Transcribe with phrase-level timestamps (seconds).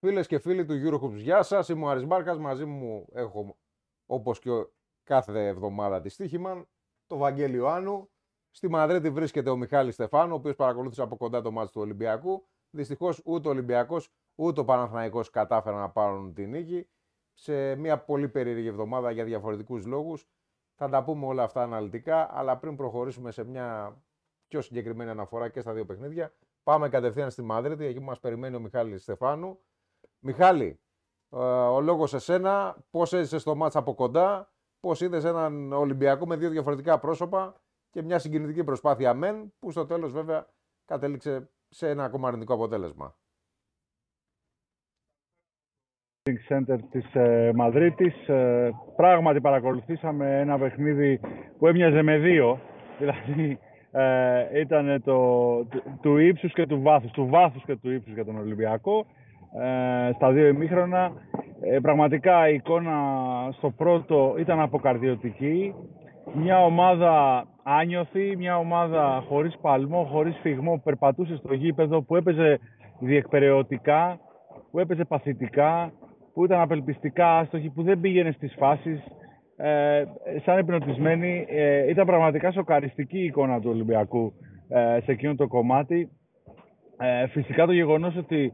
[0.00, 1.68] Φίλες και φίλοι του Eurohoops, γεια σας.
[1.68, 2.38] Είμαι ο Άρης Μπάρκας.
[2.38, 3.56] Μαζί μου έχω,
[4.06, 4.50] όπως και
[5.02, 6.68] κάθε εβδομάδα, τη Στίχημαν,
[7.06, 8.10] το Βαγγέλη Ιωάννου.
[8.50, 12.46] Στη Μαδρίτη βρίσκεται ο Μιχάλης Στεφάνου, ο οποίος παρακολούθησε από κοντά το μάτι του Ολυμπιακού.
[12.70, 16.88] Δυστυχώς ούτε ο Ολυμπιακός ούτε ο Παναθηναϊκός κατάφεραν να πάρουν την νίκη.
[17.32, 20.28] Σε μια πολύ περίεργη εβδομάδα για διαφορετικούς λόγους.
[20.74, 23.96] Θα τα πούμε όλα αυτά αναλυτικά, αλλά πριν προχωρήσουμε σε μια
[24.48, 28.56] πιο συγκεκριμένη αναφορά και στα δύο παιχνίδια, πάμε κατευθείαν στη Μαδρίτη, εκεί που μας περιμένει
[28.56, 29.58] ο Μιχάλης Στεφάνου.
[30.20, 30.80] Μιχάλη,
[31.30, 36.26] ε, ο λόγος σε σένα, πώς έζησες το μάτς από κοντά, πώς είδες έναν Ολυμπιακό
[36.26, 40.46] με δύο διαφορετικά πρόσωπα και μια συγκινητική προσπάθεια μεν, που στο τέλος βέβαια
[40.84, 43.16] κατέληξε σε ένα ακόμα αρνητικό αποτέλεσμα.
[46.48, 48.28] Center της ε, Μαδρίτης.
[48.28, 51.20] Ε, πράγματι παρακολουθήσαμε ένα παιχνίδι
[51.58, 52.60] που έμοιαζε με δύο.
[52.98, 53.58] Δηλαδή
[53.90, 58.24] ε, ήταν το, του, του ύψους και του βάθους, του βάθους και του ύψους για
[58.24, 59.06] τον Ολυμπιακό.
[59.52, 61.12] Ε, στα δύο ημίχρονα.
[61.60, 62.92] Ε, πραγματικά η εικόνα
[63.52, 65.74] στο πρώτο ήταν αποκαρδιωτική.
[66.34, 72.58] Μια ομάδα άνιωθη, μια ομάδα χωρίς παλμό, χωρίς φυγμό που περπατούσε στο γήπεδο, που έπαιζε
[73.00, 74.18] διεκπαιρεωτικά,
[74.70, 75.92] που έπαιζε παθητικά,
[76.34, 79.00] που ήταν απελπιστικά άστοχη, που δεν πήγαινε στις φάσεις.
[79.56, 80.04] Ε,
[80.44, 84.32] σαν επινοτισμένη, ε, ήταν πραγματικά σοκαριστική η εικόνα του Ολυμπιακού
[84.68, 86.10] ε, σε εκείνο το κομμάτι.
[86.98, 88.52] Ε, φυσικά το γεγονός ότι ε,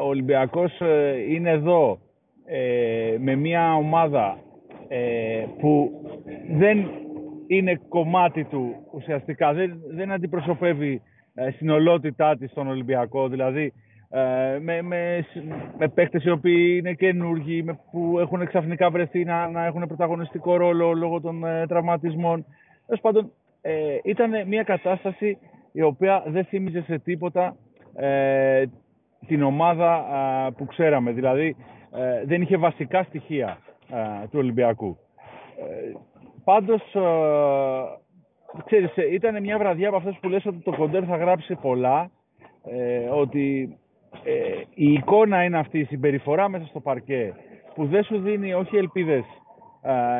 [0.00, 1.98] ο Ολυμπιακός ε, είναι εδώ
[2.46, 4.38] ε, με μια ομάδα
[5.60, 5.90] που
[6.50, 6.88] δεν
[7.46, 11.02] είναι κομμάτι του ουσιαστικά, δεν, δεν αντιπροσωπεύει
[11.54, 13.72] στην ολότητά της τον Ολυμπιακό, δηλαδή
[14.60, 15.26] με, με,
[15.78, 20.56] με παίκτες οι οποίοι είναι καινούργοι, με, που έχουν ξαφνικά βρεθεί να, να έχουν πρωταγωνιστικό
[20.56, 22.44] ρόλο λόγω των τραυματισμών.
[22.86, 23.32] Τέλος πάντων,
[24.02, 25.38] ήταν μια κατάσταση
[25.72, 27.56] η οποία δεν θύμιζε σε τίποτα
[29.26, 30.06] την ομάδα
[30.56, 31.10] που ξέραμε.
[31.10, 31.56] Δηλαδή
[31.92, 33.58] ε, δεν είχε βασικά στοιχεία
[34.30, 34.98] του Ολυμπιακού.
[35.58, 35.92] Ε,
[36.44, 36.82] πάντως,
[38.64, 42.10] ξέρεις, ε, ήταν μια βραδιά από αυτές που λες ότι το κοντέρ θα γράψει πολλά,
[43.12, 43.76] ότι
[44.74, 47.34] η εικόνα είναι αυτή, η συμπεριφορά μέσα στο παρκέ,
[47.74, 49.24] που δεν σου δίνει όχι ελπίδες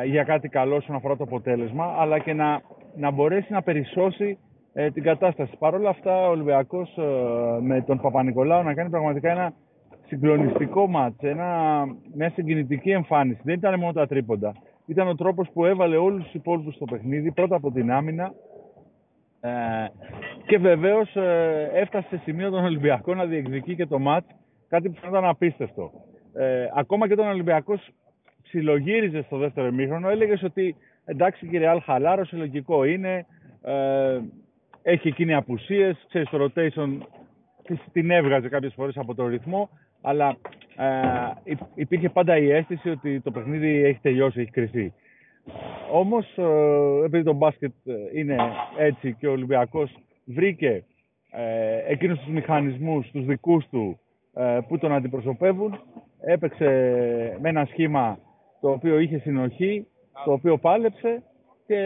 [0.05, 2.61] για κάτι καλό όσον αφορά το αποτέλεσμα, αλλά και να,
[2.95, 4.37] να μπορέσει να περισσώσει
[4.73, 5.51] ε, την κατάσταση.
[5.59, 7.01] Παρ' όλα αυτά, ο Ολυμπιακός ε,
[7.61, 9.53] με τον Παπα-Νικολάου να κάνει πραγματικά ένα
[10.07, 11.83] συγκλονιστικό μάτς, ένα,
[12.13, 13.41] μια συγκινητική εμφάνιση.
[13.43, 14.53] Δεν ήταν μόνο τα τρίποντα.
[14.85, 18.33] Ήταν ο τρόπος που έβαλε όλους τους υπόλοιπους στο παιχνίδι, πρώτα από την άμυνα
[19.41, 19.49] ε,
[20.45, 24.27] και βεβαίως ε, έφτασε σε σημείο τον Ολυμπιακό να διεκδικεί και το μάτς,
[24.67, 25.91] κάτι που ήταν απίστευτο.
[26.33, 27.89] Ε, ακόμα και τον Ολυμπιακός
[28.43, 33.25] ψιλογύριζε στο δεύτερο ημίχρονο, έλεγες ότι εντάξει κύριε Αλ χαλάρωσε, λογικό είναι,
[33.61, 34.19] ε,
[34.81, 36.97] έχει εκείνη απουσίες, ξέρεις το rotation
[37.91, 39.69] την έβγαζε κάποιες φορές από το ρυθμό,
[40.01, 40.37] αλλά
[40.75, 44.93] ε, υπήρχε πάντα η αίσθηση ότι το παιχνίδι έχει τελειώσει, έχει κρυφθεί.
[45.91, 48.35] Όμως, ε, επειδή το μπάσκετ ε, είναι
[48.77, 49.91] έτσι και ο Ολυμπιακός
[50.25, 50.83] βρήκε
[51.31, 53.99] ε, εκείνους τους μηχανισμούς, τους δικούς του,
[54.33, 55.79] ε, που τον αντιπροσωπεύουν,
[56.19, 56.65] έπαιξε
[57.41, 58.19] με ένα σχήμα
[58.61, 59.87] το οποίο είχε συνοχή,
[60.25, 61.23] το οποίο πάλεψε
[61.67, 61.79] και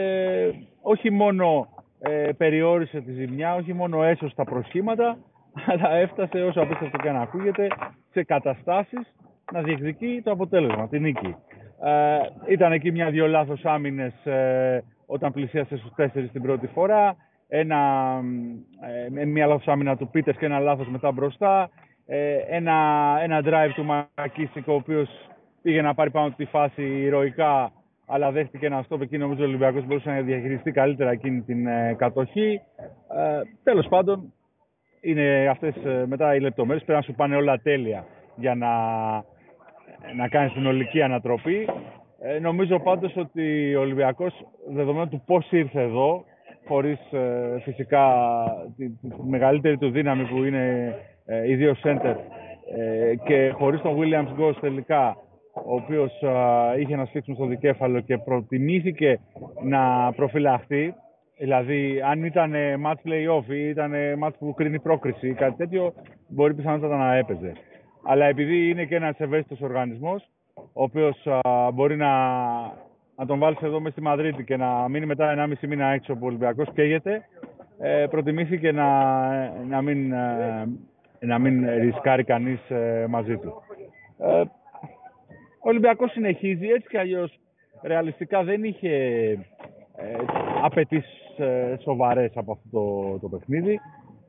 [0.82, 1.68] όχι μόνο
[1.98, 5.18] ε, περιόρισε τη ζημιά, όχι μόνο έσωσε τα προσχήματα,
[5.70, 7.66] αλλά έφτασε όσο απίστευτο και να ακούγεται
[8.10, 9.14] σε καταστάσεις
[9.52, 11.36] να διεκδικεί το αποτέλεσμα, την νίκη.
[11.84, 12.18] Ε,
[12.52, 17.16] ήταν εκεί μια-δυο λάθος άμυνες ε, όταν πλησίασε στους τέσσερις την πρώτη φορά,
[17.48, 18.12] ένα,
[19.16, 21.70] ε, μια λάθος άμυνα του Πίτες και ένα λάθος μετά μπροστά,
[22.06, 22.74] ε, ένα,
[23.22, 25.08] ένα drive του Μακίστικο ο οποίος
[25.62, 27.72] πήγε να πάρει πάνω τη φάση ηρωικά
[28.06, 29.18] αλλά δέχτηκε ένα στόπ εκεί.
[29.18, 32.60] Νομίζω ο Ολυμπιακός μπορούσε να διαχειριστεί καλύτερα εκείνη την ε, κατοχή.
[33.08, 34.32] Ε, Τέλος πάντων,
[35.00, 36.84] είναι αυτές ε, μετά οι λεπτομέρειες.
[36.84, 38.04] Πρέπει να σου πάνε όλα τέλεια
[38.36, 38.70] για να,
[40.16, 41.68] να κάνεις συνολική ανατροπή.
[42.20, 44.34] Ε, νομίζω πάντως ότι ο Ολυμπιακός,
[44.68, 46.24] δεδομένου του πώς ήρθε εδώ,
[46.66, 48.12] χωρίς ε, φυσικά
[48.76, 50.94] τη, τη, μεγαλύτερη του δύναμη που είναι
[51.26, 52.16] ε, οι δύο σέντερ
[53.24, 55.16] και χωρίς τον Williams Ghost τελικά
[55.64, 56.12] ο οποίος
[56.78, 59.20] είχε ένα σφίξιμο στο δικέφαλο και προτιμήθηκε
[59.62, 60.94] να προφυλαχθεί.
[61.38, 62.52] Δηλαδή, αν ήταν
[62.86, 63.92] match play-off ή ήταν
[64.24, 65.92] match που κρίνει πρόκριση ή κάτι τέτοιο,
[66.28, 67.52] μπορεί πιθανότατα να έπαιζε.
[68.04, 71.26] Αλλά επειδή είναι και ένας ευαίσθητος οργανισμός, ο οποίος
[71.74, 72.10] μπορεί να,
[73.16, 76.24] να τον βάλεις εδώ μέσα στη Μαδρίτη και να μείνει μετά 1,5 μήνα έξω από
[76.24, 77.24] ο Ολυμπιακός καίγεται,
[77.78, 78.88] ε, προτιμήθηκε να,
[79.68, 80.68] να, μην, ε,
[81.20, 83.62] να μην ρισκάρει κανείς ε, μαζί του.
[85.56, 87.38] Ε, ο Ολυμπιακός συνεχίζει έτσι κι αλλιώς
[87.82, 88.90] ρεαλιστικά δεν είχε
[89.96, 90.16] ε,
[90.62, 93.80] απαιτήσεις ε, σοβαρές από αυτό το, το παιχνίδι.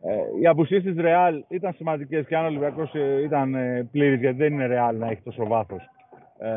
[0.01, 4.19] Ε, οι απουσίες της Ρεάλ ήταν σημαντικές και αν ο Ολυμπιακός ε, ήταν ε, πλήρης,
[4.19, 5.89] γιατί δεν είναι Ρεάλ να έχει τόσο βάθος,
[6.39, 6.51] ε,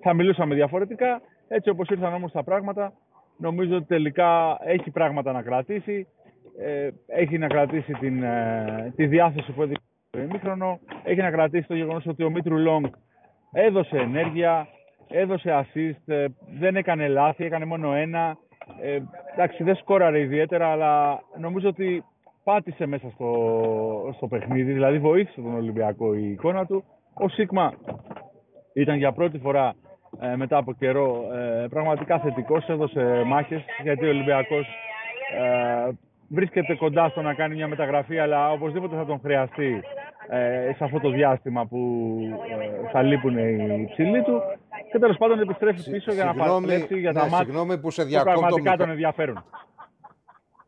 [0.00, 1.20] θα μιλούσαμε διαφορετικά.
[1.48, 2.92] Έτσι όπως ήρθαν όμως τα πράγματα,
[3.36, 6.06] νομίζω ότι τελικά έχει πράγματα να κρατήσει.
[6.58, 10.78] Ε, έχει να κρατήσει την, ε, τη διάθεση που έδειξε το ημίχρονο.
[11.02, 12.94] Έχει να κρατήσει το γεγονός ότι ο Μήτρου Λόγκ
[13.52, 14.68] έδωσε ενέργεια,
[15.08, 16.24] έδωσε assist, ε,
[16.58, 18.36] δεν έκανε λάθη, έκανε μόνο ένα.
[18.82, 18.98] Ε,
[19.32, 22.04] εντάξει, δεν σκόραρε ιδιαίτερα, αλλά νομίζω ότι
[22.44, 26.84] πάτησε μέσα στο, στο παιχνίδι, δηλαδή βοήθησε τον Ολυμπιακό η εικόνα του.
[27.14, 27.72] Ο Σίγμα
[28.72, 29.74] ήταν για πρώτη φορά
[30.20, 34.66] ε, μετά από καιρό ε, πραγματικά θετικός, έδωσε μάχες γιατί ο Ολυμπιακός
[35.38, 35.90] ε,
[36.32, 39.82] βρίσκεται κοντά στο να κάνει μια μεταγραφή αλλά οπωσδήποτε θα τον χρειαστεί
[40.28, 41.78] ε, σε αυτό το διάστημα που
[42.84, 44.42] ε, θα λείπουν οι ψηλοί του
[44.92, 48.22] και τέλος πάντων επιστρέφεις πίσω για να παλέψει για τα ναι, μάτια που, σε που
[48.22, 49.44] πραγματικά τον ενδιαφέρουν.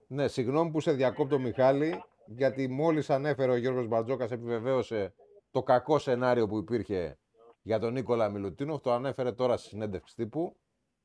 [0.06, 5.14] Ναι, συγγνώμη που σε διακόπτω Μιχάλη, γιατί μόλις ανέφερε ο Γιώργος Μπαρτζόκας επιβεβαίωσε
[5.50, 7.18] το κακό σενάριο που υπήρχε
[7.62, 8.80] για τον Νίκολα Μιλουτίνοφ.
[8.80, 10.56] Το ανέφερε τώρα στη συνέντευξη τύπου.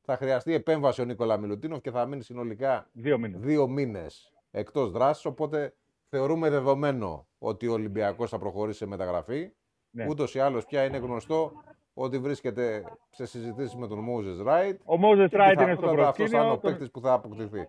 [0.02, 4.92] Θα χρειαστεί επέμβαση ο Νίκολα Μιλουτίνοφ και θα μείνει συνολικά δύο μήνες, δύο μήνες εκτός
[4.92, 5.26] δράσης.
[5.26, 5.74] Οπότε
[6.10, 9.52] θεωρούμε δεδομένο ότι ο Ολυμπιακός θα προχωρήσει σε μεταγραφή.
[9.92, 10.06] Ναι.
[10.10, 11.52] Ούτως ή άλλως πια είναι γνωστό
[11.94, 14.76] ότι βρίσκεται σε συζητήσεις με τον Moses Wright.
[14.86, 16.40] Ο Moses Wright είναι στο προσκήνιο.
[16.40, 17.68] Αυτό ο παίκτης που θα αποκτηθεί.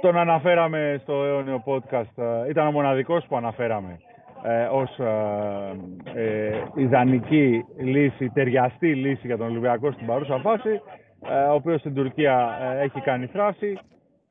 [0.00, 2.22] Τον αναφέραμε στο αιώνιο podcast.
[2.22, 3.98] Ε, ήταν ο μοναδικός που αναφέραμε
[4.42, 5.76] ε, ως ε,
[6.14, 10.80] ε, ιδανική λύση, ταιριαστή λύση για τον Ολυμπιακό στην παρούσα φάση,
[11.28, 13.78] ε, ο οποίος στην Τουρκία ε, έχει κάνει θράση.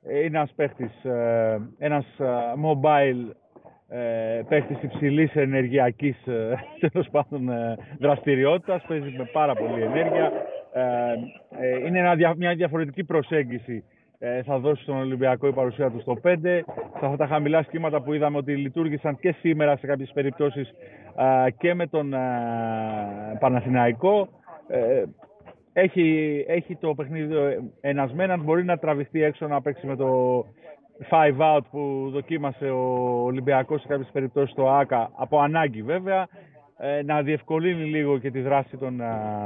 [0.04, 0.92] Είναι ένας παίχτης,
[1.78, 2.06] ένας
[2.64, 3.32] mobile
[3.88, 6.18] ε, παίχτης υψηλής ενεργειακής
[6.90, 7.50] τέλος πάντων
[8.00, 10.32] δραστηριότητας, παίζει με πάρα πολύ ενέργεια.
[11.88, 13.84] είναι μια διαφορετική προσέγγιση
[14.22, 16.36] ε, θα δώσει στον Ολυμπιακό η παρουσία του στο 5.
[16.44, 20.74] Σε αυτά τα χαμηλά σχήματα που είδαμε ότι λειτουργήσαν και σήμερα σε κάποιες περιπτώσεις
[21.58, 22.14] και με τον
[23.40, 24.28] Παναθηναϊκό.
[25.74, 27.36] Ε, έχει, έχει το παιχνίδι
[27.82, 30.46] ένας μέναν, μπορεί να τραβηχτεί έξω να παίξει με το
[31.10, 32.84] 5 out που δοκίμασε ο
[33.24, 36.28] Ολυμπιακός σε κάποιες περιπτώσεις στο ΆΚΑ, από ανάγκη βέβαια.
[36.82, 39.02] Ε, να διευκολύνει λίγο και τη δράση των,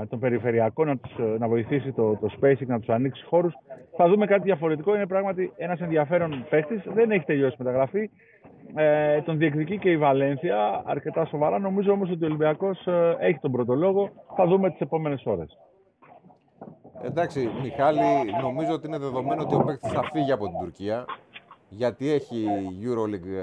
[0.09, 3.53] των περιφερειακών, να, τους, ε, να βοηθήσει το, το spacing, να τους ανοίξει χώρους.
[3.97, 4.95] Θα δούμε κάτι διαφορετικό.
[4.95, 6.81] Είναι πράγματι ένας ενδιαφέρον παίχτης.
[6.93, 8.09] Δεν έχει τελειώσει μεταγραφή.
[8.75, 11.59] Ε, τον διεκδικεί και η Βαλένθια αρκετά σοβαρά.
[11.59, 14.09] Νομίζω όμως ότι ο Ολυμπιακός ε, έχει τον πρώτο λόγο.
[14.35, 15.57] Θα δούμε τις επόμενες ώρες.
[17.03, 17.99] Εντάξει, Μιχάλη,
[18.41, 21.05] νομίζω ότι είναι δεδομένο ότι ο παίκτης θα φύγει από την Τουρκία
[21.69, 22.45] γιατί έχει
[22.83, 23.37] EuroLeague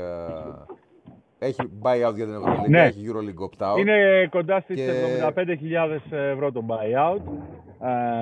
[1.39, 2.83] έχει buyout για την Ευρωλίγα, ναι.
[2.83, 3.79] έχει EuroLeague opt-out.
[3.79, 4.91] Είναι κοντά στις και...
[5.35, 7.21] 75.000 ευρώ το buyout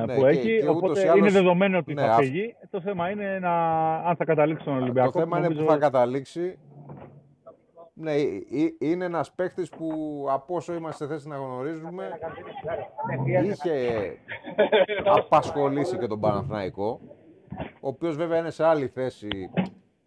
[0.06, 2.54] ναι, που έχει, και οπότε είναι δεδομένο ότι ναι, θα φύγει.
[2.70, 5.10] Το θέμα είναι να, αν θα καταλήξει στον Ολυμπιακό.
[5.10, 6.58] Το θέμα είναι που θα καταλήξει.
[8.00, 8.12] Ναι,
[8.78, 12.18] είναι ένας παίχτη που από όσο είμαστε θέση να γνωρίζουμε
[13.42, 14.16] είχε
[15.04, 17.00] απασχολήσει και τον Παναθηναϊκό
[17.80, 19.50] ο οποίος βέβαια είναι σε άλλη θέση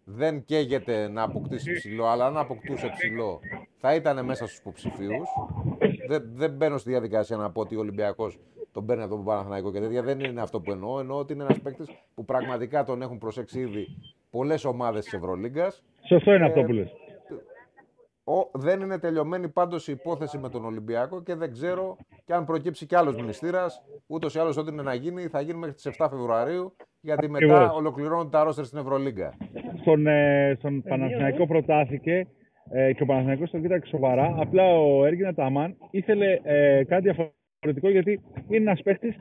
[0.04, 3.40] δεν καίγεται να αποκτήσει ψηλό, αλλά αν αποκτούσε ψηλό
[3.76, 5.28] θα ήταν μέσα στους υποψηφίους.
[6.08, 8.38] Δεν, δεν μπαίνω στη διαδικασία να πω ότι ο Ολυμπιακός
[8.72, 10.02] τον παίρνει από τον Παναθηναϊκό και τέτοια.
[10.02, 11.00] Δεν είναι αυτό που εννοώ.
[11.00, 13.86] Εννοώ ότι είναι ένας παίκτης που πραγματικά τον έχουν προσέξει ήδη
[14.30, 15.82] πολλές ομάδες της Ευρωλίγκας.
[16.08, 16.90] Σωστό είναι αυτό που λες.
[18.24, 22.44] Ο, δεν είναι τελειωμένη πάντως η υπόθεση με τον Ολυμπιακό και δεν ξέρω και αν
[22.44, 23.82] προκύψει κι άλλος μνηστήρας.
[24.06, 27.72] Ούτως ή άλλως, ό,τι είναι να γίνει, θα γίνει μέχρι τις 7 Φεβρουαρίου, γιατί μετά
[27.72, 29.36] ολοκληρώνουν τα ρόστερ στην Ευρωλίγκα.
[29.80, 32.26] Στον, ε, στον Παναθηναϊκό προτάθηκε
[32.70, 34.34] ε, και ο Παναθηναϊκός τον κοίταξε σοβαρά.
[34.38, 39.16] Απλά ο Έργινα Ταμάν ήθελε ε, κάτι διαφορετικό γιατί είναι ένας παίχτη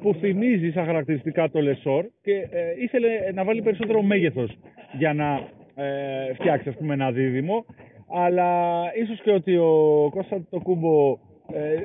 [0.00, 4.58] που θυμίζει σαν χαρακτηριστικά το Λεσόρ και ε, ήθελε να βάλει περισσότερο μέγεθος
[4.98, 7.64] για να ε, φτιάξει ας πούμε, ένα δίδυμο
[8.08, 11.18] αλλά ίσως και ότι ο Κώστας Αντετοκούνμπο
[11.52, 11.82] ε,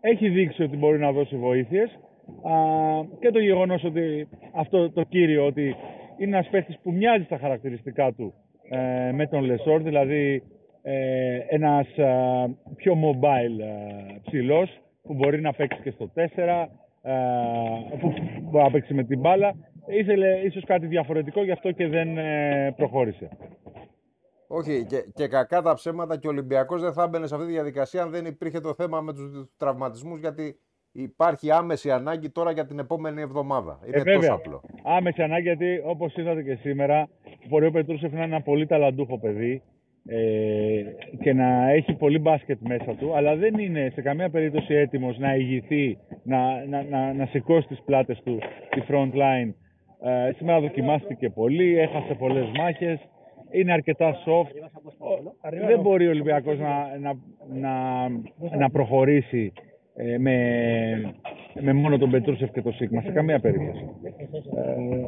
[0.00, 1.98] έχει δείξει ότι μπορεί να δώσει βοήθειες
[2.42, 2.52] α,
[3.20, 5.74] και το γεγονός ότι αυτό το κύριο ότι
[6.18, 8.34] είναι ένας παίχτης που μοιάζει στα χαρακτηριστικά του
[8.68, 10.42] ε, με τον Λεσόρ, δηλαδή
[10.82, 11.86] ε, ένας
[12.76, 13.62] πιο mobile
[14.24, 16.66] ψηλός που μπορεί να παίξει και στο 4,
[18.00, 19.54] που μπορεί να παίξει με την μπάλα.
[19.86, 22.08] Ήθελε ίσως κάτι διαφορετικό, γι' αυτό και δεν
[22.76, 23.28] προχώρησε.
[24.48, 27.52] Όχι, και, και κακά τα ψέματα και ο Ολυμπιακός δεν θα έμπαινε σε αυτή τη
[27.52, 30.20] διαδικασία αν δεν υπήρχε το θέμα με τους τραυματισμούς.
[30.20, 30.58] Γιατί
[30.92, 33.78] υπάρχει άμεση ανάγκη τώρα για την επόμενη εβδομάδα.
[33.86, 34.62] Είναι ε, τόσο απλό.
[34.84, 37.08] Άμεση ανάγκη γιατί όπως είδατε και σήμερα,
[37.48, 39.62] μπορεί ο Πετρούσεφ να είναι ένα πολύ ταλαντούχο παιδί
[40.08, 40.82] ε,
[41.22, 45.34] και να έχει πολύ μπάσκετ μέσα του, αλλά δεν είναι σε καμία περίπτωση έτοιμος να
[45.34, 48.38] ηγηθεί, να, να, να, να σηκώσει τις πλάτες του
[48.70, 49.52] τη front line.
[50.02, 53.00] Ε, σήμερα δοκιμάστηκε πολύ, έχασε πολλές μάχες
[53.60, 54.50] είναι αρκετά soft.
[54.98, 57.14] Ο- Δεν μπορεί ο Ολυμπιακός να, να,
[57.54, 58.08] να,
[58.58, 59.52] να προχωρήσει
[59.94, 61.14] ε, με,
[61.60, 63.88] με μόνο τον Πετρούσεφ και τον Σίγμα σε καμία περίπτωση.
[64.56, 65.06] Ε,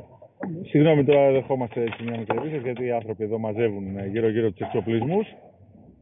[0.69, 5.26] συγγνώμη τώρα δεχόμαστε έτσι μια μικρή επίθεση, γιατί οι άνθρωποι εδώ μαζεύουν γύρω-γύρω τους εξοπλισμούς.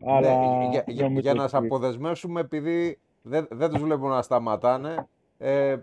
[0.05, 4.09] Αλλά Ναι, για, για, νομίζω για να σε ότι- αποδεσμεύσουμε, επειδή δεν, δεν τους βλέπουμε
[4.15, 4.95] να σταματάνε,
[5.39, 5.77] ε,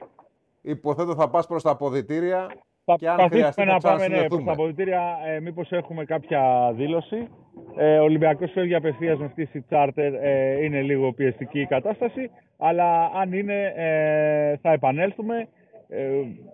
[0.61, 2.47] υποθέτω θα πας προς τα αποδητήρια
[2.85, 4.45] Θα και αν προσπαθήσουμε χρειαστεί να θα πάμε ναι, προς ξανασυνδεθούμε.
[4.45, 7.29] τα αποδητήρια, ε, μήπως έχουμε κάποια δήλωση.
[7.75, 13.05] Ε, ο Ολυμπιακός φεύγει απευθείας με πτήση τσάρτερ, ε, είναι λίγο πιεστική η κατάσταση, αλλά
[13.05, 15.47] αν είναι ε, θα επανέλθουμε
[15.87, 16.09] ε,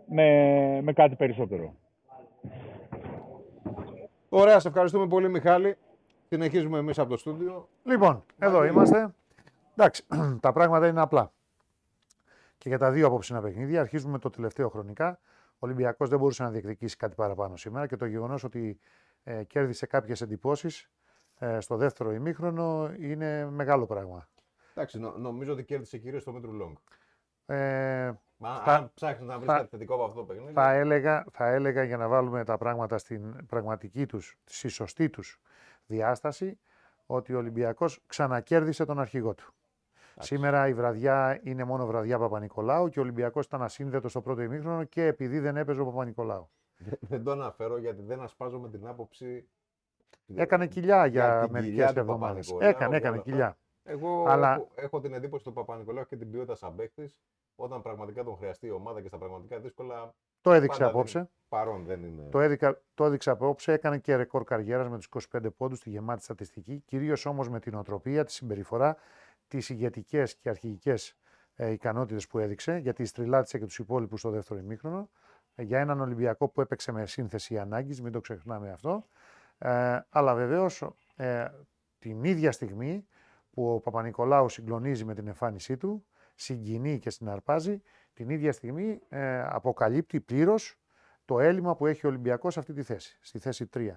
[0.07, 0.27] με,
[0.81, 1.73] με κάτι περισσότερο.
[4.29, 5.75] Ωραία, σε ευχαριστούμε πολύ Μιχάλη.
[6.27, 7.67] Συνεχίζουμε εμείς από το στούντιο.
[7.83, 9.13] Λοιπόν, εδώ είμαστε.
[9.75, 10.05] Εντάξει,
[10.41, 11.31] τα πράγματα είναι απλά.
[12.57, 15.19] Και για τα δύο απόψινα παιχνίδια αρχίζουμε με το τελευταίο χρονικά.
[15.61, 18.79] Ο Ολυμπιακός δεν μπορούσε να διεκδικήσει κάτι παραπάνω σήμερα και το γεγονός ότι
[19.23, 20.89] ε, κέρδισε κάποιες εντυπώσεις
[21.39, 24.27] ε, στο δεύτερο ημίχρονο είναι μεγάλο πράγμα.
[24.73, 26.77] Εντάξει, νο- νομίζω ότι κέρδισε κυρίως το Μέτρου Λόγκ.
[27.45, 28.11] Ε,
[28.41, 31.25] Μα Θα- αν ψάχνεις να βρεις θα- κάτι θετικό από αυτό το παιχνίδι, θα, έλεγα,
[31.31, 35.39] θα έλεγα για να βάλουμε τα πράγματα στην πραγματική τους, στη σωστή τους
[35.85, 36.59] διάσταση,
[37.05, 39.53] ότι ο Ολυμπιακός ξανακέρδισε τον αρχηγό του.
[40.23, 44.83] Σήμερα η βραδιά είναι μόνο βραδιά Παπα-Νικολάου και ο Ολυμπιακός ήταν ασύνδετος στο πρώτο ημίχρονο
[44.83, 46.49] και επειδή δεν έπαιζε ο Παπα-Νικολάου.
[46.77, 49.47] δεν- δεν το αναφέρω γιατί δεν ασπάζω με την άποψη...
[50.35, 52.47] Έκανε κοιλιά για την μερικές κοιλιά του εβδομάδες.
[52.47, 53.31] Παπα-Νικολάου Έκανε, και έκανε όλα αυτά.
[53.31, 53.57] κοιλιά.
[53.83, 57.17] Εγώ Αλλά- έχω, έχω την εντύπωση του Παπα-Νικολάου και την ποιότητα σαν παίκτης,
[57.55, 61.17] όταν πραγματικά τον χρειαστεί η ομάδα και στα πραγματικά δύσκολα, Το έδειξε πάντα απόψε.
[61.19, 62.27] δεν- παρόν δεν είναι.
[62.31, 66.23] Το, έδικα, το έδειξε απόψε, έκανε και ρεκόρ καριέρας με τους 25 πόντους στη γεμάτη
[66.23, 68.97] στατιστική, κυρίως όμως με την οτροπία, τη συμπεριφορά,
[69.49, 71.17] τις ηγετικές και αρχηγικές
[71.55, 75.09] ε, ικανότητες που έδειξε, γιατί στριλάτισε και τους υπόλοιπους στο δεύτερο ημίχρονο.
[75.55, 79.05] Ε, για έναν Ολυμπιακό που έπαιξε με σύνθεση ανάγκης, μην το ξεχνάμε αυτό.
[79.57, 80.83] Ε, αλλά βεβαίως
[81.15, 81.45] ε,
[81.99, 83.07] την ίδια στιγμή
[83.51, 87.81] που ο Παπα-Νικολάου συγκλονίζει με την εμφάνισή του, συγκινεί και συναρπάζει,
[88.13, 90.79] την ίδια στιγμή ε, αποκαλύπτει πλήρως
[91.25, 93.89] το έλλειμμα που έχει ο Ολυμπιακός σε αυτή τη θέση, στη θέση 3.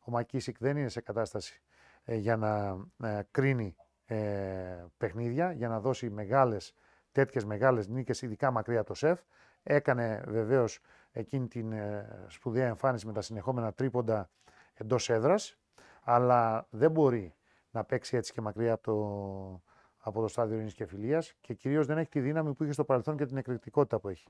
[0.00, 1.62] Ο Μακίσικ δεν είναι σε κατάσταση
[2.04, 2.76] ε, για να
[3.08, 6.74] ε, κρίνει ε, παιχνίδια, για να δώσει μεγάλες,
[7.12, 9.20] τέτοιες μεγάλες νίκες, ειδικά μακριά από το ΣΕΦ.
[9.62, 10.80] Έκανε βεβαίως
[11.12, 14.30] εκείνη την ε, σπουδαία εμφάνιση με τα συνεχόμενα τρίποντα
[14.74, 15.58] εντός έδρας,
[16.02, 17.34] αλλά δεν μπορεί
[17.70, 19.62] να παίξει έτσι και μακριά από το,
[19.98, 22.84] από το στάδιο ειρήνης και φιλίας και κυρίως δεν έχει τη δύναμη που είχε στο
[22.84, 24.28] παρελθόν και την εκρηκτικότητα που έχει.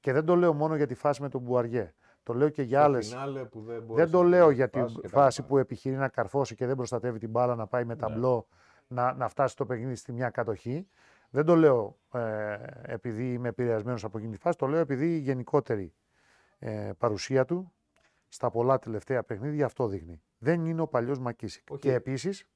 [0.00, 1.94] Και δεν το λέω μόνο για τη φάση με τον Μπουαριέ.
[2.22, 3.02] Το λέω και για Το άλλε.
[3.02, 5.20] φινάλε που δεν, Δεν μπόρεσε το να λέω τελειώσει για τη τη φάση και τα
[5.20, 5.52] φάση λοιπά.
[5.52, 8.46] που επιχειρεί να καρφώσει και δεν προστατεύει την μπάλα, να πάει με ταμπλό,
[8.90, 10.88] να, να φτάσει το παιχνίδι στη μια κατοχή.
[11.30, 15.18] Δεν το λέω ε, επειδή είμαι επηρεασμένος από εκείνη τη φάση, το λέω επειδή η
[15.18, 15.94] γενικότερη
[16.58, 17.72] ε, παρουσία του
[18.28, 20.22] στα πολλά τελευταία παιχνίδια αυτό δείχνει.
[20.38, 21.70] Δεν είναι ο παλιός Μακίσικ.
[21.70, 21.80] Όχι.
[21.80, 22.48] Και επίσης,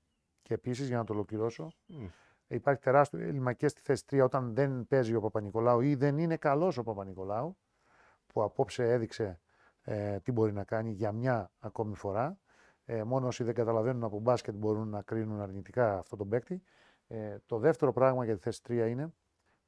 [0.43, 2.07] και επίσης, για να το ολοκληρώσω, Μμ.
[2.47, 6.37] υπάρχει τεράστιο έλλειμμα και στη θέση 3 όταν δεν παίζει ο Παπα-Νικολάου ή δεν είναι
[6.37, 7.57] καλός ο Παπα-Νικολάου,
[8.27, 9.41] που απόψε έδειξε
[9.83, 12.39] ε, τι μπορεί να κάνει για μια ακόμη φορά.
[12.85, 16.63] Ε, μόνο όσοι δεν καταλαβαίνουν από μπάσκετ μπορούν να κρίνουν αρνητικά αυτό τον παίκτη.
[17.07, 19.13] Ε, το δεύτερο πράγμα για τη θέση 3 είναι,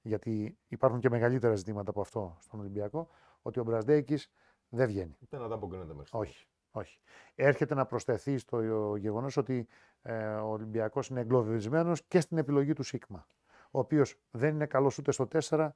[0.02, 3.08] γιατί υπάρχουν και μεγαλύτερα ζητήματα από αυτό στον Ολυμπιακό,
[3.42, 4.30] ότι ο Μπρασδέικης
[4.68, 5.16] δεν βγαίνει.
[5.30, 6.28] Δεν ανταποκρίνεται μέχρι στιγμής.
[6.28, 7.00] Όχι, όχι.
[7.34, 9.68] Έρχεται να προσθεθεί στο γεγονός ότι
[10.02, 13.26] ε, ο Ολυμπιακός είναι εγκλωβισμένος και στην επιλογή του Σίγμα.
[13.70, 15.68] Ο οποίος δεν είναι καλός ούτε στο 4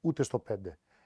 [0.00, 0.54] ούτε στο 5.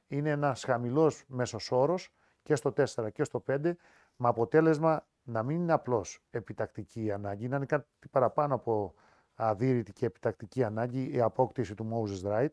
[0.07, 3.77] Είναι ένας χαμηλός μέσος όρος και στο 4 και στο 5,
[4.17, 8.95] με αποτέλεσμα να μην είναι απλώς επιτακτική ανάγκη, να είναι κάτι παραπάνω από
[9.35, 12.53] αδύρυτη και επιτακτική ανάγκη η απόκτηση του Moses Wright,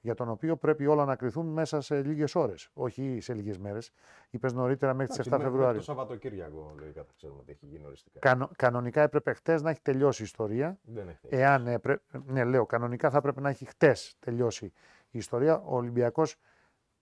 [0.00, 3.90] για τον οποίο πρέπει όλα να κρυθούν μέσα σε λίγες ώρες, όχι σε λίγες μέρες.
[4.30, 5.78] Είπες νωρίτερα μέχρι τις 7 Εντάξει, μέ- μέχρι Φεβρουαρίου.
[5.78, 8.18] Το Σαββατοκύριακο λογικά θα ξέρουμε τι έχει γίνει οριστικά.
[8.18, 10.78] Κανο, κανονικά έπρεπε χτες να έχει τελειώσει η ιστορία.
[10.82, 11.26] Δεν έχει.
[11.30, 11.96] Εάν έπρε...
[12.24, 14.64] Ναι, λέω, κανονικά θα έπρεπε να έχει χτες τελειώσει
[15.10, 15.58] η ιστορία.
[15.58, 16.36] Ο Ολυμπιακός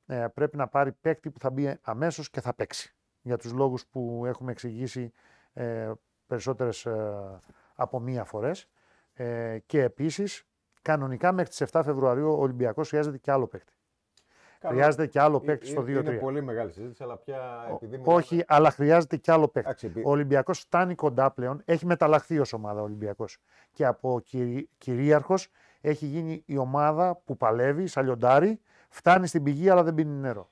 [0.07, 2.96] ε, πρέπει να πάρει παίκτη που θα μπει αμέσως και θα παίξει.
[3.27, 5.13] Για τους λόγους που έχουμε εξηγήσει
[5.53, 5.91] ε,
[6.27, 6.87] περισσότερες
[7.75, 8.69] από μία φορές.
[9.15, 10.45] Ε, και επίσης,
[10.83, 13.73] κανονικά μέχρι τις 7 Φεβρουαρίου ο Ολυμπιακός χρειάζεται και άλλο παίκτη.
[14.59, 14.75] Καλό.
[14.75, 16.19] Χρειάζεται και άλλο Ε, παίκτη στο ε, Είναι 2-3.
[16.21, 19.69] πολύ μεγάλη συζήτηση, αλλά πια Ο- επειδή μιλάμε- Όχι, αλλά χρειάζεται και άλλο παίκτη.
[19.69, 21.63] Εντάξει, επί- Ο Ολυμπιακός φτάνει κοντά πλέον.
[21.65, 23.39] Έχει μεταλλαχθεί ως ομάδα ο Ολυμπιακός.
[23.73, 24.69] Και από κυρι...
[24.79, 25.49] κυρίαρχος
[25.81, 30.51] έχει γίνει η ομάδα που παλεύει, σαλιοντάρι, φτάνει στην πηγή αλλά δεν πίνει νερό.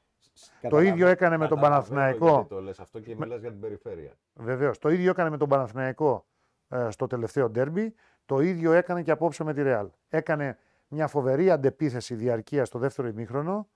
[0.61, 2.35] Καταλαβα- ίδιο έκανε με τον καταλαβαίνω Παναθηναϊκό.
[2.35, 4.12] Γιατί το λες αυτό και μιλάς για την περιφέρεια.
[4.35, 4.79] Βεβαίως.
[4.79, 6.26] Το ίδιο έκανε με τον Παναθηναϊκό
[6.69, 7.95] ε, στο τελευταίο ντέρμπι.
[8.26, 9.88] Το ίδιο έκανε και απόψε με τη Ρεάλ.
[10.09, 13.69] Έκανε μια φοβερή αντεπίθεση διαρκεία στο δεύτερο ημίχρονο.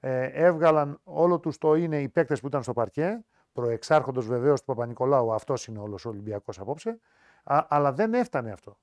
[0.00, 4.66] Ε, έβγαλαν όλο τους το είναι οι παίκτες που ήταν στο παρκέ, προεξάρχοντος βεβαίως του
[4.66, 6.98] Παπα-Νικολάου, αυτός είναι όλος ο Ολυμπιακός απόψε.
[7.44, 8.76] Α, αλλά δεν έφτανε αυτό.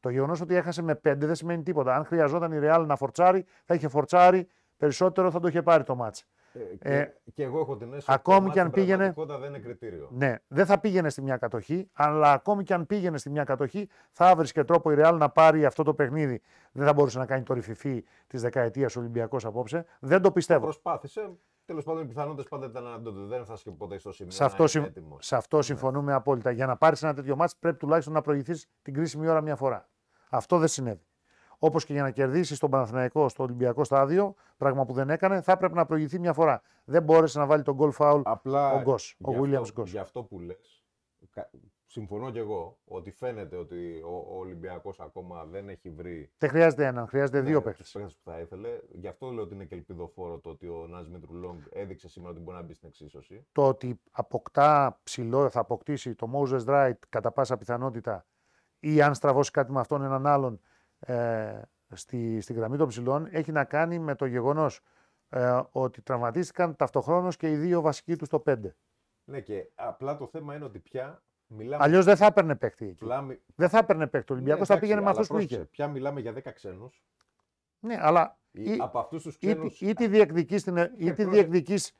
[0.00, 1.94] Το γεγονός ότι έχασε με πέντε δεν σημαίνει τίποτα.
[1.96, 5.94] Αν χρειαζόταν η Ρεάλ να φορτσάρει, θα είχε φορτσάρει περισσότερο, θα το είχε πάρει το
[5.94, 6.26] μάτς.
[6.54, 8.86] Ε, και, Ε, και εγώ έχω την αίσθηση ακόμη ότι το και αν μάτς στην
[8.86, 10.08] πήγαινε- πραγματικότητα δεν είναι κριτήριο.
[10.12, 13.88] Ναι, δεν θα πήγαινε στη μια κατοχή, αλλά ακόμη και αν πήγαινε στη μια κατοχή,
[14.12, 16.42] θα έβρισκε τρόπο η Ρεάλ να πάρει αυτό το παιχνίδι.
[16.72, 19.84] Δεν θα μπορούσε να κάνει το ρηφιφί της δεκαετίας Ολυμπιακός απόψε.
[20.00, 20.62] Δεν το πιστεύω.
[20.64, 21.30] Προσπάθησε.
[21.66, 24.32] Τέλος πάντων, οι πιθανότητες πάντα ήταν να το δεν έφτασε και ποτέ στο σημείο.
[24.32, 25.26] Σε να αυτό, είναι συμ- έτοιμος.
[25.26, 26.50] σε αυτό συμφωνούμε απόλυτα.
[26.50, 29.88] Για να πάρεις ένα τέτοιο μάτς πρέπει τουλάχιστον να προηγηθείς την κρίσιμη ώρα μια φορά.
[30.30, 31.06] Αυτό δεν συνέβη.
[31.66, 35.52] Όπως και για να κερδίσεις τον Παναθηναϊκό στο Ολυμπιακό στάδιο, πράγμα που δεν έκανε, θα
[35.52, 36.62] έπρεπε να προηγηθεί μια φορά.
[36.84, 39.90] Δεν μπόρεσε να βάλει τον goal foul Απλά ο Γκος, ο γι' Williams αυτό- Γκος.
[39.90, 40.84] Γι' αυτό που λες,
[41.86, 46.86] συμφωνώ κι εγώ ότι φαίνεται ότι ο, ο Ολυμπιακός ακόμα δεν έχει βρει Δεν χρειάζεται
[46.86, 47.82] έναν, χρειάζεται δύο ναι, παίχτε.
[47.82, 48.68] τους παίκτες που θα ήθελε.
[48.92, 52.40] Γι' αυτό λέω ότι είναι και ελπιδοφόρο το ότι ο Νάζ Μητρουλόγκ έδειξε σήμερα ότι
[52.40, 53.46] μπορεί να μπει στην εξίσωση.
[53.52, 58.26] Το ότι αποκτά ψηλό, θα αποκτήσει το Moses Wright κατά πάσα πιθανότητα
[58.80, 60.60] ή αν στραβώσει κάτι με αυτόν έναν άλλον
[61.06, 61.60] ε,
[61.94, 64.80] στη, στη γραμμή των ψηλών έχει να κάνει με το γεγονός
[65.28, 68.56] ε, ότι τραυματίστηκαν ταυτοχρόνως και οι δύο βασικοί τους στο 5.
[69.24, 71.84] Ναι, και απλά το θέμα είναι ότι πια μιλάμε.
[71.84, 73.04] Αλλιώς δεν θα έπαιρνε παίχτη εκεί.
[73.04, 74.32] απλά μι- Δεν θα έπαιρνε παίχτη.
[74.32, 75.64] Ο Ολυμπιακός Ναι, θα εντάξει, πήγαινε με αλλά αυτούς που πρόσεξε, είχε.
[75.70, 77.02] Πια μιλάμε για 10 ξένους.
[77.78, 79.70] Ναι, αλλά ή, Από αυτούς τους ή, ξένου.
[79.80, 81.92] ή τη διεκδικείς την, ή τη πρόσεξε.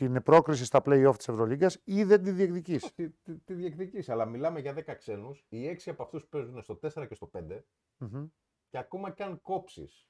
[0.00, 4.08] Διεκδικείς την πρόκριση στα play-off της Ευρωλίγκας ή δεν τη διεκδικείς; Τη, τη, τη διεκδικείς,
[4.08, 5.44] αλλά μιλάμε για 10 ξένους.
[5.48, 7.64] Οι 6 από αυτούς παίζουν στο 4 και στο 5.
[7.96, 8.26] Μμμ.
[8.68, 10.08] Και ακόμα και αν κόψεις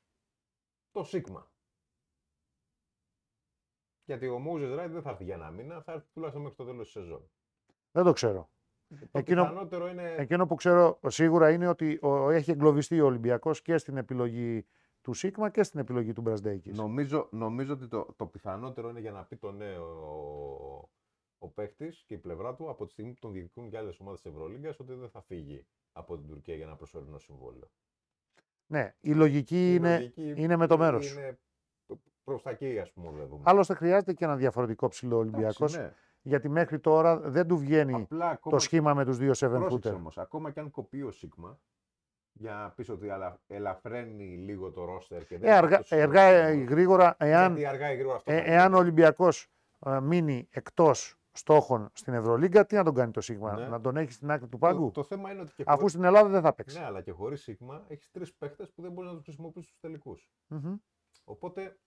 [0.90, 1.52] το Σίγμα.
[4.04, 6.64] Γιατί ο Μούζε Ράιτ δεν θα έρθει για ένα μήνα, θα έρθει τουλάχιστον μέχρι το
[6.64, 7.30] τέλος της σεζόν.
[7.90, 8.50] Δεν το ξέρω.
[8.88, 10.14] Το Εκείνο- πιθανότερο είναι.
[10.18, 14.66] Εκείνο που ξέρω σίγουρα είναι ότι ο, έχει εγκλωβιστεί ο Ολυμπιακός και στην επιλογή
[15.11, 16.76] του Σίγμα και στην επιλογή του Μπρασδέικης.
[16.79, 20.88] Νομίζω, νομίζω ότι το, το πιθανότερο είναι για να πει το νέο ο,
[21.38, 24.21] ο παίχτης και η πλευρά του από τη στιγμή που τον διεκδικούν και άλλες ομάδες
[24.21, 27.71] της Ευρωλίγκας ότι δεν θα φύγει από την Τουρκία για ένα προσωρινό συμβόλαιο.
[28.67, 31.12] Ναι, η λογική Η είναι, λογική είναι με το μέρος.
[31.12, 31.38] Είναι
[32.25, 33.42] προς τα εκεί, ας πούμε, οδεύουμε.
[33.46, 35.92] Άλλωστε χρειάζεται και ένα διαφορετικό ψηλό Ολυμπιακός, Εντάξει, ναι.
[36.23, 39.90] γιατί μέχρι τώρα δεν του βγαίνει Απλά ακόμα, το σχήμα με τους δύο seven πρόσεξε
[39.90, 39.94] footer.
[39.96, 41.61] όμως, ακόμα και αν κοπεί ο Σίγμα,
[42.40, 45.83] για να πεις ότι αλα- ελαφραίνει λίγο το ρόστερ και δεν Ε, θα αργά, το
[45.85, 46.68] σηκώσει αργά ε, το ρόστερ.
[46.72, 48.74] γρήγορα, εάν, Γιατί αργά ή γρήγορα αυτό ε, θα εάν γίνει.
[48.74, 49.48] ο Ολυμπιακός
[49.87, 53.68] ε, μείνει εκτός στόχων στην Ευρωλίγκα, τι να τον κάνει το Σίγμα, Ναι.
[53.68, 55.92] να τον έχει στην άκρη του το, πάγκου, το θέμα είναι ότι και αφού χωρίς-
[55.92, 56.79] στην Ελλάδα δεν θα παίξει.
[56.79, 59.79] Ναι, αλλά και χωρίς Σίγμα έχεις τρεις παίχτε που δεν μπορείς να τους χρησιμοποιήσεις στου
[59.81, 60.31] τελικούς.
[60.46, 60.76] Μμμ.
[61.24, 61.79] Οπότε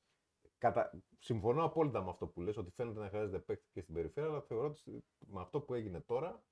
[0.58, 0.92] κατα...
[1.20, 4.42] συμφωνώ απόλυτα με αυτό που λες, ότι φαίνεται να χρειάζεται παίκτη και στην περιφέρεια, αλλά
[4.42, 6.44] θεωρώ ότι στη- με αυτό που έγινε τώρα,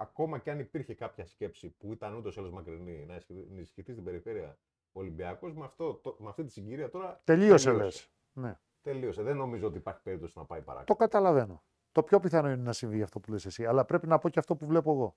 [0.00, 3.92] ακόμα και αν υπήρχε κάποια σκέψη που ήταν ούτως ή άλλως μακρινή να ενισχυ- ενισχυθεί
[3.92, 4.58] στην περιφέρεια
[4.92, 8.10] ο Ολυμπιακός, με, αυτό, το- με αυτή τη συγκυρία τώρα Τελείωσε λες.
[8.32, 8.58] Ναι.
[8.80, 9.22] τελείωσε.
[9.22, 10.94] Δεν νομίζω ότι υπάρχει περίπτωση να πάει Το παρακάτω.
[10.96, 11.62] καταλαβαίνω.
[11.92, 14.38] Το πιο πιθανό είναι να συμβεί αυτό που λες εσύ, αλλά πρέπει να πω και
[14.38, 15.16] αυτό που βλέπω εγώ.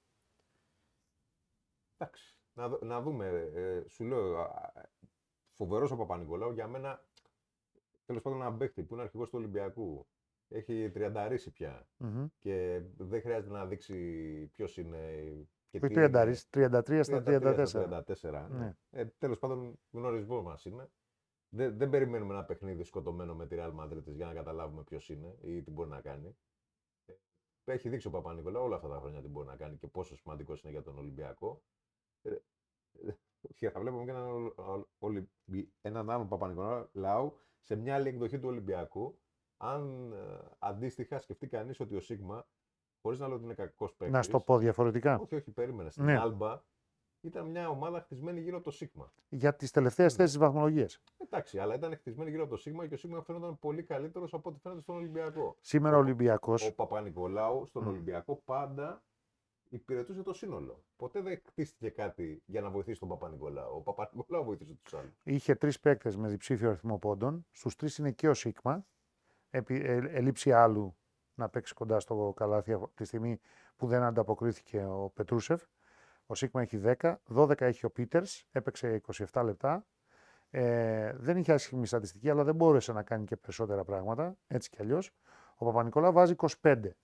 [1.98, 2.36] Εντάξει.
[2.54, 3.28] Να, δω- να δούμε.
[3.54, 4.52] Ε, σου λέω,
[5.54, 7.04] φοβερός ο Παπα-Νικολάου για μένα.
[8.06, 10.08] Τέλος πάντων, ένα παίκτη που είναι αρχηγός του Ολυμπιακού.
[10.53, 11.87] Έχει τριανταρίσει πια.
[11.97, 12.25] Μμμ.
[12.39, 13.95] και δεν χρειάζεται να δείξει
[14.53, 14.99] ποιος είναι.
[15.69, 16.07] Και Όχι τι είναι.
[16.07, 17.65] 30, 33 στα 33 34.
[17.67, 18.47] στα 34.
[18.51, 18.57] Ναι.
[18.57, 18.75] Ναι.
[18.89, 20.89] Ε, Τέλος πάντων, γνωρισμό μας είναι.
[21.53, 25.37] Δεν, δεν περιμένουμε ένα παιχνίδι σκοτωμένο με τη Real Madrid για να καταλάβουμε ποιος είναι
[25.41, 26.37] ή τι μπορεί να κάνει.
[27.05, 27.13] Ε,
[27.73, 30.61] Έχει δείξει ο Παπα-Νικολά όλα αυτά τα χρόνια τι μπορεί να κάνει και πόσο σημαντικός
[30.63, 31.61] είναι για τον Ολυμπιακό.
[32.21, 32.29] Ε,
[33.07, 33.13] ε,
[33.55, 38.39] Και θα βλέπουμε και έναν, Ολ- Ολ- Ολυμπι- έναν άλλον Παπα-Νικολάου σε μια άλλη εκδοχή
[38.39, 39.19] του Ολυμπιακού.
[39.63, 42.47] Αν ε, αντίστοιχα σκεφτεί κανείς ότι ο Σίγμα,
[43.02, 44.13] χωρίς να λέω ότι είναι κακός παίκτη.
[44.13, 45.19] Να στο πω διαφορετικά.
[45.19, 45.89] Όχι, όχι, περίμενε.
[45.89, 46.17] Στην Ναι.
[46.19, 46.62] Άλμπα
[47.21, 49.13] ήταν μια ομάδα χτισμένη γύρω από το Σίγμα.
[49.30, 50.24] Για τις τελευταίες Ναι.
[50.24, 51.02] θέσεις βαθμολογίας.
[51.17, 54.50] Εντάξει, αλλά ήταν χτισμένη γύρω από το Σίγμα και ο Σίγμα φαίνονταν πολύ καλύτερος από
[54.50, 55.56] ό,τι φαίνεται στον Ολυμπιακό.
[55.62, 56.54] Σήμερα ο Ολυμπιακό.
[56.67, 57.88] Ο Παπα-Νικολάου στον Μμ.
[57.88, 59.04] Ολυμπιακό πάντα
[59.69, 60.84] υπηρετούσε το σύνολο.
[60.95, 63.76] Ποτέ δεν χτίστηκε κάτι για να βοηθήσει τον Παπα-Νικολάου.
[63.76, 65.21] Ο Παπα-Νικολάου βοηθούσε τους άλλους.
[65.24, 67.45] Είχε τρεις παίκτες με διψήφιο αριθμό πόντων.
[67.52, 68.86] Στους τρεις είναι και ο Σίγμα.
[69.51, 70.95] Επί, ε, ελήψη άλλου
[71.33, 73.39] να παίξει κοντά στο καλάθι από τη στιγμή
[73.75, 75.63] που δεν ανταποκρίθηκε ο Πετρούσεφ.
[76.25, 79.85] Ο Σίγμα έχει 10, 12 έχει ο Πίτερς, έπαιξε 27 λεπτά.
[80.49, 84.81] Ε, δεν είχε άσχημη στατιστική, αλλά δεν μπόρεσε να κάνει και περισσότερα πράγματα, έτσι κι
[84.81, 85.11] αλλιώς.
[85.55, 86.95] Ο Παπα-Νικολά βάζει 25.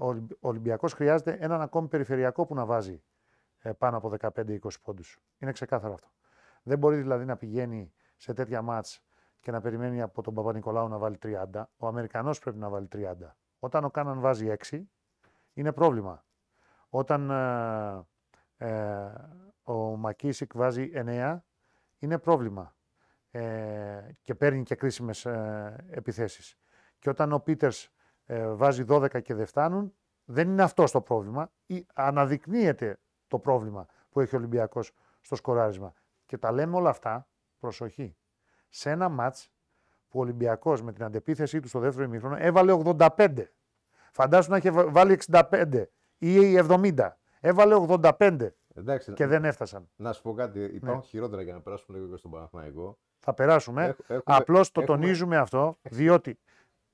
[0.00, 3.02] Ο Ολυμπ- ο Ολυμπιακός χρειάζεται έναν ακόμη περιφερειακό που να βάζει
[3.58, 5.18] ε, πάνω από 15-20 πόντους.
[5.38, 6.08] Είναι ξεκάθαρο αυτό.
[6.62, 9.02] Δεν μπορεί δηλαδή να πηγαίνει σε τέτοια μάτς
[9.42, 11.62] και να περιμένει από τον Παπα-Νικολάου να βάλει 30.
[11.76, 13.14] Ο Αμερικανός πρέπει να βάλει 30.
[13.58, 14.82] Όταν ο Κάναν βάζει 6,
[15.52, 16.24] είναι πρόβλημα.
[16.88, 18.06] Όταν ε,
[18.56, 19.12] ε,
[19.62, 21.38] ο Μακίσικ βάζει 9,
[21.98, 22.74] είναι πρόβλημα.
[23.30, 26.56] Ε, και παίρνει και κρίσιμες ε, επιθέσεις.
[26.98, 27.90] Και όταν ο Πίτερς
[28.26, 29.94] ε, βάζει 12 και δεν φτάνουν.
[30.24, 31.50] Δεν είναι αυτό το πρόβλημα.
[31.66, 35.92] Ή αναδεικνύεται το πρόβλημα που έχει ο Ολυμπιακός στο σκοράρισμα.
[36.26, 37.28] Και τα λέμε όλα αυτά,
[37.58, 38.16] προσοχή,
[38.74, 39.50] σε ένα μάτς
[40.08, 43.28] που ο Ολυμπιακός με την αντεπίθεσή του στο δεύτερο ημίχρονο έβαλε 85.
[44.12, 45.84] Φαντάσου να είχε βάλει 65
[46.18, 46.92] ή 70.
[47.40, 49.88] Έβαλε 85 Εντάξει, και δεν έφτασαν.
[49.96, 50.60] να σου πω κάτι.
[50.64, 52.98] Υπάρχουν χειρότερα για να περάσουμε λίγο και στον Παναθηναϊκό.
[53.18, 53.84] Θα περάσουμε.
[53.84, 56.38] Έχ- έχουμε- Απλώς το έχουμε- τονίζουμε αυτό, διότι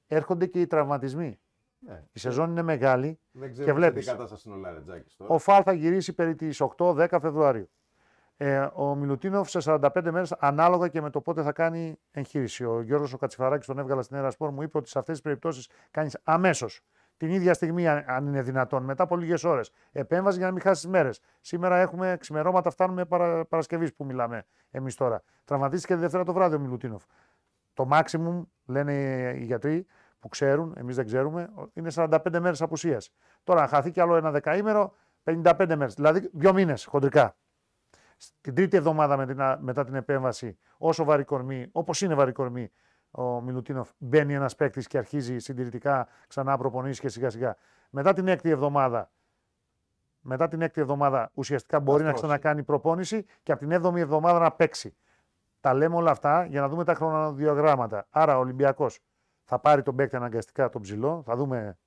[0.06, 1.40] έρχονται και οι τραυματισμοί.
[1.78, 2.04] Ναι.
[2.12, 3.20] Η σεζόν είναι μεγάλη.
[3.30, 4.04] Δεν ξέρω βλέπεις.
[4.06, 5.34] τι κατάσταση είναι ο Λαρετζάκης τώρα.
[5.34, 7.70] Ο Φαλ θα γυρίσει περί τις 8-10 Φεβρουαρίου.
[8.40, 12.64] Ε, ο Μιλουτίνοφ σε 45 μέρες ανάλογα και με το πότε θα κάνει εγχείρηση.
[12.64, 15.22] Ο Γιώργος ο Κατσιφαράκης τον έβγαλα στην Έρα Σπορ μου είπε ότι σε αυτές τις
[15.24, 16.80] περιπτώσεις κάνεις αμέσως.
[17.16, 19.70] Την ίδια στιγμή, αν- αν είναι δυνατόν, μετά από λίγες ώρες.
[19.92, 21.20] Επέμβαση για να μην χάσεις μέρες.
[21.40, 25.22] Σήμερα έχουμε ξημερώματα, φτάνουμε παρα, Παρασκευής που μιλάμε εμείς τώρα.
[25.44, 27.02] Τραυματίστηκε τη Δευτέρα το βράδυ ο Μιλουτίνοφ.
[27.74, 28.92] Το maximum, λένε
[29.36, 29.86] οι γιατροί
[30.20, 33.10] που ξέρουν, εμείς δεν ξέρουμε, είναι 45 μέρες απουσίας.
[33.44, 35.94] Τώρα, αν χαθεί κι άλλο ένα δεκαήμερο, 55 μέρες.
[35.94, 37.36] Δηλαδή, δύο μήνες χοντρικά.
[38.40, 42.32] Την τρίτη εβδομάδα με την, α- μετά την επέμβαση, όσο βαρύ κορμί, όπως είναι βαρύ
[42.32, 42.70] κορμί,
[43.10, 47.56] ο Μιλουτίνοφ μπαίνει ένας παίκτης και αρχίζει συντηρητικά ξανά προπονήσεις και σιγά σιγά.
[47.90, 49.10] Μετά την έκτη εβδομάδα,
[50.20, 52.24] μετά την έκτη εβδομάδα ουσιαστικά μπορεί να στρώσει.
[52.26, 54.96] ξανακάνει προπόνηση και από την έβδομη εβδομάδα να παίξει.
[55.60, 58.06] Τα λέμε όλα αυτά για να δούμε τα χρονοδιαγράμματα.
[58.10, 59.00] Άρα ο Ολυμπιακός
[59.44, 61.78] θα πάρει τον παίκτη αναγκαστικά τον ψηλό, θα δούμε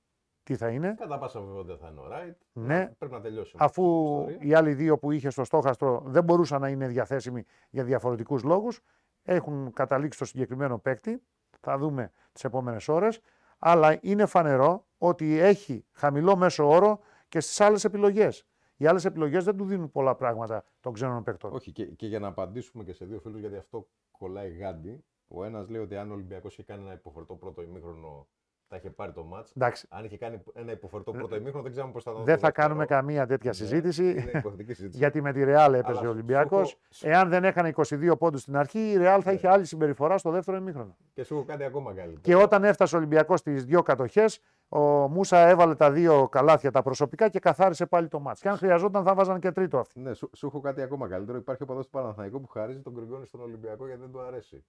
[0.43, 2.37] τι θα είναι; Κατά πάσα βέβαια θα είναι ο Ράιτ.
[2.53, 2.91] Ναι.
[2.97, 3.55] Πρέπει να τελειώσει.
[3.59, 3.83] Αφού
[4.27, 4.49] η ιστορία.
[4.49, 8.81] οι άλλοι δύο που είχε στο στόχαστρο δεν μπορούσαν να είναι διαθέσιμοι για διαφορετικούς λόγους,
[9.23, 11.21] έχουν καταλήξει στο συγκεκριμένο παίκτη.
[11.59, 13.19] Θα δούμε τις επόμενες ώρες.
[13.59, 16.99] Αλλά είναι φανερό ότι έχει χαμηλό μέσο όρο
[17.29, 18.45] και στις άλλες επιλογές.
[18.77, 21.53] Οι άλλες επιλογές δεν του δίνουν πολλά πράγματα των ξένων παίκτων.
[21.53, 25.03] Όχι, και, και για να απαντήσουμε και σε δύο φίλους, γιατί αυτό κολλάει γάντι.
[25.27, 28.27] Ο ένας λέει ότι αν ο Ολυμπιακός είχε κάνει ένα υποφερτό πρώτο ημίχρονο,
[28.73, 29.47] θα είχε πάρει το μάτ.
[29.55, 32.31] Εντάξει, Αν είχε κάνει ένα υποφερτό πρώτο ημίχρονο, δεν ξέρουμε πώς θα το δεν το
[32.31, 32.67] θα δεύτερο.
[32.67, 34.09] κάνουμε καμία τέτοια Ναι, συζήτηση.
[34.09, 34.97] Είναι υποθετική συζήτηση.
[34.97, 36.69] Γιατί με τη Ρεάλ έπαιζε Αλλά ο σου- Ολυμπιακός.
[36.89, 39.35] σου έχω- Εάν δεν έκανε 22 πόντους στην αρχή, η Ρεάλ θα Ναι.
[39.35, 40.95] είχε άλλη συμπεριφορά στο δεύτερο ημίχρονο.
[41.13, 42.21] Και σου έχω κάτι ακόμα καλύτερο.
[42.21, 46.81] Και όταν έφτασε ο Ολυμπιακός στις δύο κατοχές, ο Μούσα έβαλε τα δύο καλάθια τα
[46.81, 48.41] προσωπικά και καθάρισε πάλι το μάτς.
[48.41, 49.99] Και αν χρειαζόταν θα βάζαν και τρίτο αυτοί.
[49.99, 51.37] Ναι, σου, σου έχω κάτι ακόμα καλύτερο.
[51.37, 54.63] Υπάρχει ο παδός του Παναθηναϊκού που χαρίζει τον Γκριγκόνη στον Ολυμπιακό γιατί δεν του αρέσει.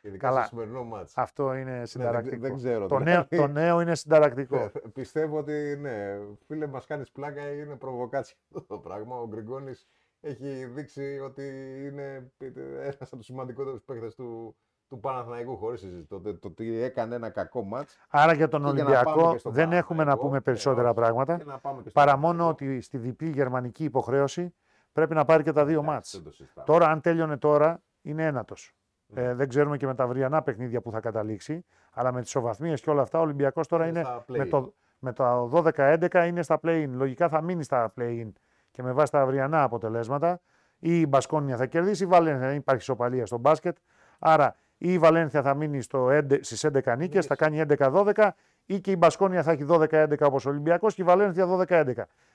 [0.00, 0.40] Ειδικά Καλά.
[0.40, 1.12] στο σημερινό μάτς.
[1.16, 2.36] Αυτό είναι συνταρακτικό.
[2.36, 3.26] Ναι, δεν ξέρω, το, δηλαδή.
[3.30, 4.56] νέο, το νέο είναι συνταρακτικό.
[4.56, 9.16] Ναι, πιστεύω ότι ναι, φίλε, μας κάνεις πλάκα, είναι προβοκάτσια αυτό το πράγμα.
[9.20, 9.72] Ο Γκριγκόνη
[10.20, 11.42] έχει δείξει ότι
[11.86, 12.32] είναι
[12.80, 14.56] ένας από τους σημαντικότερους παίκτες του,
[14.88, 16.06] του Παναθηναϊκού, χωρίς συζήτηση.
[16.08, 17.98] Το, το, το ότι έκανε ένα κακό μάτς.
[18.08, 20.36] Άρα για τον Και για να πάμε Ολυμπιακό και στον δεν έχουμε να Παναθηναϊκό, πούμε
[20.36, 20.96] ε, περισσότερα όχι.
[20.96, 21.36] πράγματα.
[21.36, 22.36] Και να πάμε και στο Παρά Παναθηναϊκό.
[22.38, 24.54] μόνο ότι στη διπλή γερμανική υποχρέωση
[24.92, 26.12] πρέπει να πάρει και τα δύο Εντάξει, μάτς.
[26.12, 26.66] δεν το συζητάμε.
[26.66, 28.72] Τώρα, αν τέλειωνε τώρα, είναι ένατος.
[29.14, 29.22] Ναι.
[29.22, 31.64] Ε, δεν ξέρουμε και με τα αυριανά παιχνίδια που θα καταλήξει.
[31.92, 34.48] Αλλά με τις ισοβαθμίε και όλα αυτά, ο Ολυμπιακός τώρα Είναι είναι στα με play-in.
[34.48, 36.88] το, με το 12-11 είναι στα play-in.
[36.92, 38.32] Λογικά θα μείνει στα play-in
[38.70, 40.40] και με βάση τα αυριανά αποτελέσματα.
[40.78, 43.76] Ή η Μπασκόνια θα κερδίσει, η Βαλένθια δεν υπάρχει ισοπαλία στο μπάσκετ.
[44.18, 47.26] Άρα ή η Βαλένθια θα μείνει στο 11 στις 11 νίκες, Νίκες.
[47.26, 48.30] θα κάνει 11-12
[48.66, 51.92] ή και η Μπασκόνια θα έχει 12-11 όπως ο Ολυμπιακός και η Βαλένθια 12-11.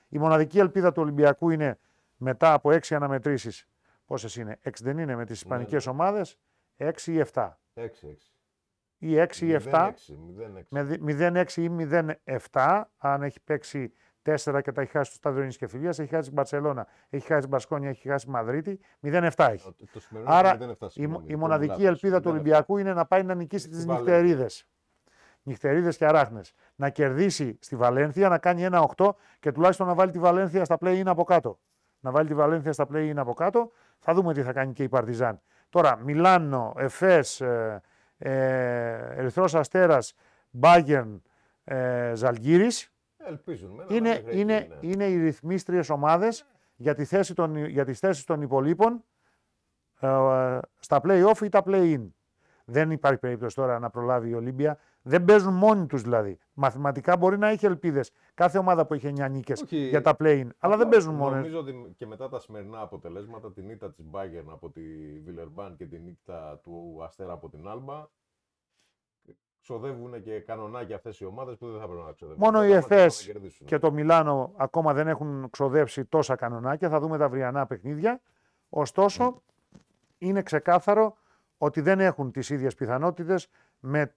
[0.08, 1.78] Η μοναδική ελπίδα του Ολυμπιακού είναι
[2.16, 3.66] μετά από 6 αναμετρήσεις,
[4.06, 5.92] πόσες είναι, 6 δεν είναι με τις ισπανικές ναι.
[5.92, 6.38] ομάδες,
[6.76, 7.58] 6 ή 7.
[7.74, 7.86] 6-6.
[8.98, 9.92] Ή 6 ή 7
[10.38, 10.66] 0-6.
[10.68, 15.36] με δι- 0-6 ή 0-7, αν έχει παίξει 4 και τα έχει χάσει στο στάδιο
[15.38, 18.80] Ειρήνης και Φιλίας, έχει χάσει η Μπαρσελόνα, έχει χάσει η Μπασκόνια, έχει χάσει η Μαδρίτη,
[19.00, 19.74] 0-7 έχει.
[19.78, 22.32] Το, το σημερινό Άρα είναι 0-7, Η, συγγνώμη, η το μοναδική λάθος, ελπίδα του 0-7.
[22.32, 24.14] Ολυμπιακού είναι να πάει να νικήσει Στη τις Βαλένθια.
[24.14, 24.66] νυχτερίδες.
[25.42, 26.52] Νυχτερίδες και αράχνες.
[26.74, 30.76] Να κερδίσει στη Βαλένθια, να κάνει ένα 8 και τουλάχιστον να βάλει τη Βαλένθια στα
[30.80, 31.58] play-in από κάτω.
[32.00, 33.70] Να βάλει τη Βαλένθια στα play-in από κάτω.
[33.98, 35.40] Θα δούμε τι θα κάνει και η Παρτιζάν.
[35.74, 37.82] Τώρα, Μιλάνο, Εφές, ε,
[38.18, 38.30] ε,
[39.16, 40.14] Ερυθρός Αστέρας,
[40.50, 41.22] Μπάγερν,
[41.64, 42.92] ε, Ζαλγκύρης.
[43.16, 43.70] Ελπίζουν.
[43.70, 44.88] μεν, αλλά Είναι, δεν χρειάζεται, είναι, ναι.
[44.92, 49.04] είναι οι ρυθμίστριες ομάδες για, τη θέση των, για τις θέσεις των υπολείπων
[50.00, 52.08] ε, στα play-off ή τα play-in.
[52.64, 54.78] Δεν υπάρχει περίπτωση τώρα να προλάβει η Ολύμπια.
[55.06, 56.38] Δεν παίζουν μόνοι τους δηλαδή.
[56.52, 58.12] Μαθηματικά μπορεί να έχει ελπίδες.
[58.34, 59.76] Κάθε ομάδα που έχει 9 νίκες Όχι.
[59.88, 60.48] για τα play-in.
[60.58, 61.34] Αλλά δεν Απλά παίζουν μόνοι.
[61.34, 64.80] Νομίζω ότι και μετά τα σημερινά αποτελέσματα, την ήττα της Bayern από τη
[65.24, 68.06] Βιλερμπάν και την ήττα του Αστέρα από την Άλμπα,
[69.60, 72.42] ξοδεύουν και κανονάκια αυτές οι ομάδες που δεν θα πρέπει να ξοδεύουν.
[72.44, 73.66] Μόνο Δεν οι θα πρέπει να ΕΦΕΣ κερδίσουν.
[73.66, 76.88] και το Μιλάνο ακόμα δεν έχουν ξοδέψει τόσα κανονάκια.
[76.88, 78.20] Θα δούμε τα αυριανά παιχνίδια.
[78.68, 79.42] Ωστόσο,
[80.18, 81.16] είναι ξεκάθαρο
[81.58, 84.14] ότι δεν έχουν τις ίδιες πιθανότητες με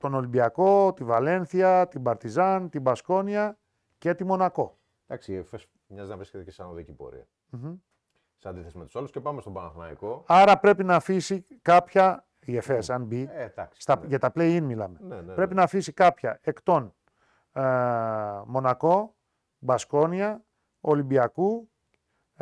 [0.00, 3.58] τον Ολυμπιακό, τη Βαλένθια, την Παρτιζάν, την Μπασκόνια
[3.98, 4.78] και τη Μονακό.
[5.06, 7.26] Εντάξει, η ΕΦΕΣ μοιάζει να βρίσκεται και σαν οδική πορεία.
[7.50, 7.74] Μμμ.
[8.36, 10.24] Σε αντίθεση με τους άλλους και πάμε στον Παναθηναϊκό.
[10.26, 13.80] Άρα πρέπει να αφήσει κάποια, η ΕΦΕΣ αν μπει, Ε, εντάξει.
[13.80, 14.06] στα, ναι.
[14.06, 15.58] για τα play-in μιλάμε, Ναι, ναι, πρέπει ναι.
[15.58, 16.94] να αφήσει κάποια εκ των
[17.52, 17.62] ε,
[18.46, 19.14] Μονακό,
[19.58, 20.44] Μπασκόνια,
[20.80, 21.70] Ολυμπιακού,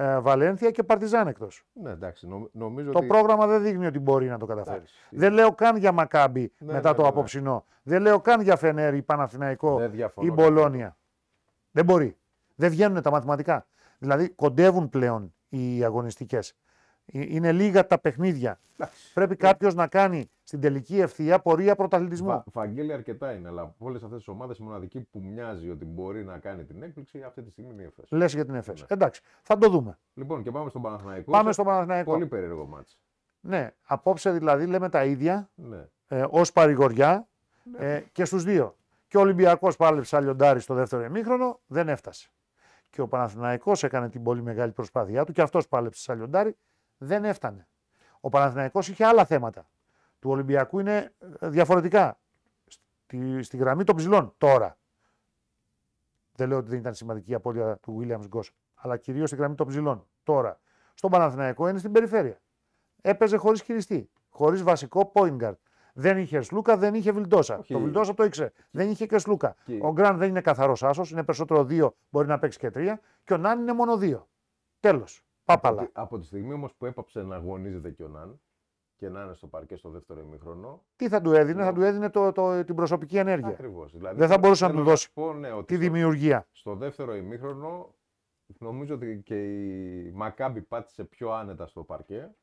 [0.00, 1.64] ε, Βαλένθια και Παρτιζάν εκτός.
[1.72, 2.26] Ναι, εντάξει.
[2.26, 3.06] νο- νομίζω Το ότι.
[3.06, 4.76] πρόγραμμα δεν δείχνει ότι μπορεί να το καταφέρει.
[4.76, 4.94] Εντάξει.
[5.10, 7.14] Δεν λέω καν για Μακάμπι Ναι, μετά ναι, το ναι, ναι.
[7.14, 7.64] απόψινό.
[7.82, 10.50] Δεν λέω καν για Φενέρ ή Παναθηναϊκό Δεν διαφωνώ ή καθόλου.
[10.54, 10.96] Μπολόνια.
[11.70, 12.16] Δεν μπορεί.
[12.54, 13.66] Δεν βγαίνουν τα μαθηματικά.
[13.98, 16.56] Δηλαδή κοντεύουν πλέον οι αγωνιστικές.
[17.12, 18.60] Είναι λίγα τα παιχνίδια.
[18.76, 19.12] Εντάξει.
[19.12, 22.28] Πρέπει κάποιος να κάνει στην τελική ευθεία πορεία πρωταθλητισμού.
[22.28, 25.84] Βα, Βαγγέλη αρκετά είναι, αλλά από όλες αυτές τις ομάδες η μοναδική που μοιάζει ότι
[25.84, 28.10] μπορεί να κάνει την έκπληξη αυτή τη στιγμή είναι η ΕΦΕΣ.
[28.10, 28.80] Λες για την ΕΦΕΣ.
[28.80, 28.86] Ναι.
[28.88, 29.98] Εντάξει, θα το δούμε.
[30.14, 31.30] Λοιπόν, και πάμε στον Παναθηναϊκό.
[31.30, 32.10] Πάμε Σε στο Παναθηναϊκό.
[32.12, 32.98] Πολύ περίεργο μάτς.
[33.40, 35.88] Ναι, απόψε δηλαδή λέμε τα ίδια Ναι.
[36.08, 37.28] ε, ως παρηγοριά
[37.78, 38.76] ε, και στους δύο.
[39.08, 42.28] Και ο Ολυμπιακός πάλεψε αλλιοντάρι στο δεύτερο ημίχρονο, δεν έφτασε.
[42.90, 46.56] Και ο Παναθηναϊκός έκανε την πολύ μεγάλη προσπάθειά του και αυτός πάλεψε σε αλλιοντάρι,
[46.98, 47.66] δεν έφτανε.
[48.20, 49.68] Ο Παναθηναϊκός είχε άλλα θέματα.
[50.20, 52.18] Του Ολυμπιακού είναι ε, διαφορετικά.
[52.66, 54.76] Στη, στη γραμμή των ψηλών τώρα.
[56.32, 59.54] Δεν λέω ότι δεν ήταν σημαντική η απώλεια του Williams Γκος, αλλά κυρίως στη γραμμή
[59.54, 60.60] των ψηλών τώρα.
[60.94, 62.40] Στον Παναθηναϊκό είναι στην περιφέρεια.
[63.00, 65.54] Έπαιζε χωρίς χειριστή, χωρίς βασικό point guard.
[65.92, 67.58] Δεν είχε Σλούκα, δεν είχε Βιλντόσα.
[67.58, 67.72] Όχι.
[67.72, 68.52] Το Βιλντόσα το ήξερε.
[68.70, 69.54] Δεν είχε και Σλούκα.
[69.64, 73.00] Και- Ο Γκραντ δεν είναι καθαρός άσος, είναι περισσότερο δύο, μπορεί να παίξει και τρία.
[73.24, 74.28] Και ο Νάν είναι μόνο δύο.
[74.80, 75.22] Τέλος.
[75.54, 75.80] Πάπαλα.
[75.80, 78.40] Από, τη- από τη στιγμή όμως που έπαψε να αγωνίζεται και ο Ναν
[78.96, 80.82] και να είναι στο παρκέ στο δεύτερο ημίχρονο.
[80.96, 81.64] Τι θα του έδινε, Ναι.
[81.64, 83.48] θα του έδινε το, το, την προσωπική ενέργεια.
[83.48, 83.92] Ακριβώς.
[83.92, 86.46] Δηλαδή, Δεν θα μπορούσε να θέλω του δώσει πω, ναι, ότι Τη στο- δημιουργία.
[86.50, 87.94] Στο δεύτερο ημίχρονο
[88.58, 92.34] νομίζω ότι και η Μακάμπη πάτησε πιο άνετα στο παρκέ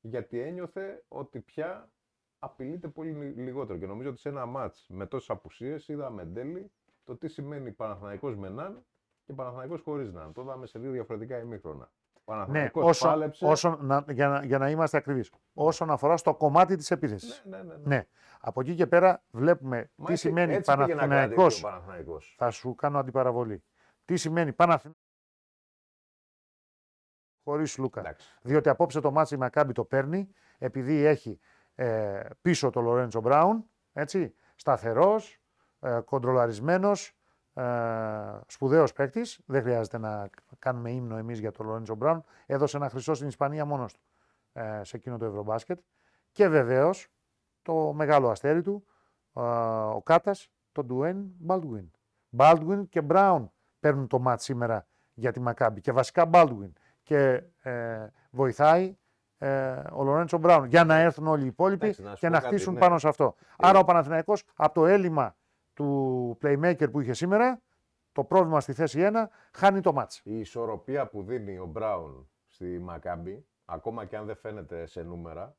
[0.00, 1.90] γιατί ένιωθε ότι πια
[2.38, 6.34] απειλείται πολύ λι- λιγότερο και νομίζω ότι σε ένα μάτς με τόσες απουσίες είδαμε εν
[6.34, 6.70] τέλει
[7.04, 8.84] το τι σημαίνει Παναθηναϊκός με Ναν
[9.24, 10.32] και Παναθηναϊκός χωρίς Ναν.
[10.32, 11.90] Το είδαμε σε δύο διαφορετικά ημίχρονα.
[12.28, 13.46] Ο Ναι, Παναθηναϊκός όσο, πάλεψε.
[13.46, 15.32] όσο, να, για, να, για να είμαστε ακριβείς.
[15.54, 17.42] Όσον αφορά στο κομμάτι της επίθεσης.
[17.44, 17.96] Ναι, ναι, ναι, ναι.
[17.96, 18.06] Ναι.
[18.40, 21.58] Από εκεί και πέρα βλέπουμε Μα τι έτσι- σημαίνει έτσι πήγε να κρατήσει Παναθηναϊκός.
[21.58, 22.34] ο Παναθηναϊκός.
[22.38, 23.62] Θα σου κάνω αντιπαραβολή.
[24.04, 25.02] Τι σημαίνει Παναθηναϊκός
[27.44, 28.00] χωρίς Λούκα.
[28.00, 28.38] Εντάξει.
[28.42, 31.40] Διότι απόψε το ματς η Μακάμπι το παίρνει επειδή έχει
[31.74, 35.40] ε, πίσω το Λορέντσο Μπράουν, έτσι, σταθερός,
[35.80, 37.17] ε, κοντρολαρισμένος,
[37.58, 39.40] ε, σπουδαίος παίκτης.
[39.46, 42.24] Δεν χρειάζεται να κάνουμε ύμνο εμείς για το Λορέντσο Μπράουν.
[42.46, 44.00] Έδωσε ένα χρυσό στην Ισπανία μόνος του
[44.52, 45.78] ε, σε εκείνο το Ευρωμπάσκετ.
[46.32, 47.08] Και βεβαίως
[47.62, 48.86] το μεγάλο αστέρι του,
[49.32, 49.40] ε,
[49.94, 51.90] ο Κάτας, τον Ουέιντ Μπόλντουιν.
[52.28, 56.72] Μπόλντουιν και Μπράουν παίρνουν το μάτς σήμερα για τη Μακάμπη και βασικά Μπάλτουιν.
[57.02, 58.96] Και ε, βοηθάει
[59.38, 62.32] ε, ο Λορέντσο Μπράουν για να έρθουν όλοι οι υπόλοιποι Εντάξει, να σου και πω
[62.32, 62.80] να κάτι, χτίσουν ναι.
[62.80, 63.34] πάνω σε αυτό.
[63.56, 65.36] Άρα ο Παναθηναϊκός από το έλλειμμα
[65.78, 67.62] του playmaker που είχε σήμερα,
[68.12, 70.20] το πρόβλημα στη θέση 1, χάνει το μάτς.
[70.24, 75.56] Η ισορροπία που δίνει ο Μπράουν στη Μακάμπη, ακόμα και αν δεν φαίνεται σε νούμερα,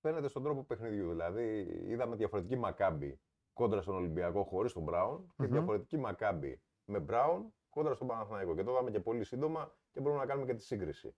[0.00, 1.08] φαίνεται στον τρόπο παιχνιδιού.
[1.10, 3.20] Δηλαδή, είδαμε διαφορετική Μακάμπη
[3.52, 5.52] κόντρα στον Ολυμπιακό χωρίς τον Μπράουν και Μμμ.
[5.52, 8.54] διαφορετική Μακάμπι με Μπράουν κόντρα στον Παναθηναϊκό.
[8.54, 11.14] Και το είδαμε και πολύ σύντομα και μπορούμε να κάνουμε και τη σύγκριση.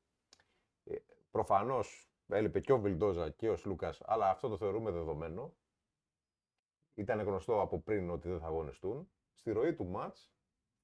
[0.85, 0.95] Ε,
[1.31, 5.55] Προφανώς έλειπε και ο Βιλντόζα και ο Σλούκας, αλλά αυτό το θεωρούμε δεδομένο.
[6.97, 9.11] Ήταν γνωστό από πριν ότι δεν θα αγωνιστούν.
[9.33, 10.33] Στη ροή του ματς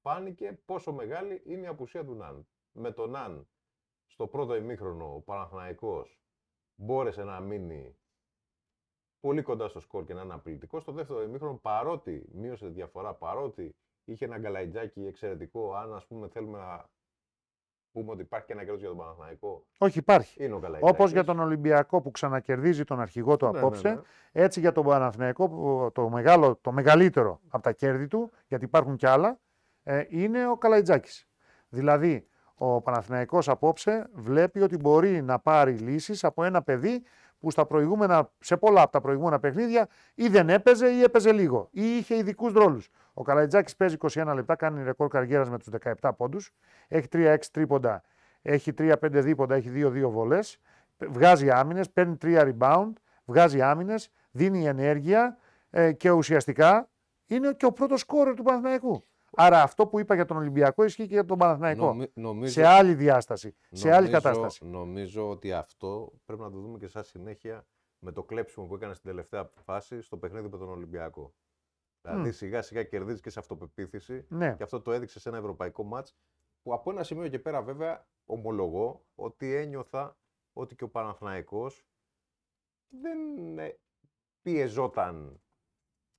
[0.01, 2.47] φάνηκε πόσο μεγάλη είναι η απουσία του Ναν.
[2.73, 3.49] Με τον Ναν
[4.07, 6.21] στο πρώτο ημίχρονο ο Παναθηναϊκός
[6.75, 7.97] μπόρεσε να μείνει
[9.21, 10.81] πολύ κοντά στο σκορ και να είναι απειλητικό.
[10.81, 16.29] Στο δεύτερο ημίχρονο παρότι μείωσε τη διαφορά, παρότι είχε ένα γκαλαϊτζάκι εξαιρετικό, αν ας πούμε
[16.29, 16.91] θέλουμε να
[17.93, 20.45] πούμε ότι υπάρχει και ένα καιρό για τον Παναθηναϊκό, Όχι, υπάρχει.
[20.45, 20.97] είναι ο γκαλαϊτζάκης.
[20.99, 24.01] Όπως για τον Ολυμπιακό που ξανακερδίζει τον αρχηγό του Ναι, απόψε, ναι, ναι.
[24.33, 28.97] έτσι για τον Παναθηναϊκό, που το, μεγάλο, το μεγαλύτερο από τα κέρδη του, γιατί υπάρχουν
[28.97, 29.39] κι άλλα,
[29.83, 31.29] ε, είναι ο Καλαϊτζάκης.
[31.69, 37.03] Δηλαδή, ο Παναθηναϊκός απόψε βλέπει ότι μπορεί να πάρει λύσεις από ένα παιδί
[37.39, 41.69] που στα προηγούμενα, σε πολλά από τα προηγούμενα παιχνίδια ή δεν έπαιζε ή έπαιζε λίγο
[41.71, 42.89] ή είχε ειδικούς ρόλους.
[43.15, 45.69] Ο Καλαϊτζάκης παίζει 21 λεπτά, κάνει ρεκόρ καριέρας με τους
[46.01, 46.53] 17 πόντους,
[46.89, 48.03] έχει 3-6 τρίποντα,
[48.43, 50.59] έχει 3-5 δίποντα, έχει 2-2 βολές,
[50.99, 52.93] βγάζει άμυνες, παίρνει 3 rebound,
[53.25, 55.39] βγάζει άμυνες, δίνει ενέργεια
[55.71, 56.91] ε, και ουσιαστικά
[57.27, 59.05] είναι και ο πρώτος σκόρερ του Παναθηναϊκού.
[59.37, 61.87] Άρα αυτό που είπα για τον Ολυμπιακό ισχύει και για τον Παναθηναϊκό.
[61.87, 64.65] Νομι- νομίζω, σε άλλη διάσταση, σε άλλη νομίζω- κατάσταση.
[64.65, 67.67] Νομίζω ότι αυτό πρέπει να το δούμε και σαν συνέχεια
[67.99, 71.33] με το κλέψιμο που έκανε στην τελευταία φάση στο παιχνίδι με τον Ολυμπιακό.
[72.03, 72.33] Δηλαδή Μμ.
[72.33, 74.55] σιγά σιγά κερδίζεις και σε αυτοπεποίθηση Ναι.
[74.57, 76.17] και αυτό το έδειξε σε ένα ευρωπαϊκό μάτς
[76.63, 80.17] που από ένα σημείο και πέρα βέβαια ομολογώ ότι ένιωθα
[80.53, 81.87] ότι και ο Παναθηναϊκός
[82.89, 83.79] δεν ε,
[84.43, 85.43] πιεζόταν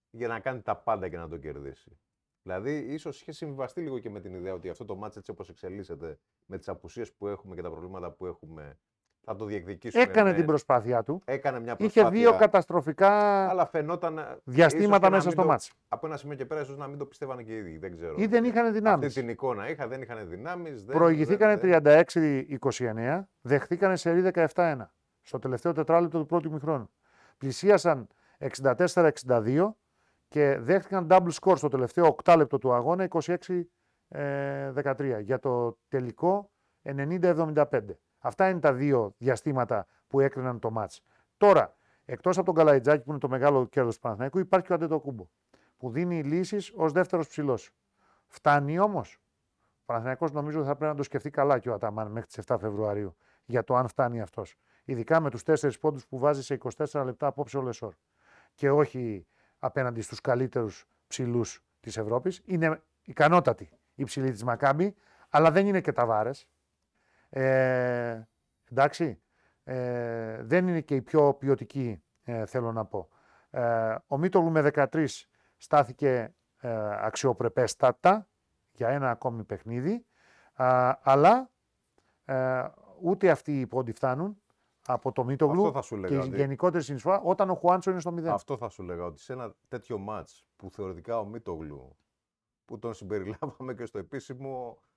[0.10, 2.00] για να κάνει τα πάντα και να το κερδίσει.
[2.42, 5.50] Δηλαδή, ίσως είχε συμβιβαστεί λίγο και με την ιδέα ότι αυτό το μάτς έτσι όπως
[5.50, 8.80] εξελίσσεται, με τις απουσίες που έχουμε και τα προβλήματα που έχουμε,
[9.26, 10.02] θα το διεκδικήσουν.
[10.02, 10.36] Έκανε ναι.
[10.36, 11.22] την προσπάθειά του.
[11.26, 12.20] Έκανε μια Είχε προσπάθεια.
[12.20, 13.10] δύο καταστροφικά
[13.50, 14.18] Αλλά φαινόταν.
[14.18, 15.72] ε, διαστήματα ίσως και να μέσα μην στο το- μάτς.
[15.88, 17.78] Από ένα σημείο και πέρα, ίσως να μην το πιστεύανε και οι ίδιοι.
[17.78, 18.16] Δεν ξέρω.
[18.18, 19.14] Ή δεν είχαν Αυτή δυνάμεις.
[19.14, 20.84] την εικόνα είχα, δεν είχαν δυνάμεις.
[20.86, 24.76] Προηγηθήκανε 36-29, δεχτήκανε σερί 17-1
[25.22, 26.90] στο τελευταίο τετράλεπτο του πρώτου μηχρόνου.
[27.38, 28.08] Πλησίασαν
[28.38, 29.78] 64-62
[30.28, 33.08] και δέχτηκαν double score στο τελευταίο οκτάλεπτο του αγώνα
[34.12, 36.52] 26-13 για το τελικό
[36.84, 37.66] 90-75.
[38.26, 41.04] Αυτά είναι τα δύο διαστήματα που έκριναν το μάτς.
[41.38, 44.76] Τώρα, εκτός από τον Καλαϊτζάκη που είναι το μεγάλο κέρδος του Παναθηναϊκού, υπάρχει και ο
[44.76, 45.28] Αντετοκούμπο
[45.78, 47.72] που δίνει λύσεις ως δεύτερος ψηλός.
[48.28, 49.20] Φτάνει όμως.
[49.80, 52.58] Ο Παναθηναϊκός νομίζω θα πρέπει να το σκεφτεί καλά και ο Αταμάν μέχρι τις 7
[52.60, 54.56] Φεβρουαρίου για το αν φτάνει αυτός.
[54.84, 57.94] Ειδικά με τους 4 πόντους που βάζει σε 24 λεπτά απόψε ο Λεσόρ.
[58.54, 59.28] Και όχι
[59.60, 62.42] απέναντι στους καλύτερους ψηλούς της Ευρώπης.
[62.46, 64.96] Είναι ικανότατη η ψηλή της Μακάμπη,
[65.30, 66.48] αλλά δεν είναι και ταβάρες.
[67.36, 68.22] Ε,
[68.72, 69.22] εντάξει,
[69.64, 73.10] ε, δεν είναι και η πιο ποιοτική, ε, θέλω να πω.
[73.50, 75.06] Ε, ο Μίτογλου με 13
[75.58, 78.28] στάθηκε ε, αξιοπρεπέστατα
[78.72, 80.06] για ένα ακόμη παιχνίδι,
[80.54, 81.50] α, αλλά
[82.26, 82.64] ε,
[83.02, 84.38] ούτε αυτοί οι πόντοι φτάνουν
[84.86, 86.16] από το Μίτογλου Αυτό θα σου και λέγα.
[86.16, 88.26] η ότι- γενικότερη συνεισφορά όταν ο Χουάντσο είναι στο 0.
[88.26, 91.98] Αυτό θα σου λέγα ότι σε ένα τέτοιο μάτς που θεωρητικά ο Μίτογλου
[92.66, 94.93] που τον συμπεριλάβαμε και στο επίσημο ε,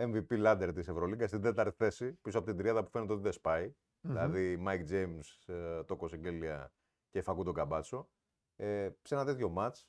[0.00, 3.32] MVP Lander της Ευρωλίγκας στην τέταρτη θέση πίσω από την τριάδα που φαίνεται ότι δεν
[3.32, 4.12] σπάει Μμμ.
[4.12, 6.72] δηλαδή Mike James, ε, Τόκο Σεγγέλια
[7.10, 8.08] και Φακούντο Καμπάτσο
[8.56, 9.88] ε, σε ένα τέτοιο μάτς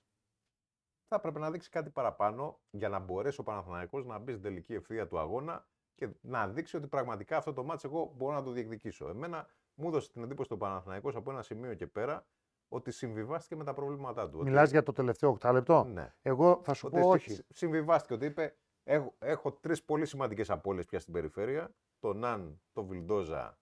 [1.08, 4.74] θα έπρεπε να δείξει κάτι παραπάνω για να μπορέσει ο Παναθηναϊκός να μπει στην τελική
[4.74, 8.52] ευθεία του αγώνα και να δείξει ότι πραγματικά αυτό το μάτς εγώ μπορώ να το
[8.52, 9.08] διεκδικήσω.
[9.10, 12.26] Εμένα μου έδωσε την εντύπωση του Παναθηναϊκός από ένα σημείο και πέρα
[12.68, 14.44] ότι συμβιβάστηκε με τα προβλήματά του.
[14.44, 16.14] Μιλάς ότι, για το τελευταίο οκτάλεπτο; Ναι.
[16.22, 17.44] Εγώ θα σου Ότι πω συ- όχι.
[17.50, 21.76] Συμβιβάστηκε ότι είπε έχω, έχω τρεις πολύ σημαντικές απώλειες πια στην περιφέρεια.
[22.00, 23.58] Τον Ναν, τον Βιλντόζα,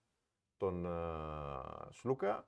[0.56, 2.46] τον ε, Σλούκα.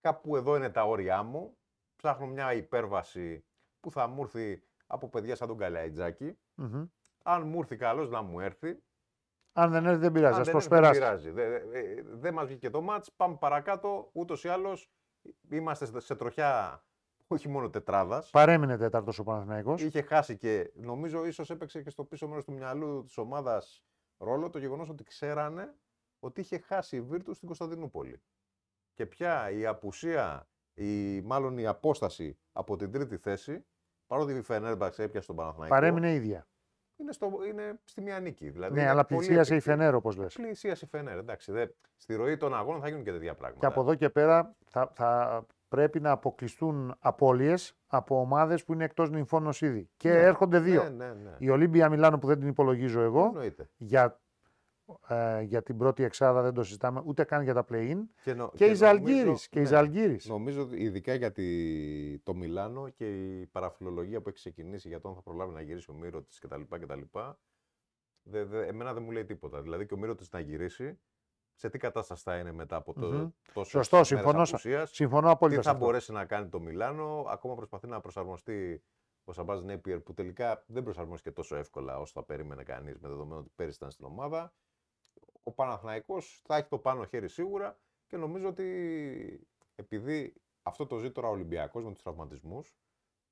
[0.00, 1.56] Κάπου εδώ είναι τα όρια μου.
[1.96, 3.44] Ψάχνω μια υπέρβαση
[3.80, 6.38] που θα μου έρθει από παιδιά σαν τον Καλαϊτζάκη.
[6.54, 6.84] Μμμ.
[7.24, 8.82] Αν μου έρθει καλός να μου έρθει.
[9.52, 10.98] Αν δεν έρθει δεν πειράζει, Αν ας δεν έρθει, δεν προσπεράσει.
[11.00, 11.30] πειράζει.
[11.30, 13.12] Δεν δε, δε μας βγήκε το μάτς.
[13.12, 14.10] Πάμε παρακάτω.
[14.12, 14.90] Ούτως ή άλλως
[15.48, 16.82] είμαστε σε- σε τροχιά
[17.32, 18.30] όχι μόνο τετράδας.
[18.30, 19.82] Παρέμεινε τέταρτος ο Παναθηναϊκός.
[19.82, 23.84] Είχε χάσει και νομίζω ίσως έπαιξε και στο πίσω μέρος του μυαλού της ομάδας
[24.18, 25.74] ρόλο το γεγονός ότι ξέρανε
[26.20, 28.22] ότι είχε χάσει η Βίρτους στην Κωνσταντινούπολη.
[28.94, 33.64] Και πια η απουσία, η, μάλλον η απόσταση από την τρίτη θέση,
[34.06, 36.46] παρότι η Φενέρμπαξ έπιασε τον Παναθηναϊκό, Παρέμεινε ίδια.
[36.96, 38.50] είναι, στο, είναι στη μία νίκη.
[38.50, 40.34] Δηλαδή Ναι, είναι αλλά πολύ πλησίασε η επικ- Φενέρ, όπως λες.
[40.34, 41.52] Πλησίασε η Φενέρ, εντάξει.
[41.52, 41.66] Δε,
[41.96, 43.60] στη ροή των αγώνων θα γίνουν και τέτοια πράγματα.
[43.60, 48.84] Και από εδώ και πέρα θα, θα πρέπει να αποκλειστούν απώλειες από ομάδες που είναι
[48.84, 49.90] εκτός νυμφώνος ήδη.
[49.96, 50.82] Και Ναι, έρχονται δύο.
[50.82, 51.36] Ναι, ναι, ναι.
[51.38, 53.70] Η Ολύμπια Μιλάνο που δεν την υπολογίζω εγώ Εννοείται.
[53.76, 54.20] για,
[55.08, 58.50] ε, για την πρώτη εξάδα δεν το συζητάμε ούτε καν για τα play-in Και, νο-
[58.54, 59.48] και, η νομίζω- Ζαλγκύρης.
[59.48, 59.68] Και η ναι.
[59.68, 60.26] Ζαλγκύρης.
[60.28, 65.08] Νομίζω ότι ειδικά για τη, το Μιλάνο και η παραφιλολογία που έχει ξεκινήσει για το
[65.08, 66.60] αν θα προλάβει να γυρίσει ο Μύρο τη κτλ.
[66.68, 67.00] κτλ.
[68.22, 69.62] Δε, δε, εμένα δεν μου λέει τίποτα.
[69.62, 70.98] Δηλαδή και ο Μύρο τη να γυρίσει,
[71.62, 73.28] σε τι κατάσταση θα είναι μετά από το Μμμ.
[73.52, 75.56] τόσο Σωστό, συμφωνώ σε- Συμφωνώ Τι απόλυτα.
[75.56, 75.84] θα σε αυτό.
[75.84, 78.82] μπορέσει να κάνει το Μιλάνο, ακόμα προσπαθεί να προσαρμοστεί
[79.24, 83.40] ο Σαμπάζ Νέπιερ που τελικά δεν προσαρμόστηκε τόσο εύκολα όσο θα περίμενε κανείς με δεδομένο
[83.40, 84.52] ότι πέρυσι ήταν στην ομάδα.
[85.42, 91.10] Ο Παναθηναϊκός θα έχει το πάνω χέρι σίγουρα και νομίζω ότι επειδή αυτό το ζει
[91.10, 92.76] τώρα ο Ολυμπιακός με τους τραυματισμούς,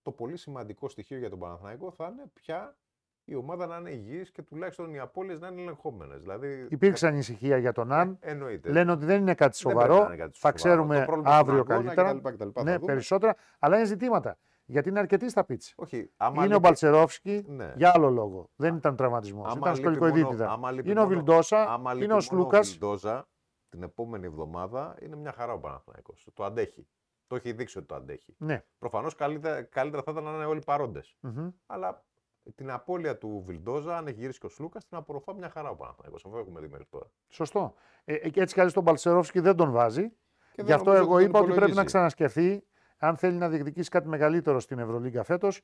[0.03, 2.79] το πολύ σημαντικό στοιχείο για τον Παναθηναϊκό θα είναι πια
[3.25, 6.21] η ομάδα να είναι υγιής και τουλάχιστον οι απώλειες να είναι ελεγχόμενες.
[6.21, 8.17] Δηλαδή, Υπήρξε ανησυχία για τον Αν.
[8.21, 8.71] ε, εννοείται.
[8.71, 10.07] Λένε ότι δεν είναι κάτι Δεν πρέπει να σοβαρό.
[10.13, 10.55] είναι κάτι θα σοβαρό.
[10.57, 12.13] ξέρουμε Το πρόβλημα στον αύριο αγώνα καλύτερα.
[12.19, 12.87] κτλ, κτλ, θα Ναι, δούμε.
[12.87, 13.35] περισσότερα.
[13.59, 14.39] Αλλά είναι ζητήματα.
[14.65, 15.73] Γιατί είναι αρκετοί στα πίτσα.
[15.77, 17.73] Όχι, άμα Είναι ο λείπει- Μπαλτσερόφσκι Ναι.
[17.77, 18.51] για άλλο λόγο.
[18.57, 19.47] Δεν ήταν τραυματισμός.
[19.47, 20.51] Άμα Ήταν λείπει μόνο- σκολικοειδίτιδα.
[20.51, 22.71] άμα λείπει Είναι ο μόνο- Βιλντόσα, άμα λείπει είναι ο μόνο Σλούκας.
[22.71, 23.29] Βιλντόζα,
[23.69, 26.29] την επόμενη εβδομάδα είναι μια χαρά ο Παναθηναϊκός.
[26.35, 26.87] Το αντέχει.
[27.27, 28.35] Το έχει δείξει ότι το αντέχει.
[28.39, 28.65] Ναι.
[28.79, 31.17] Προφανώς καλύτερα, καλύτερα θα ήταν να είναι όλοι παρόντες.
[31.21, 31.49] Μμμ.
[31.67, 32.05] Αλλά
[32.55, 35.75] την απώλεια του Βιλντόζα, αν έχει γυρίσει και ο Σλούκας, την απορροφά μια χαρά ο
[35.75, 36.25] Παναθηναϊκός.
[36.25, 37.11] Αυτό έχουμε δει μέχρι τώρα.
[37.29, 37.75] Σωστό.
[38.05, 40.09] Ε, ε, και έτσι κι αλλιώς τον Μπαλτσερόφσκι δεν τον βάζει.
[40.09, 41.87] Και δεν Γι' αυτό νομίζω εγώ τον είπα ότι πρέπει να υπολογίζει.
[41.87, 42.65] ξανασκεφτεί
[42.99, 45.61] αν θέλει να διεκδικήσει κάτι μεγαλύτερο στην Ευρωλίγκα φέτος,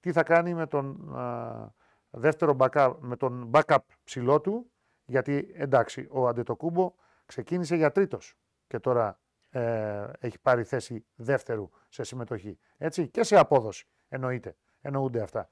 [0.00, 1.74] τι θα κάνει με τον α,
[2.10, 4.70] δεύτερο backup, με τον backup ψηλό του.
[5.04, 8.34] Γιατί εντάξει, ο Αντετοκούμπο ξεκίνησε για τρίτος
[8.66, 9.20] και τώρα
[9.50, 12.58] ε, έχει πάρει θέση δεύτερου σε συμμετοχή.
[12.76, 14.56] Έτσι, και σε απόδοση εννοείται.
[14.80, 15.48] Εννοούνται αυτά.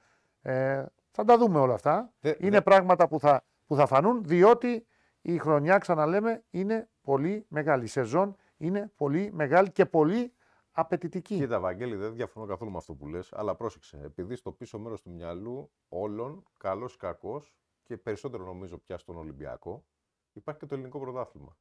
[0.51, 2.13] Ε, θα τα δούμε όλα αυτά.
[2.19, 4.85] Δε- είναι δε- πράγματα που θα, που θα φανούν διότι
[5.21, 7.83] η χρονιά, ξαναλέμε, είναι πολύ μεγάλη.
[7.83, 10.33] Η σεζόν είναι πολύ μεγάλη και πολύ
[10.71, 11.37] απαιτητική.
[11.37, 13.99] Κοίτα, Βαγγέλη, δεν διαφωνώ καθόλου με αυτό που λες, αλλά πρόσεξε.
[14.03, 19.17] Επειδή στο πίσω μέρος του μυαλού όλων, καλός ή κακός, και περισσότερο νομίζω πια στον
[19.17, 19.85] Ολυμπιακό,
[20.33, 21.57] υπάρχει και το ελληνικό πρωτάθλημα.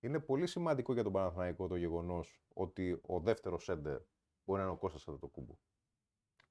[0.00, 3.98] Είναι πολύ σημαντικό για τον Παναθηναϊκό το γεγονός ότι ο δεύτερος σέντερ
[4.44, 5.54] μπορεί να είναι ο Κώστας Αντετοκούμπο.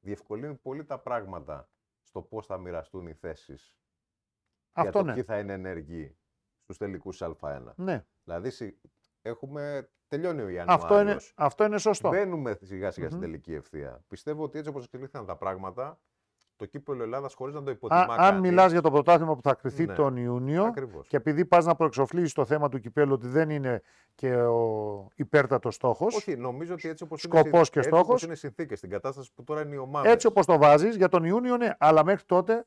[0.06, 1.70] Διευκολύνει πολύ τα πράγματα
[2.03, 3.76] στο πώς θα μοιραστούν οι θέσεις.
[4.72, 5.14] Αυτό για το ναι.
[5.14, 6.18] ποιοι θα είναι ενεργοί
[6.64, 7.74] στους τελικούς Α1.
[7.76, 8.06] ναι.
[8.24, 8.78] Δηλαδή συ-
[9.22, 9.89] έχουμε.
[10.08, 10.84] Τελειώνει ο Ιανουάριο.
[10.84, 12.10] Αυτό, είναι, αυτό είναι σωστό.
[12.10, 13.26] Μπαίνουμε σιγά σιγά στην Μμμ.
[13.26, 14.03] τελική ευθεία.
[14.08, 15.99] Πιστεύω ότι έτσι όπως εξελίχθηκαν τα πράγματα,
[16.56, 18.01] το κύπελο Ελλάδας χωρίς να το Α, υποτιμά.
[18.01, 19.93] αν κανείς, μιλάς για το πρωτάθλημα που θα κρυθεί Ναι.
[19.93, 21.08] τον Ιούνιο Ακριβώς.
[21.08, 23.82] και επειδή πας να προεξοφλήσεις το θέμα του κυπέλου ότι δεν είναι
[24.16, 28.08] και ο υπέρτατος στόχος, Όχι, νομίζω ότι έτσι όπως Σκοπός και έτσι στόχος.
[28.08, 30.10] όπως είναι συνθήκες, στην κατάσταση που τώρα είναι η ομάδα.
[30.10, 32.66] έτσι όπως το βάζεις για τον Ιούνιο ναι, αλλά μέχρι τότε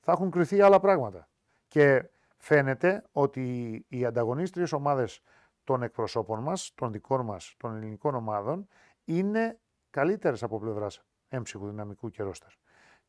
[0.00, 1.28] θα έχουν κρυθεί άλλα πράγματα.
[1.68, 5.20] Και φαίνεται ότι οι ανταγωνίστριες ομάδες
[5.64, 8.66] των εκπροσώπων μας, των δικών μας, των ελληνικών ομάδων,
[9.04, 9.58] είναι
[9.90, 12.48] καλύτερες από πλευράς έμψυχου δυναμικού και ρόστερ.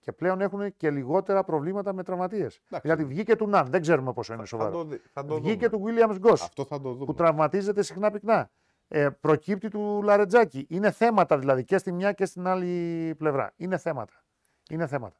[0.02, 2.56] Και πλέον έχουν και λιγότερα προβλήματα με τραυματίες.
[2.66, 2.80] Εντάξει.
[2.88, 4.78] Δηλαδή βγήκε του Ναν, δεν ξέρουμε πόσο είναι θα, θα σοβαρό.
[4.78, 5.94] το, δει- θα το Βγήκε δούμε.
[5.94, 7.06] του Williams Goss Αυτό θα το δούμε.
[7.06, 8.52] που τραυματίζεται συχνά πυκνά.
[8.88, 10.66] Ε, προκύπτει του Λαρετζάκη.
[10.70, 13.54] Είναι θέματα δηλαδή και στη μια και στην άλλη πλευρά.
[13.56, 14.24] Είναι θέματα.
[14.70, 15.18] Είναι θέματα.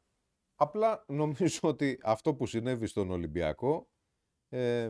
[0.54, 3.88] Απλά νομίζω ότι αυτό που συνέβη στον Ολυμπιακό
[4.48, 4.88] ε,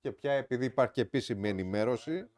[0.00, 2.30] και πια επειδή υπάρχει και επίσημη ενημέρωση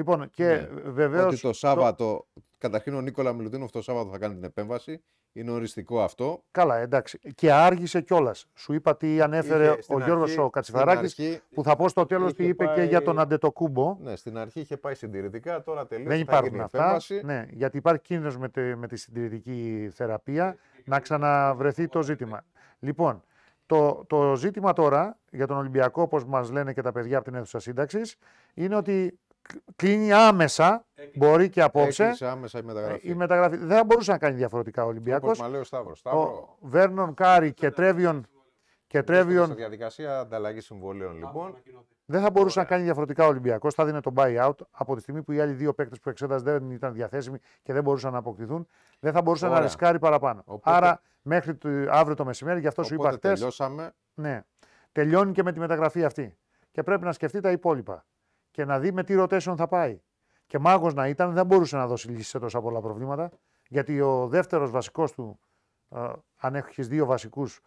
[0.00, 0.68] Λοιπόν, και Ναι.
[0.90, 1.26] βεβαίως.
[1.32, 2.26] ότι το Σάββατο,
[2.58, 5.02] καταρχήν ο Νίκολα Μιλουτίνοφ το Σάββατο θα κάνει την επέμβαση.
[5.32, 6.42] Είναι οριστικό αυτό.
[6.50, 7.18] Καλά, εντάξει.
[7.34, 8.46] Και άργησε κιόλας.
[8.54, 11.76] Σου είπα τι ανέφερε Είχε στην ο Γιώργος αρχή- ο Κατσιφαράκης, στην αρχή- που θα
[11.76, 13.96] πω στο τέλος τι είχε είπε και πάει- για τον Αντετοκούμπο.
[14.00, 16.08] Ναι, στην αρχή είχε πάει συντηρητικά, τώρα τελείωσε.
[16.08, 16.78] Δεν θα υπάρχουν γίνει αυτά.
[16.78, 17.20] επέμβαση.
[17.24, 22.44] Ναι, γιατί υπάρχει κίνδυνος με, τη- με τη συντηρητική θεραπεία να ξαναβρεθεί το ζήτημα.
[22.78, 23.22] Λοιπόν,
[23.66, 27.34] το, το ζήτημα τώρα για τον Ολυμπιακό, όπως μας λένε και τα παιδιά από την
[27.34, 28.16] αίθουσα σύνταξης,
[28.54, 29.29] είναι ότι κλ-
[29.76, 30.84] κλείνει άμεσα,
[31.14, 33.08] μπορεί και απόψε, Έκλεισε άμεσα η μεταγραφή.
[33.08, 33.56] η μεταγραφή.
[33.56, 35.28] Δεν θα μπορούσε να κάνει διαφορετικά ο Ολυμπιακός.
[35.28, 35.98] Όπως μας λέει ο Σταύρος.
[35.98, 36.20] Σταύρο,
[36.60, 38.26] Ο Βέρνον Κάρι και Τρέβιον,
[38.86, 41.54] και Στη Τρέβιον διαδικασία ανταλλαγής συμβολαίων λοιπόν.
[42.04, 43.74] δεν θα μπορούσε να κάνει διαφορετικά ο Ολυμπιακός.
[43.74, 46.70] Θα δίνει το buyout από τη στιγμή που οι άλλοι δύο παίκτες που εξέτασε δεν
[46.70, 48.66] ήταν διαθέσιμοι και δεν μπορούσαν να αποκτηθούν.
[49.00, 49.62] Δεν θα μπορούσε να Ωραία.
[49.62, 50.42] ρισκάρει παραπάνω.
[50.44, 53.32] Οπότε- Άρα μέχρι το, αύριο το μεσημέρι, γι' αυτό σου είπα Οπότε χτε.
[53.32, 53.92] τελειώσαμε.
[54.14, 54.42] Ναι,
[54.92, 56.36] τελειώνει και με τη μεταγραφή αυτή.
[56.70, 58.04] Και πρέπει να σκεφτεί τα υπόλοιπα.
[58.50, 60.00] Και να δει με τι rotation θα πάει.
[60.46, 63.30] Και μάγος να ήταν, δεν μπορούσε να δώσει λύση σε τόσα πολλά προβλήματα.
[63.68, 65.40] Γιατί ο δεύτερος βασικός του,
[65.88, 67.60] ε, αν έχεις δύο βασικούς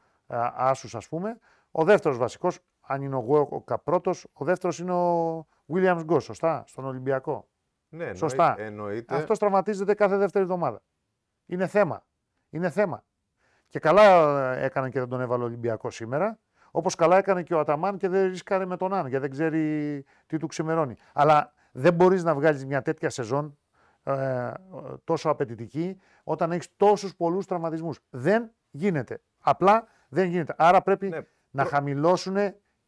[0.55, 1.37] άσους, ας πούμε,
[1.71, 5.37] ο δεύτερος βασικός, αν είναι ο Γουόκα πρώτος, ο δεύτερος είναι ο
[5.73, 7.47] Williams Γκο, σωστά, στον Ολυμπιακό.
[7.89, 8.55] Ναι, εννοεί- Σωστά.
[8.59, 9.15] Εννοείται.
[9.15, 10.81] Αυτός τραυματίζεται κάθε δεύτερη εβδομάδα.
[11.45, 12.05] Είναι θέμα.
[12.49, 13.03] Είναι θέμα.
[13.67, 14.03] Και καλά
[14.53, 16.39] ε, έκανε και δεν τον έβαλε ο Ολυμπιακός σήμερα.
[16.75, 20.05] Όπως καλά έκανε και ο Αταμάν και δεν ρίσκαρε με τον Αν, γιατί δεν ξέρει
[20.25, 20.95] τι του ξημερώνει.
[21.13, 23.57] Αλλά δεν μπορείς να βγάλεις μια τέτοια σεζόν
[24.03, 24.51] ε,
[25.03, 27.99] τόσο απαιτητική όταν έχεις τόσους πολλούς τραυματισμούς.
[28.09, 29.21] Δεν γίνεται.
[29.39, 30.53] Απλά δεν γίνεται.
[30.57, 31.17] Άρα πρέπει Ναι,
[31.51, 32.35] να προ- χαμηλώσουν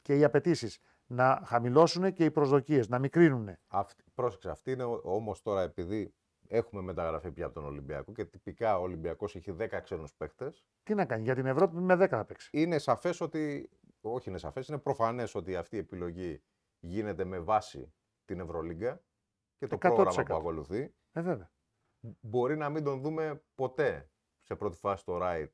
[0.01, 0.79] και οι απαιτήσεις.
[1.07, 2.89] Να χαμηλώσουν και οι προσδοκίες.
[2.89, 3.49] Να μικρύνουν.
[3.67, 6.13] Αυτή, πρόσεξε, αυτή είναι όμως τώρα επειδή
[6.47, 10.53] έχουμε μεταγραφεί πια από τον Ολυμπιακό και τυπικά ο Ολυμπιακός έχει 10 ξένους παίχτε.
[10.83, 12.49] Τι να κάνει, για την Ευρώπη με 10 θα παίξει.
[12.51, 13.69] Είναι σαφές ότι.
[14.01, 16.43] Όχι, είναι σαφές, είναι προφανές ότι αυτή η επιλογή
[16.79, 17.93] γίνεται με βάση
[18.25, 19.01] την Ευρωλίγκα
[19.57, 19.79] και το 100%.
[19.79, 20.93] πρόγραμμα που ακολουθεί.
[21.11, 21.51] Ε, βέβαια.
[22.19, 24.09] Μπορεί να μην τον δούμε ποτέ
[24.41, 25.51] σε πρώτη φάση το right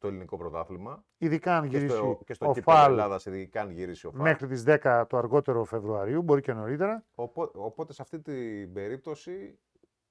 [0.00, 3.60] στο ελληνικό πρωτάθλημα Ειδικά αν και γυρίσει στο, και στο ο κύπελο Φαλ Ελλάδας, ειδικά
[3.60, 4.20] αν γυρίσει ο Φαλ.
[4.20, 7.04] μέχρι τις 10 το αργότερο Φεβρουαρίου, μπορεί και νωρίτερα.
[7.14, 9.58] Οπότε, οπότε σε αυτή την περίπτωση,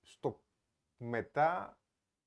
[0.02, 0.42] στο
[0.98, 1.78] μετά,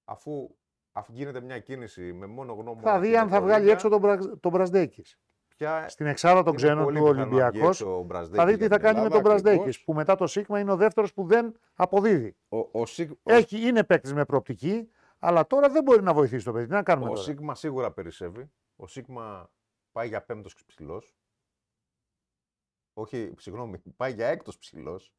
[0.04, 0.56] αφού,
[0.92, 2.82] αφού γίνεται μια κίνηση με μόνο γνώμονα.
[2.90, 5.18] θα δει την αν θα βγάλει Ευρωλίγκα, έξω τον, Μπραζ, τον Μπραζδέκης.
[5.56, 8.38] πια Στην εξάδα των είναι ξένων πολύ του πιθανό να βγει Ολυμπιακός έξω ο Μπραζδέκης
[8.38, 9.84] θα δει για τι θα την κάνει με Ελλάδα, τον Μπραζδέκης, ακριβώς.
[9.84, 12.36] που μετά το Σίγμα είναι ο δεύτερος που δεν αποδίδει.
[12.48, 16.44] Ο, ο, Σίγ- ο, Έχει, είναι παίκτης με προοπτική, αλλά τώρα δεν μπορεί να βοηθήσει
[16.44, 16.66] το παιδί.
[16.66, 18.50] Τι να κάνουμε ο τώρα; Σίγμα σίγουρα περισσεύει.
[18.76, 19.50] Ο Σίγμα
[19.92, 21.16] πάει για πέμπτος ψηλός.
[22.92, 25.12] Όχι, συγγνώμη, πάει για έκτος ψηλός.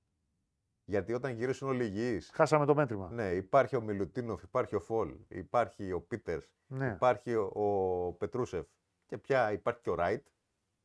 [0.85, 3.09] Γιατί όταν γυρίσουν όλοι υγιείς, Χάσαμε το μέτρημα.
[3.11, 6.87] ναι, υπάρχει ο Μιλουτίνοφ, υπάρχει ο Φολ, υπάρχει ο Πίτερς, Ναι.
[6.87, 8.65] Υπάρχει ο, ο Πετρούσεφ
[9.05, 10.27] και πια υπάρχει και ο Ράιτ.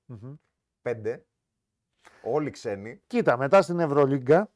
[0.04, 0.34] Μμμ.
[0.82, 1.24] Πέντε.
[2.22, 3.02] Όλοι ξένοι.
[3.06, 4.50] Κοίτα, μετά στην Ευρωλίγκα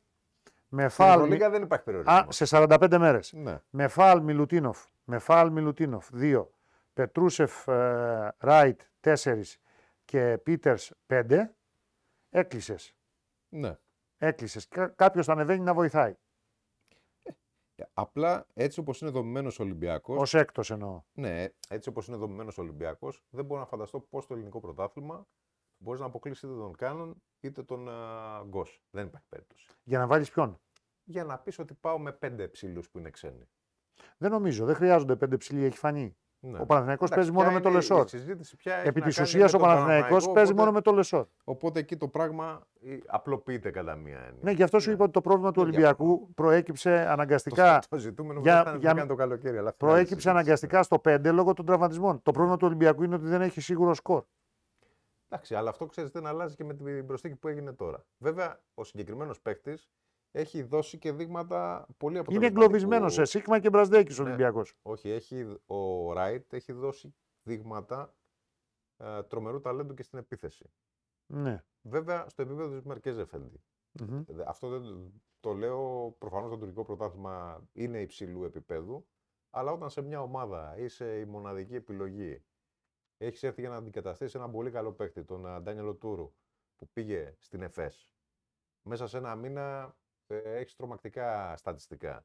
[0.68, 2.12] με Στην φάλ, Ευρωλίγα δεν υπάρχει περιορισμό.
[2.14, 3.32] α, σε 45 μέρες.
[3.32, 3.60] Ναι.
[3.70, 6.46] με Φαλ Μιλουτίνοφ, με Φαλ Μιλουτίνοφ 2,
[6.92, 9.40] Πετρούσεφ ε, Ράιτ 4
[10.04, 11.54] και Πίτερς 5,
[12.30, 12.94] έκλεισες.
[13.48, 13.76] ναι.
[14.22, 14.68] Έκλεισες.
[14.94, 16.14] Κάποιος θα ανεβαίνει να βοηθάει.
[17.92, 21.02] Απλά έτσι όπως είναι δομημένος ο Ολυμπιακός, Ως έκτος εννοώ.
[21.12, 25.26] ναι, έτσι όπως είναι δομημένος ο Ολυμπιακός, δεν μπορώ να φανταστώ πώς το ελληνικό πρωτάθλημα
[25.78, 28.82] μπορείς να αποκλείσει είτε τον Κάναν είτε τον ε, Γκος.
[28.90, 29.66] Δεν υπάρχει περίπτωση.
[29.82, 30.60] Για να βάλεις ποιον;
[31.04, 33.48] Για να πεις ότι πάω με πέντε ψηλούς που είναι ξένοι.
[34.16, 34.64] Δεν νομίζω.
[34.64, 36.16] Δεν χρειάζονται πέντε ψηλοί, έχει φανεί.
[36.44, 36.58] Ναι.
[36.60, 38.08] Ο Παναθηναϊκός Εντάξει, παίζει μόνο ποια με το είναι η Λεσόρ.
[38.08, 40.64] συζήτηση, ποια έχει Επί να της κάνει ουσίας με ο τον Παναθηναϊκός Παναθηναϊκό, παίζει οπότε-
[40.66, 41.26] μόνο με το Λεσόρ.
[41.44, 44.38] Οπότε εκεί το πράγμα ε, απλοποιείται κατά μία έννοια.
[44.40, 44.94] Ναι, γι' αυτό σου Ναι.
[44.94, 48.80] είπα ότι το πρόβλημα του Δεν Ολυμπιακού προέκυψε αναγκαστικά, Το, το ζητούμενο για- για, δεν
[48.80, 49.56] για- θα κάνει το καλοκαίρι.
[49.58, 50.28] Αλλά αυτή είναι άλλη προέκυψε συζήτηση.
[50.28, 52.22] αναγκαστικά στο 5 λόγω των τραυματισμών.
[52.22, 54.22] Το πρόβλημα του Ολυμπιακού είναι ότι δεν έχει σίγουρο σκορ.
[55.28, 58.04] Εντάξει, αλλά αυτό ξέρεις δεν αλλάζει και με την προσθήκη που έγινε τώρα.
[58.18, 59.90] Βέβαια, ο συγκεκριμένος παίκτης
[60.32, 62.44] έχει δώσει και δείγματα πολύ Είναι αποτελεσματικού.
[62.62, 64.28] εγκλωβισμένος σε Σίγμα και Μπρασδέκη ο Ναι.
[64.28, 64.74] Ολυμπιακός.
[64.82, 68.14] Όχι, έχει, ο Ράιτ έχει δώσει δείγματα
[68.96, 70.70] ε, τρομερού ταλέντου και στην επίθεση.
[71.26, 71.64] Ναι.
[71.82, 73.62] Βέβαια, στο επίπεδο της Μερκέζ Εφέντη.
[74.00, 74.24] Μμμ.
[74.28, 79.06] Δε- Αυτό δεν το λέω προφανώς το τουρκικό πρωτάθλημα είναι υψηλού επίπεδου.
[79.50, 82.42] Αλλά όταν σε μια ομάδα είσαι η μοναδική επιλογή,
[83.16, 86.32] έχεις έρθει για να αντικαταστήσεις έναν πολύ καλό παίκτη, τον α, Ντάνιελο Τούρου,
[86.76, 88.08] που πήγε στην ΕΦΕΣ.
[88.82, 90.01] Μέσα σε ένα μήνα ε,
[90.44, 92.24] έχεις τρομακτικά στατιστικά.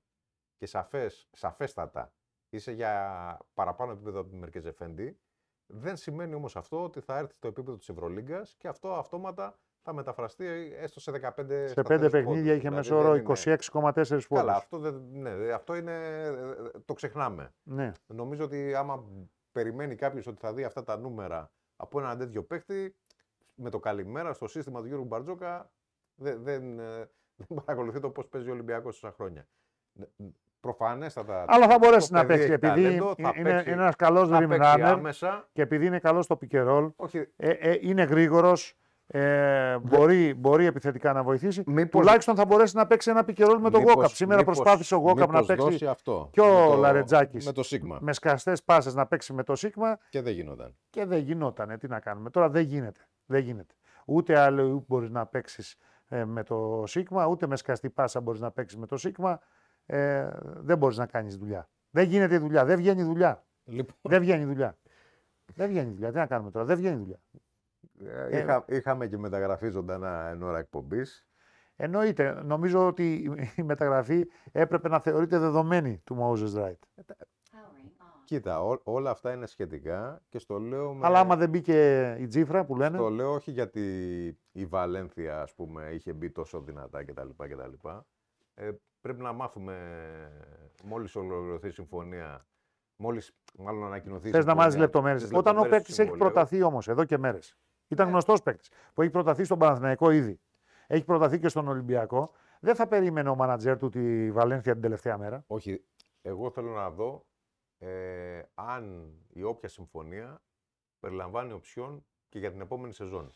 [0.57, 2.13] Και σαφές, σαφέστατα
[2.49, 5.19] είσαι για παραπάνω επίπεδο από τη Μερκέζ Εφέντη.
[5.65, 9.93] Δεν σημαίνει όμως αυτό ότι θα έρθει στο επίπεδο της Ευρωλίγκας και αυτό αυτόματα θα
[9.93, 10.45] μεταφραστεί
[10.75, 12.41] έστω σε 15 Σε πέντε σταθερούς παιχνίδια πόντους.
[12.47, 14.41] είχε Δηλαδή μέσο δεν όρο είναι- 26,4 πόντου.
[14.41, 16.53] Καλά, αυτό, δεν, ναι, δε- αυτό είναι, ε,
[16.85, 17.53] το ξεχνάμε.
[17.63, 17.91] Ναι.
[18.07, 19.05] Νομίζω ότι άμα
[19.51, 22.95] περιμένει κάποιος ότι θα δει αυτά τα νούμερα από έναν τέτοιο παίχτη,
[23.55, 25.71] με το καλημέρα στο σύστημα του Γιώργου Μπαρτζόκα,
[26.15, 29.47] δεν, δεν, ε, δεν παρακολουθεί το πώς παίζει ο Ολυμπιακός τόσα χρόνια.
[30.59, 31.45] Προφανέστατα.
[31.47, 33.95] Αλλά θα μπορέσει το να παιδί παίξει έχει επειδή ταλέντο, θα είναι, παίξει- είναι ένας
[33.95, 35.47] καλός θα rim παίξει runner άμεσα.
[35.53, 38.77] και επειδή είναι καλός στο pick and roll, Όχι, ε, ε, είναι γρήγορος.
[39.09, 41.63] Ε, μπορεί, μπορεί επιθετικά να βοηθήσει.
[41.65, 44.09] Μήπως- Τουλάχιστον θα μπορέσει να παίξει ένα pick and roll με τον μήπως- Γόκαπ.
[44.09, 47.45] Σήμερα μήπως- προσπάθησε ο Γόκαπ να μήπως παίξει δώσει αυτό, και ο με το- Λαρετζάκης.
[47.45, 47.97] Με το Σίγμα.
[48.01, 50.75] με σκαστές πάσες να παίξει με το Σίγμα Και δεν γινόταν.
[50.89, 51.77] και δεν γινότανε.
[51.77, 52.29] Τι να κάνουμε.
[52.29, 53.07] Τώρα δεν γίνεται.
[53.25, 53.73] Δεν γίνεται.
[54.05, 55.75] Ούτε άλλο μπορείς να παίξεις
[56.25, 59.39] με το Σίγμα, ούτε με σκαστή πάσα μπορείς να παίξεις με το Σίγμα.
[59.85, 61.69] Ε, δεν μπορείς να κάνεις δουλειά.
[61.89, 62.65] Δεν γίνεται η δουλειά.
[62.65, 63.45] Δεν βγαίνει η δουλειά.
[63.63, 64.77] Λοιπόν, δεν βγαίνει η δουλειά.
[65.55, 66.11] Δεν βγαίνει η δουλειά.
[66.11, 66.65] Τι να κάνουμε τώρα.
[66.65, 67.19] Δεν βγαίνει η δουλειά.
[68.29, 71.27] ε, είχα, είχαμε και μεταγραφή ζωντανά εν ώρα εκπομπής.
[71.75, 72.41] Εννοείται.
[72.43, 77.03] Νομίζω ότι η μεταγραφή έπρεπε να θεωρείται δεδομένη του Moses Wright.
[78.27, 81.05] Κοίτα, ό- όλα αυτά είναι σχετικά και στο λέω με...
[81.05, 82.97] Αλλά άμα δεν μπήκε η τσίφρα που λένε.
[82.97, 83.81] Το λέω όχι γιατί
[84.51, 87.27] η Βαλένθια, ας πούμε, είχε μπει τόσο δυνατά κτλ.
[87.37, 87.87] κτλ.
[88.53, 88.69] Ε,
[89.01, 89.75] πρέπει να μάθουμε,
[90.83, 92.45] μόλις ολοκληρωθεί η συμφωνία,
[92.95, 95.21] μόλις μάλλον ανακοινωθεί η Θες να συμφωνία, μάθει λεπτομέρειες.
[95.21, 96.33] τις Όταν ο λεπτομέρειες παίκτης του έχει συμβολέου.
[96.33, 97.57] προταθεί όμως εδώ και μέρες.
[97.87, 98.11] Ήταν Ναι.
[98.11, 100.39] γνωστός παίκτης που έχει προταθεί στον Παναθηναϊκό ήδη.
[100.87, 102.31] Έχει προταθεί και στον Ολυμπιακό.
[102.59, 105.43] Δεν θα περίμενε ο μάνατζερ του τη Βαλένθια την τελευταία μέρα.
[105.47, 105.83] Όχι,
[106.21, 107.25] εγώ θέλω να δω
[107.77, 110.41] ε, αν η όποια συμφωνία
[110.99, 113.33] περιλαμβάνει οψιόν και για την επόμενη σεζόν.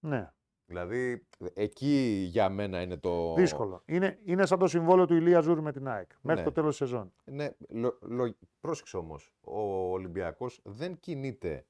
[0.00, 0.32] Ναι,
[0.68, 3.34] Δηλαδή, εκεί για μένα είναι το...
[3.34, 3.82] δύσκολο.
[3.86, 6.10] Είναι, είναι σαν το συμβόλαιο του Ηλία Ζούρ με την ΑΕΚ.
[6.20, 6.46] Μέχρι Ναι.
[6.46, 7.12] το τέλος της σεζόν.
[7.24, 9.60] Ναι, λο, λο, πρόσεξε όμως, ο
[9.92, 11.66] Ολυμπιακός δεν κινείται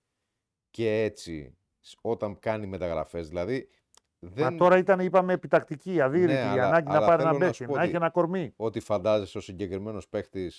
[0.71, 3.29] και έτσι σ- όταν κάνει μεταγραφές.
[3.29, 3.69] Δηλαδή,
[4.19, 4.53] δεν...
[4.53, 7.39] Μα τώρα ήταν, είπαμε, επιτακτική, αδύρυτη Ναι, η αλλά- ανάγκη να αλλά πάρει θέλω ένα
[7.39, 8.53] να παίκτη, σου να, πω ότι- έχει ένα κορμί.
[8.57, 10.53] ότι φαντάζεσαι ο συγκεκριμένος παίχτη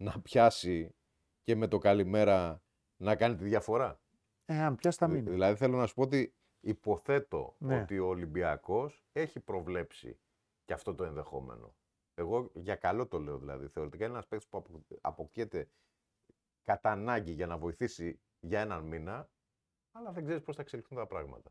[0.00, 0.94] να πιάσει
[1.42, 2.62] και με το καλημέρα
[2.96, 4.00] να κάνει τη διαφορά.
[4.44, 5.30] Ε, αν πιάσει θα Δη- μείνει.
[5.30, 7.80] Δηλαδή θέλω να σου πω ότι υποθέτω Ναι.
[7.80, 10.18] ότι ο Ολυμπιακός έχει προβλέψει
[10.64, 11.74] και αυτό το ενδεχόμενο.
[12.14, 13.68] Εγώ για καλό το λέω δηλαδή.
[13.68, 15.70] Θεωρητικά είναι ένας παίκτης που απο- αποκτιέται
[16.62, 19.30] κατά ανάγκη για να βοηθήσει για έναν μήνα,
[19.92, 21.50] αλλά δεν ξέρεις πώς θα εξελιχθούν τα πράγματα.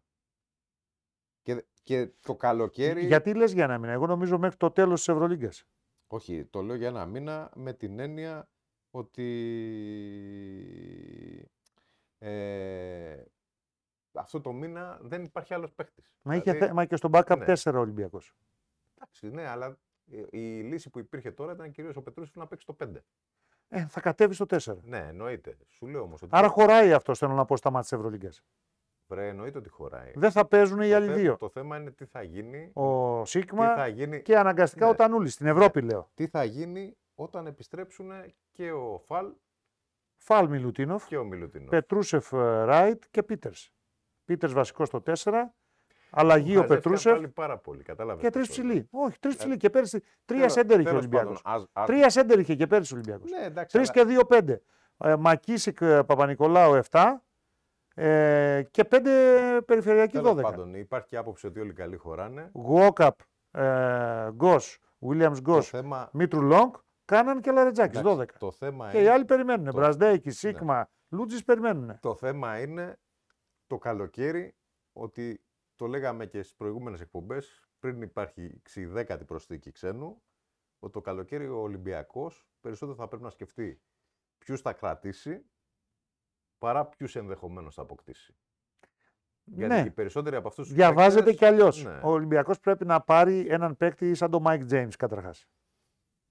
[1.41, 3.05] Και, και το καλοκαίρι...
[3.05, 5.65] Γιατί λες για ένα μήνα; Εγώ νομίζω μέχρι το τέλος της Ευρωλίγκας.
[6.07, 8.49] Όχι, το λέω για ένα μήνα με την έννοια
[8.91, 9.27] ότι
[12.17, 13.23] ε,
[14.11, 16.13] αυτό το μήνα δεν υπάρχει άλλος παίχτης.
[16.21, 17.53] Μα είχε Δηλαδή, θέμα και στον backup ναι.
[17.63, 18.33] 4 ο Ολυμπιακός.
[18.95, 19.77] Εντάξει, ναι, αλλά
[20.11, 22.87] ε, η λύση που υπήρχε τώρα ήταν κυρίως ο Πετρούσης να παίξει το 5.
[23.69, 24.77] Ε, θα κατέβει στο 4.
[24.83, 25.57] Ναι, εννοείται.
[25.67, 26.31] Σου λέω όμως ότι...
[26.35, 28.43] Άρα χωράει αυτός, θέλω να πω, στα μάτια της Ευρωλίγκας.
[29.07, 30.11] Βρε, εννοείται ότι χωράει.
[30.15, 31.37] Δεν θα παίζουν οι το, άλλοι θέ- δύο.
[31.37, 34.91] το θέμα είναι τι θα γίνει, Ο τι Σίγμα θα γίνει, και αναγκαστικά Ναι.
[34.91, 35.33] ο Τανούλης.
[35.33, 36.09] Στην Ευρώπη λέω.
[36.13, 38.11] τι θα γίνει όταν επιστρέψουν
[38.51, 39.31] και ο Φαλ
[40.17, 41.69] Φαλ Μιλουτίνοφ, και ο Μιλουτίνος.
[41.69, 43.71] Πετρούσεφ ε, Ράιτ και Πίτερς.
[44.25, 45.53] Πίτερς βασικός στο 4.
[46.09, 48.71] Αλλαγή ο Μαζεύτηκαν Πετρούσεφ πάλι πάρα πολύ, κατάλαβες και πώς τρεις το λέω.
[48.71, 48.87] ψηλοί.
[48.91, 49.57] Όχι, τρεις Ε, ψηλοί.
[49.57, 51.41] Και πέρσι τρία Τέλος- σέντερ είχε ο τέλος Ολυμπιακός.
[51.41, 53.31] πάντων, ας- ας- Τρία σέντερ είχε και πέρσι ο Ολυμπιακός.
[53.31, 53.77] Ναι, εντάξει.
[53.77, 54.61] Τρεις αλλά- και δύο πέντε.
[54.97, 57.23] Ε, Μακίσικ ε, Παπα-Νικολάου 7
[57.99, 59.11] ε, και πέντε
[59.65, 60.41] περιφερειακοί τέλος 12.
[60.41, 62.51] πάντων, υπάρχει και άποψη ότι όλοι καλοί χωράνε.
[62.53, 63.19] Γουόκαπ,
[63.51, 66.75] ε, Γκος, Βίλιαμς Το Γκος, θέμα, Μήτρου Λόγκ,
[67.05, 68.37] κάναν και Λαρετζάκης εντάξει, 12.
[68.39, 69.65] το θέμα Και οι είναι, άλλοι περιμένουν.
[69.65, 71.99] το- Μπρασδέκη, Σίγμα, Λούτζης περιμένουν.
[71.99, 72.99] το θέμα είναι
[73.79, 74.55] καλοκαίρι
[74.93, 75.43] ότι
[75.75, 80.21] το λέγαμε και στις προηγούμενες εκπομπές πριν υπάρχει η δέκατη προσθήκη ξένου
[80.79, 83.81] ότι το καλοκαίρι ο Ολυμπιακός περισσότερο θα πρέπει να σκεφτεί
[84.37, 85.45] ποιους θα κρατήσει
[86.57, 88.35] παρά ποιους ενδεχομένως θα αποκτήσει.
[89.43, 89.79] Γιατί ναι.
[89.81, 91.83] οι περισσότεροι από αυτούς τους Διαβάζεται κι αλλιώς.
[91.83, 91.99] Ναι.
[92.03, 95.47] Ο Ολυμπιακός πρέπει να πάρει έναν παίκτη σαν τον Mike James καταρχάς.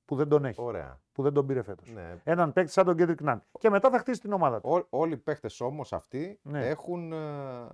[0.05, 0.63] Που δεν τον έχει.
[0.63, 1.01] Ωραία.
[1.13, 1.91] Που δεν τον πήρε φέτος.
[1.93, 2.21] Ναι.
[2.25, 3.43] Έναν παίκτη σαν τον Κέντρικ Νάν.
[3.59, 4.71] Και μετά θα χτίσει την ομάδα του.
[4.71, 6.67] Ό, όλοι οι παίχτε όμως αυτοί Ναι.
[6.69, 7.13] έχουν.
[7.13, 7.67] ε,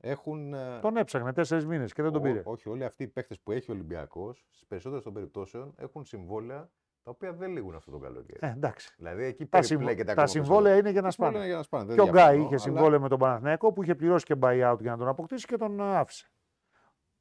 [0.00, 2.42] έχουν ε, Τον έψαχνε τέσσερις μήνες και δεν τον ό- πήρε.
[2.44, 6.70] όχι, όλοι αυτοί οι παίχτε που έχει ο Ολυμπιακός, στις περισσότερες των περιπτώσεων έχουν συμβόλαια
[7.02, 8.38] τα οποία δεν λήγουν αυτό το καλοκαίρι.
[8.42, 8.94] Ε, εντάξει.
[8.96, 11.30] Δηλαδή εκεί Τα, συμβ- περιπλέκεται τα ακόμα συμβόλαια είναι για να περισσότερο.
[11.30, 11.44] σπάνε.
[11.44, 11.84] Συμβόλαια είναι για να σπάνε.
[11.84, 14.34] δεν Και ο Γκάι διαφωνώ, είχε αλλά- συμβόλαιο με τον Παναθηναϊκό που είχε πληρώσει και
[14.40, 16.30] buyout για να τον αποκτήσει και τον ε, άφησε.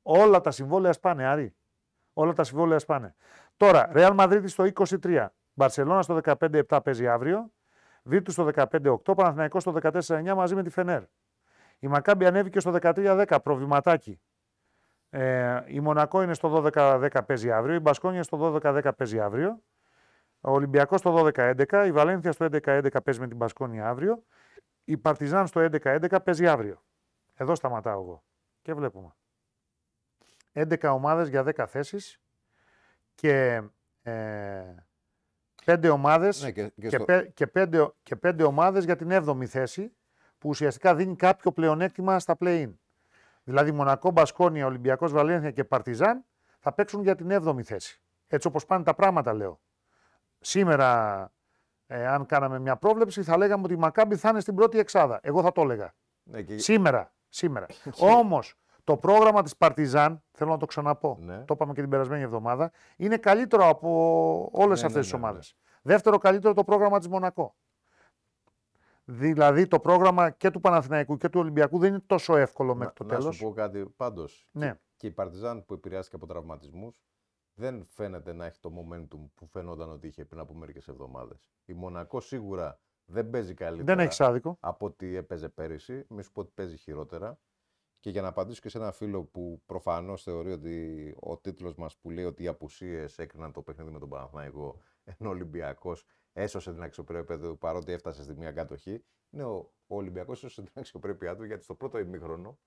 [0.01, 1.55] Όλα τα συμβόλαια σπάνε, Άρη.
[2.13, 3.15] Όλα τα συμβόλαια σπάνε.
[3.57, 4.65] Τώρα, Real Madrid στο
[5.01, 5.25] 23.
[5.53, 7.51] Μπαρσελόνα στο 15-7 παίζει αύριο.
[8.03, 9.15] Βίρτους στο 15-8.
[9.15, 11.01] Παναθηναϊκός στο 14-9 μαζί με τη Φενέρ.
[11.79, 13.39] Η Μακάμπη ανέβηκε στο 13-10.
[13.43, 14.21] Προβληματάκι.
[15.09, 17.75] Ε, η Μονακό είναι στο 12-10 παίζει αύριο.
[17.75, 19.61] Η Μπασκόνια στο 12-10 παίζει αύριο.
[20.41, 21.83] Ο Ολυμπιακός στο 12-11.
[21.85, 24.23] Η Βαλένθια στο 11-11 παίζει με την Μπασκόνια αύριο.
[24.83, 26.83] Η Παρτιζάν στο 11-11 παίζει αύριο.
[27.35, 28.23] Εδώ σταματάω εγώ.
[28.61, 29.15] Και βλέπουμε.
[30.53, 32.21] 11 ομάδες για 10 θέσεις
[33.15, 33.61] και
[34.01, 34.63] ε,
[35.65, 39.07] 5 ομάδες Ναι, και, και και, στο- πέ- και, πέντε, και πέντε ομάδες για την
[39.11, 39.91] 7η θέση
[40.37, 42.73] που ουσιαστικά δίνει κάποιο πλεονέκτημα στα play-in.
[43.43, 46.25] Δηλαδή Μονακό, Μπασκόνια, Ολυμπιακός Βαλένθια και Παρτιζάν
[46.59, 48.01] θα παίξουν για την 7η θέση.
[48.27, 49.59] Έτσι όπως πάνε τα πράγματα λέω.
[50.39, 51.31] Σήμερα
[51.87, 55.19] ε, αν κάναμε μια πρόβλεψη θα λέγαμε ότι η Μακάμπη θα είναι στην πρώτη εξάδα.
[55.23, 55.93] Εγώ θα το έλεγα.
[56.23, 57.13] ναι, και- Σήμερα.
[57.29, 57.65] σήμερα.
[58.19, 61.37] Όμως το πρόγραμμα της Παρτιζάν, θέλω να το ξαναπώ, Ναι.
[61.45, 63.89] το είπαμε και την περασμένη εβδομάδα, είναι καλύτερο από
[64.51, 65.25] όλες Ναι, αυτές ναι, τις ναι, ναι.
[65.25, 65.55] ομάδες.
[65.81, 67.55] Δεύτερο καλύτερο το πρόγραμμα της Μονακό.
[69.05, 73.03] Δηλαδή το πρόγραμμα και του Παναθηναϊκού και του Ολυμπιακού δεν είναι τόσο εύκολο μέχρι το
[73.03, 73.35] να, να τέλος.
[73.35, 74.47] σου πω κάτι πάντως.
[74.51, 74.67] Ναι.
[74.69, 77.01] Και, και η Παρτιζάν που επηρεάστηκε από τραυματισμούς
[77.59, 81.49] δεν φαίνεται να έχει το momentum που φαινόταν ότι είχε πριν από μερικές εβδομάδες.
[81.65, 84.57] Η Μονακό σίγουρα δεν παίζει καλύτερα Δεν έχεις άδικο.
[84.59, 86.05] από ό,τι έπαιζε πέρυσι.
[86.09, 87.39] Μη σου πω ότι παίζει χειρότερα.
[87.99, 91.97] Και για να απαντήσω και σε ένα φίλο που προφανώς θεωρεί ότι ο τίτλος μας
[91.97, 96.73] που λέει ότι οι απουσίες έκριναν το παιχνίδι με τον Παναθηναϊκό ενώ ο Ολυμπιακός έσωσε
[96.73, 99.03] την αξιοπρέπεια του παρότι έφτασε στη μία κατοχή.
[99.29, 102.59] Είναι ο, ο Ολυμπιακός έσωσε την αξιοπρέπειά του γιατί στο πρώτο ημίχρονο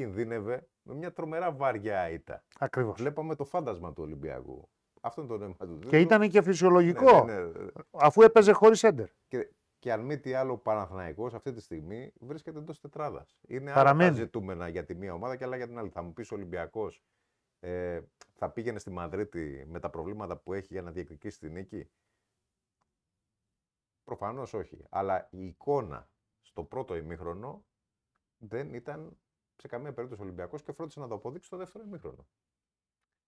[0.00, 2.44] κινδύνευε με μια τρομερά βαριά ήττα.
[2.58, 3.00] Ακριβώς.
[3.00, 4.68] Βλέπαμε το φάντασμα του Ολυμπιακού.
[5.00, 5.88] Αυτό είναι το νόημα του τίτλου.
[5.90, 7.70] Και ήταν και φυσιολογικό, Ναι, ναι, ναι.
[7.90, 9.08] αφού έπαιζε χωρίς έντερ.
[9.28, 13.38] Και, και αν μη τι άλλο, ο Παναθηναϊκός αυτή τη στιγμή βρίσκεται εντός τετράδας.
[13.46, 14.08] Είναι Παραμένει.
[14.08, 15.88] άλλα τα ζητούμενα για τη μία ομάδα και άλλα για την άλλη.
[15.88, 17.02] Θα μου πεις ο Ολυμπιακός
[17.60, 18.00] ε,
[18.34, 21.90] θα πήγαινε στη Μαδρίτη με τα προβλήματα που έχει για να διεκδικήσει τη νίκη;
[24.04, 24.84] Προφανώς όχι.
[24.90, 26.08] Αλλά η εικόνα
[26.40, 27.64] στο πρώτο ημίχρονο
[28.38, 29.16] δεν ήταν
[29.60, 32.26] σε καμία περίπτωση Ολυμπιακός και φρόντισε να το αποδείξει στο δεύτερο ημίχρονο.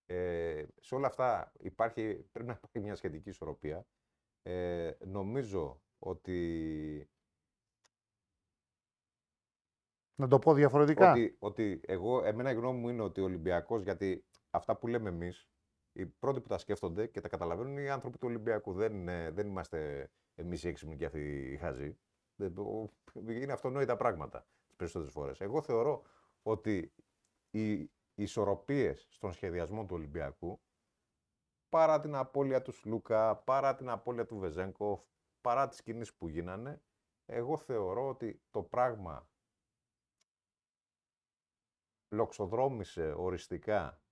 [0.07, 3.87] Ε, σε όλα αυτά υπάρχει, πρέπει να υπάρχει μια σχετική ισορροπία.
[4.43, 7.11] Ε, νομίζω ότι,
[10.15, 11.11] Να το πω διαφορετικά.
[11.11, 15.09] ότι, ότι εγώ, εμένα η γνώμη μου είναι ότι ο Ολυμπιακός, γιατί αυτά που λέμε
[15.09, 15.49] εμείς,
[15.93, 18.73] οι πρώτοι που τα σκέφτονται και τα καταλαβαίνουν είναι οι άνθρωποι του Ολυμπιακού.
[18.73, 21.99] Δεν, είναι, δεν είμαστε εμείς οι έξυπνοι και αυτοί οι χαζοί.
[22.37, 22.91] Δεν- ο-
[23.29, 25.41] Είναι αυτονόητα πράγματα τις περισσότερες φορές.
[25.41, 26.03] Εγώ θεωρώ
[26.43, 26.95] ότι
[27.51, 30.61] οι ισορροπίες στον σχεδιασμό του Ολυμπιακού
[31.69, 35.03] παρά την απώλεια του Σλούκα, παρά την απώλεια του Βεζέγκοφ,
[35.41, 36.83] παρά τις κινήσεις που γίνανε,
[37.27, 39.29] εγώ θεωρώ ότι το πράγμα
[42.09, 44.03] λοξοδρόμησε οριστικά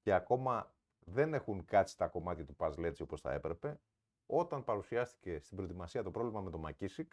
[0.00, 3.80] και ακόμα δεν έχουν κάτσει τα κομμάτια του παζλ έτσι όπως θα έπρεπε,
[4.26, 7.12] όταν παρουσιάστηκε στην προετοιμασία το πρόβλημα με τον Μακίσικ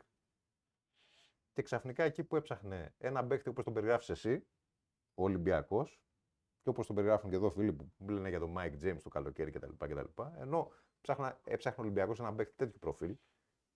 [1.54, 4.48] και ξαφνικά εκεί που έψαχνε ένα παίκτη όπως τον περιγράφεις εσύ,
[5.14, 6.02] ο Ολυμπιακός,
[6.62, 9.10] και όπως τον περιγράφουν και εδώ φίλοι που μου λένε για τον Mike James το
[9.10, 9.72] καλοκαίρι κτλ.
[9.78, 10.22] κτλ.
[10.36, 13.18] Ενώ ψάχνα, έψαχνε ο Ολυμπιακός ένα παίκτη τέτοιο προφίλ,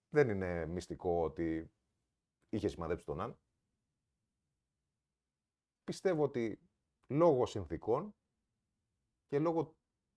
[0.10, 1.72] δεν είναι μυστικό ότι
[2.50, 3.40] είχε σημαδέψει τον Αν.
[5.84, 6.60] Πιστεύω ότι
[7.08, 8.16] λόγω συνθήκων
[9.28, 9.76] και λόγω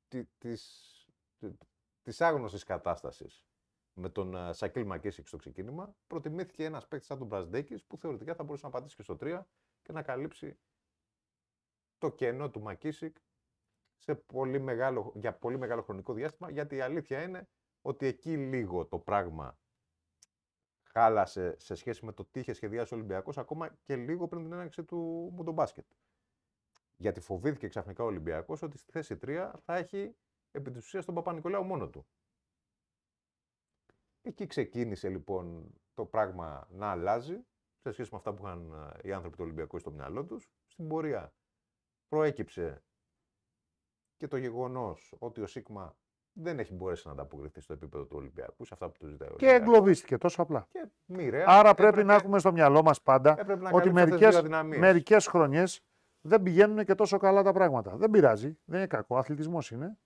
[0.08, 0.94] τη- της,
[1.38, 1.56] τη-
[2.02, 3.49] της άγνωστης κατάστασης
[3.94, 8.34] με τον uh, Σακίλ Μακίσικ στο ξεκίνημα, προτιμήθηκε ένας παίκτης σαν τον Μπρασντέκης που θεωρητικά
[8.34, 9.40] θα μπορούσε να πατήσει και στο 3
[9.82, 10.58] και να καλύψει
[11.98, 13.16] το κενό του Μακίσικ
[13.96, 17.48] σε πολύ μεγάλο, για πολύ μεγάλο χρονικό διάστημα, γιατί η αλήθεια είναι
[17.82, 19.58] ότι εκεί λίγο το πράγμα
[20.82, 24.52] χάλασε σε σχέση με το τι είχε σχεδιάσει ο Ολυμπιακός ακόμα και λίγο πριν την
[24.52, 25.86] έναρξη του μουντομπάσκετ.
[26.96, 30.16] Γιατί φοβήθηκε ξαφνικά ο Ολυμπιακός ότι στη θέση 3 θα έχει
[30.50, 32.06] επί της ουσίας τον Παπα-Νικολάου μόνο του.
[34.22, 37.44] Εκεί ξεκίνησε λοιπόν το πράγμα να αλλάζει
[37.82, 40.50] σε σχέση με αυτά που είχαν ε, οι άνθρωποι του Ολυμπιακού στο μυαλό τους.
[40.66, 41.32] Στην πορεία
[42.08, 42.82] προέκυψε
[44.16, 45.96] και το γεγονός ότι ο Σίγμα
[46.32, 49.36] δεν έχει μπορέσει να ανταποκριθεί στο επίπεδο του Ολυμπιακού, σε αυτά που του ζητάει ο
[49.36, 49.68] Και Ολυμπιακός.
[49.74, 50.66] εγκλωβίστηκε τόσο απλά.
[50.70, 51.44] Και μοιραία.
[51.48, 54.10] Άρα πρέπει έπρεπε- να έχουμε στο μυαλό μας πάντα έπρεπε να ότι καλύψει αυτές τις
[54.10, 54.78] μερικές, δύο αδυναμίες.
[54.80, 55.84] μερικές χρονιές
[56.20, 57.96] δεν πηγαίνουν και τόσο καλά τα πράγματα.
[57.96, 59.16] Δεν πειράζει, δεν είναι κακό.
[59.18, 59.98] Αθλητισμός είναι.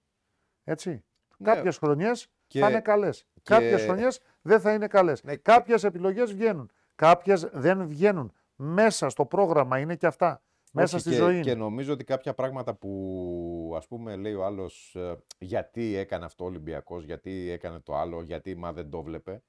[0.64, 1.04] Έτσι.
[1.38, 3.26] Ναι, Κάποιες χρονιές και- θα είναι καλές.
[3.34, 5.22] και- Κάποιες χρονιές δεν θα είναι καλές.
[5.22, 6.70] Ναι, Κάποιες επιλογές βγαίνουν.
[6.94, 8.32] Κάποιες δεν βγαίνουν.
[8.56, 10.42] Μέσα στο πρόγραμμα είναι και αυτά.
[10.72, 11.40] Μέσα Όχι, στη και, ζωή.
[11.40, 11.58] Και είναι.
[11.60, 16.46] νομίζω ότι κάποια πράγματα που ας πούμε λέει ο άλλος ε, γιατί έκανε αυτό ο
[16.46, 19.42] Ολυμπιακός, γιατί έκανε το άλλο, γιατί μα δεν το βλέπε.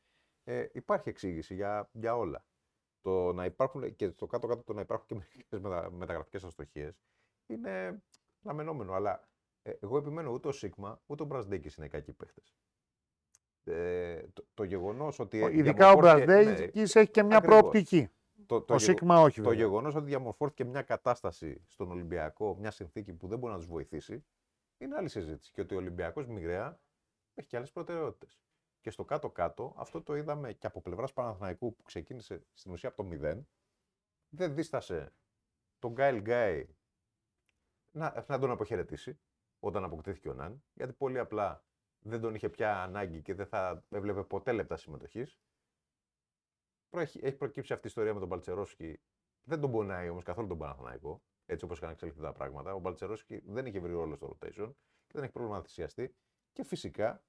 [0.44, 2.46] Ε, υπάρχει εξήγηση για, για όλα.
[3.02, 6.96] Το να υπάρχουν και στο κάτω-κάτω το να υπάρχουν και μερικές μετα, μεταγραφικές αστοχίες
[7.48, 8.02] είναι
[8.42, 8.94] λαμενόμενο.
[8.94, 9.35] Αλλά ε,
[9.80, 12.56] εγώ επιμένω ούτε ο Σίγμα ούτε ο Μπρασδέκης είναι κακοί παίχτες.
[13.64, 17.60] Ε, το, το γεγονός ότι Ο- Ειδικά ο διαμορφώθηκε- Μπραζδέης έχει και μια ακριβώς.
[17.60, 18.10] προοπτική.
[18.46, 19.66] το, το Ο γεγο- Σίγμα όχι το βέβαια.
[19.66, 24.26] γεγονός ότι διαμορφώθηκε μια κατάσταση στον Ολυμπιακό, μια συνθήκη που δεν μπορεί να τους βοηθήσει,
[24.78, 25.52] είναι άλλη συζήτηση.
[25.52, 26.80] Και ότι ο Ολυμπιακός μοιραία
[27.34, 28.40] έχει και άλλες προτεραιότητες.
[28.82, 33.04] Και στο κάτω-κάτω, αυτό το είδαμε και από πλευράς Παναθηναϊκού που ξεκίνησε στην ουσία από
[33.04, 33.46] το 0.
[34.30, 35.14] Δεν δίστασε
[35.80, 36.68] τον Γκάιλ Γκάι
[37.92, 39.20] να, να τον αποχαιρετήσει
[39.66, 41.64] όταν αποκτήθηκε ο Ναν, γιατί πολύ απλά
[42.00, 45.40] δεν τον είχε πια ανάγκη και δεν θα έβλεπε ποτέ λεπτά συμμετοχής.
[46.90, 49.00] Έχει, έχει προκύψει αυτή η ιστορία με τον Παλτσερόσκι.
[49.44, 52.74] Δεν τον πονάει όμως καθόλου τον Παναθηναϊκό, έτσι όπως είχαν εξελιχθεί τα πράγματα.
[52.74, 54.72] Ο Παλτσερόσκι δεν είχε βρει ρόλο στο rotation
[55.08, 56.16] και δεν έχει πρόβλημα να θυσιαστεί.
[56.54, 57.24] Και φυσικά.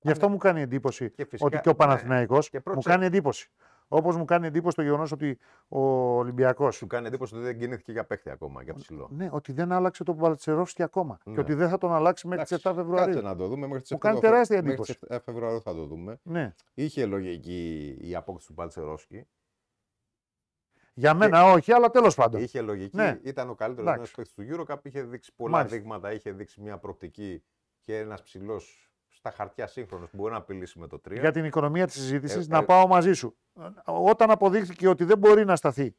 [0.00, 2.90] Γι' αυτό μου κάνει εντύπωση και φυσικά ότι και ο ναι, Παναθηναϊκός Και μου πρόσεξε-
[2.94, 3.50] κάνει εντύπωση.
[3.94, 5.38] Όπως μου κάνει εντύπωση το γεγονός ότι
[5.68, 5.80] ο
[6.16, 6.70] Ολυμπιακό.
[6.70, 9.08] Σου κάνει εντύπωση ότι δεν κινήθηκε για παίχτη ακόμα, για ψηλό.
[9.10, 11.18] Ναι, ότι δεν άλλαξε τον Παλτσερόφσκι ακόμα.
[11.24, 11.34] Ναι.
[11.34, 13.14] Και ότι δεν θα τον αλλάξει μέχρι τις 7 Εντάξει, Φεβρουαρίου.
[13.14, 14.98] Κάτσε να το δούμε μέχρι τις Μου κάνει τεράστια εντύπωση.
[15.08, 16.20] 7 Φεβρουαρίου θα το δούμε.
[16.22, 16.54] Ναι.
[16.74, 19.26] Είχε λογική η απόκτηση του Παλτσερόσκι.
[20.94, 22.42] Για μένα όχι, αλλά τέλος πάντων.
[22.42, 22.96] Είχε λογική.
[22.96, 23.20] Ναι.
[23.22, 24.14] Ήταν ο καλύτερος Εντάξει.
[24.16, 24.86] νέο παίκτης του Eurocup.
[24.86, 25.76] Είχε δείξει πολλά Μάλιστα.
[25.76, 26.12] δείγματα.
[26.12, 27.44] Είχε δείξει μια προοπτική
[27.80, 28.91] και ένας ψηλός
[29.22, 31.18] στα χαρτιά σύγχρονος που μπορεί να απειλήσει με το 3.
[31.20, 33.36] Για την οικονομία της συζήτησης, Ε, να ε, πάω μαζί σου.
[33.84, 35.96] Όταν αποδείχθηκε ότι δεν μπορεί να σταθεί,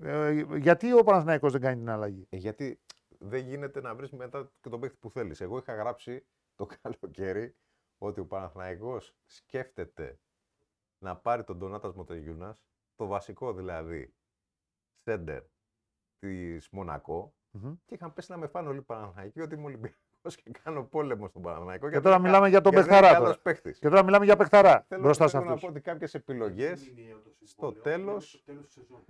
[0.00, 2.80] ε, γιατί ο Παναθηναϊκός δεν κάνει την αλλαγή; Ε, γιατί
[3.18, 5.40] δεν γίνεται να βρεις μετά και τον παίκτη που θέλεις.
[5.40, 7.56] Εγώ είχα γράψει το καλοκαίρι
[7.98, 10.18] ότι ο Παναθηναϊκός σκέφτεται
[10.98, 12.64] να πάρει τον Ντονάτα Μοτεγιούνας,
[12.96, 14.14] το βασικό δηλαδή
[15.02, 15.42] σέντερ
[16.18, 17.74] της Μονακό, Μμμ.
[17.84, 21.26] και είχαν πέσει να με φάνε όλοι οι Παναθηναϊκοί ότι είμαι Ολυμπιακός και κάνω πόλεμο
[21.28, 21.84] στον Παναθηναϊκό.
[21.84, 23.14] Και γιατί τώρα είναι μιλάμε για τον γιατί είναι Πεχταρά.
[23.18, 23.40] καλός τώρα.
[23.42, 23.78] παίκτης.
[23.78, 25.64] Και τώρα μιλάμε για παιχταρά Θέλω, μπροστά σε θέλω να αυτούς.
[25.64, 26.92] πω ότι κάποιες επιλογές.
[27.44, 28.44] Στο τέλος-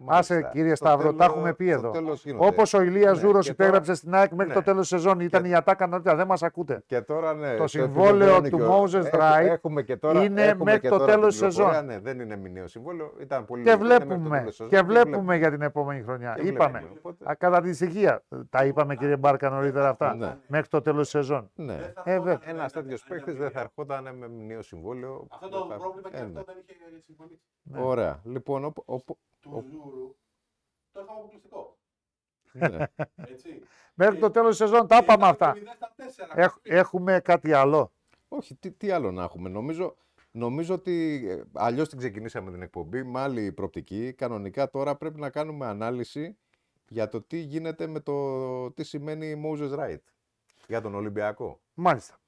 [0.07, 1.93] Άσε, κύριε Σταύρο, τα έχουμε πει εδώ.
[2.37, 4.55] Όπως ο Ηλίας Ναι, Ζούρος και υπέγραψε τώρα- στην ΑΕΚ μέχρι ναι.
[4.55, 6.83] το τέλος της σεζόν, ήταν η ατάκα νωρίτερα, δεν μας ακούτε.
[6.87, 9.97] Και τώρα, ναι, Το το συμβόλαιο επιβεβαιώνει του και ο- Moses Έχ- Wright έχουμε και
[9.97, 11.81] τώρα, είναι έχουμε μέχρι και το τώρα τέλος την της πληροφορία.
[11.81, 11.95] σεζόν.
[12.03, 13.13] Ναι, δεν είναι μηνιαίο συμβόλαιο.
[13.21, 16.03] Ήταν πολύ και είναι μέχρι το βλέπουμε, τέλος της σεζόν και βλέπουμε για την επόμενη
[16.03, 16.35] χρονιά.
[16.41, 16.71] Και Είπαμε.
[16.79, 16.99] βλέπουμε.
[16.99, 18.23] Οπότε- Α, Κατά τη στοιχεία.
[18.51, 20.15] Τα είπαμε κύριε Μπάρκα νωρίτερα αυτά.
[20.15, 20.37] Ναι.
[20.47, 21.51] Μέχρι το τέλος τη σεζόν.
[21.55, 21.75] Ναι.
[22.05, 22.41] Ε, βέβαια.
[22.45, 25.27] Ένας τέτοιος παίκτης δεν θα ερχόταν με μηνιαίο συμβόλαιο.
[25.31, 26.45] Αυτό δεν το θα- πρόβλημα και Ε, αυτό ναι.
[26.45, 27.43] δεν είχε συμφωνήσει.
[27.63, 27.81] Ναι.
[27.81, 28.21] Ωραία.
[28.25, 29.09] Λοιπόν, οπ- οπ-
[29.41, 30.17] Του Ο- Ζούρου
[30.93, 31.79] το είχαμε αποκλειστικό.
[32.53, 32.85] ναι.
[33.33, 33.61] Έτσι.
[33.95, 35.53] Μέχρι το τέλος της σεζόν τα Και είπαμε ήταν αυτά.
[35.53, 36.39] το 0 στα 4.
[36.39, 37.93] Έχ- έχουμε κάτι άλλο.
[38.29, 39.49] Όχι, τι, τι άλλο να έχουμε.
[39.49, 39.97] Νομίζω,
[40.31, 44.13] νομίζω ότι ε, αλλιώς την ξεκινήσαμε την εκπομπή με άλλη προοπτική.
[44.13, 46.37] Κανονικά τώρα πρέπει να κάνουμε ανάλυση
[46.89, 49.99] για το τι γίνεται με το τι σημαίνει Moses Wright
[50.71, 51.61] για τον Ολυμπιακό.
[51.75, 52.19] Μάλιστα.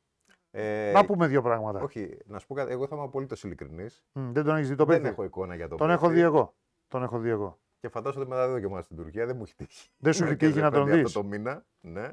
[0.50, 1.80] Ε, Να πούμε δύο πράγματα.
[1.82, 2.72] Όχι, να σου πω κάτι.
[2.72, 4.04] Εγώ θα είμαι απολύτως ειλικρινής.
[4.12, 5.08] Μ, δεν τον έχεις δει το Δεν παιδί.
[5.08, 6.14] έχω εικόνα για το Τον έχω παίκτη.
[6.14, 6.54] δει εγώ.
[6.88, 7.60] Τον έχω δει εγώ.
[7.80, 9.26] Και φαντάζομαι ότι μετά δεν δοκιμάσει στην Τουρκία.
[9.26, 9.90] Δεν μου έχει τύχει.
[9.96, 10.92] Δεν σου έχει τύχει να τον δει.
[10.92, 11.04] δεις.
[11.04, 11.64] Αυτό το μήνα.
[11.80, 12.10] Ναι,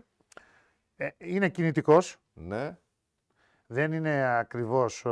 [0.96, 2.18] Ε, είναι κινητικός.
[2.34, 2.78] ναι.
[3.72, 5.06] Δεν είναι ακριβώς,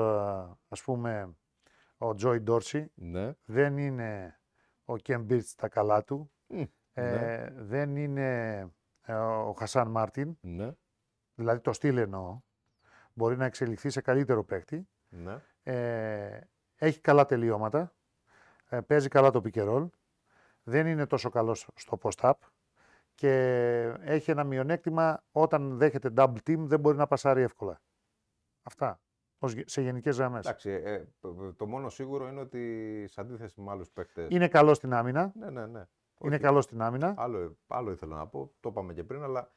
[0.70, 1.36] ας πούμε,
[1.98, 2.92] ο Τζόι Ντόρσι.
[2.96, 3.34] ναι.
[3.46, 4.40] Δεν είναι
[4.86, 6.32] ο Κεμ Μπίρτ στα καλά του.
[6.48, 6.64] Μμ,
[6.94, 7.48] Ε, ναι.
[7.64, 8.60] Δεν είναι
[9.02, 10.38] ε, ο Χασάν Μάρτιν.
[10.42, 10.72] Ναι,
[11.38, 12.40] Δηλαδή το στυλ εννοώ.
[13.14, 14.88] Μπορεί να εξελιχθεί σε καλύτερο παίκτη.
[15.10, 15.42] ναι.
[15.64, 16.40] Ε,
[16.76, 17.94] έχει καλά τελειώματα.
[18.70, 19.88] Ε, παίζει καλά το pick and roll.
[20.64, 22.34] Δεν είναι τόσο καλός στο post-up.
[23.16, 23.32] Και
[24.00, 27.82] έχει ένα μειονέκτημα όταν δέχεται double team δεν μπορεί να πασάρει εύκολα.
[28.64, 29.00] Αυτά.
[29.40, 30.46] ως γε- Σε γενικές γραμμές.
[30.46, 31.08] Εντάξει, ε, ε,
[31.58, 34.28] το μόνο σίγουρο είναι ότι σε αντίθεση με άλλους παίκτε.
[34.30, 35.32] Είναι καλό στην άμυνα.
[35.40, 35.86] Ναι, ναι, ναι.
[36.20, 37.14] Είναι Όχι, καλό στην άμυνα.
[37.18, 39.52] Άλλο, άλλο ήθελα να πω, το είπαμε και πριν, αλλά.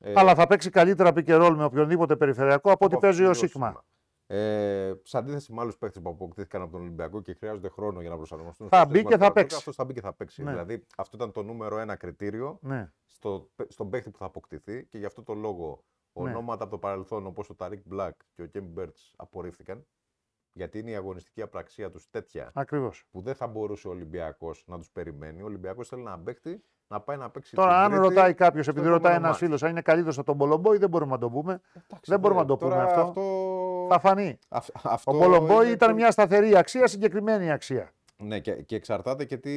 [0.00, 3.24] Ε, Αλλά θα παίξει καλύτερα pick and roll με οποιονδήποτε περιφερειακό από ό,τι από παίζει
[3.24, 3.84] ο αυτό το Σίγμα.
[4.26, 8.10] Ε, σε αντίθεση με άλλους παίκτες που αποκτήθηκαν από τον Ολυμπιακό και χρειάζονται χρόνο για
[8.10, 8.68] να προσαρμοστούν.
[8.68, 9.56] Θα στο μπει σύστημα και του θα Παναθηναϊκού, παίξει.
[9.56, 10.42] αυτός θα μπει και θα παίξει.
[10.42, 10.50] Ναι.
[10.50, 12.92] Δηλαδή, αυτό ήταν το νούμερο ένα κριτήριο Ναι.
[13.06, 16.30] στο, στον παίκτη που θα αποκτηθεί και γι' αυτό το λόγο Ναι.
[16.30, 19.86] ονόματα από το παρελθόν όπως ο Ταρικ Μπλακ και ο Κέμ Μπέρτς απορρίφθηκαν.
[20.52, 23.04] Γιατί είναι η αγωνιστική απραξία τους τέτοια Ακριβώς.
[23.10, 25.42] που δεν θα μπορούσε ο Ολυμπιακός να τους περιμένει.
[25.42, 27.54] Ο Ολυμπιακός θέλει να παίχτη να πάει να παίξει.
[27.56, 28.14] Τώρα, την αν Τρίτη.
[28.14, 29.38] ρωτάει κάποιος, επειδή επόμενο ρωτάει ένας μάτς.
[29.42, 31.60] φίλος, αν είναι καλύτερος από τον Μπολομπόη, δεν μπορούμε να το πούμε.
[31.74, 33.00] Εντάξει, δεν μπορούμε να το τώρα πούμε αυτό.
[33.00, 33.86] αυτό...
[33.90, 34.38] Θα φανεί.
[34.48, 37.90] αυ- αυτό Ο Μπολομπόη είναι ήταν το- μια σταθερή αξία, συγκεκριμένη αξία.
[38.16, 39.52] Ναι, και, και εξαρτάται και τι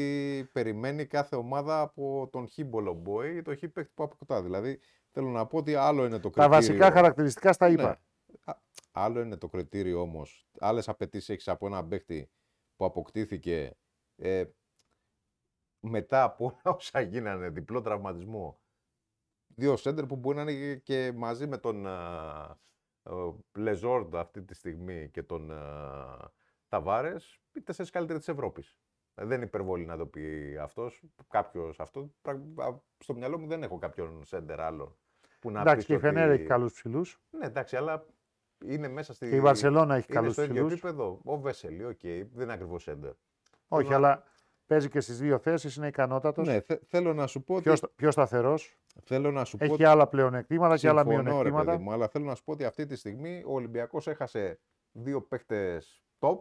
[0.52, 4.41] περιμένει κάθε ομάδα από τον χ Μπολομπόη ή τον χ παίκτη που αποκτά.
[4.41, 4.80] Δηλαδή,
[5.12, 6.50] θέλω να πω ότι άλλο είναι το Τα κριτήριο.
[6.50, 8.00] βασικά χαρακτηριστικά στα είπα.
[8.46, 8.54] Ναι.
[8.94, 10.48] Α- Άλλο είναι το κριτήριο όμως.
[10.60, 12.32] Άλλες απαιτήσεις έχεις από ένα παίκτη
[12.76, 13.78] που αποκτήθηκε
[14.16, 14.46] ε,
[15.80, 18.60] μετά από όλα όσα γίνανε, διπλό τραυματισμό.
[19.56, 21.88] Δύο σέντερ που μπορεί να είναι και μαζί με τον
[23.51, 25.52] Λεσόρ αυτή τη στιγμή και τον
[26.68, 28.78] Ταβάρες, οι τέσσερις καλύτεροι της Ευρώπης.
[29.16, 31.04] Δεν είναι υπερβολή να το πει αυτός.
[31.28, 32.14] Κάποιος αυτό.
[32.22, 34.98] πραγ- α, Στο μυαλό μου δεν έχω κάποιον σέντερ άλλον.
[35.39, 37.22] Που να Εντάξει, πεις και η Φενέρ ότι- έχει καλούς ψηλούς.
[37.30, 38.06] ναι, εντάξει, αλλά
[38.68, 39.30] είναι μέσα στη.
[39.30, 40.72] Και η Βαρσελόνα έχει είναι καλούς στο ίδιο ψηλούς.
[40.74, 41.20] επίπεδο.
[41.24, 43.11] Ο Βέσελη, οκ, δεν είναι ακριβώς σέντερ.
[43.68, 44.24] Όχι, να- αλλά
[44.66, 46.47] παίζει και στις δύο θέσεις, είναι ικανότατος.
[46.47, 47.64] Ναι, θε- θέλω να σου πω ότι.
[47.64, 48.78] Πιο, στα- πιο σταθερός.
[49.03, 49.84] Θέλω να σου πω Έχει ότι.
[49.84, 51.72] και άλλα πλεονεκτήματα και άλλα Συμφωνώ, ρε μειονεκτήματα.
[51.72, 54.59] παιδί μου, αλλά θέλω να σου πω ότι αυτή τη στιγμή ο Ολυμπιακός έχασε
[54.91, 55.82] δύο παίχτε
[56.20, 56.38] top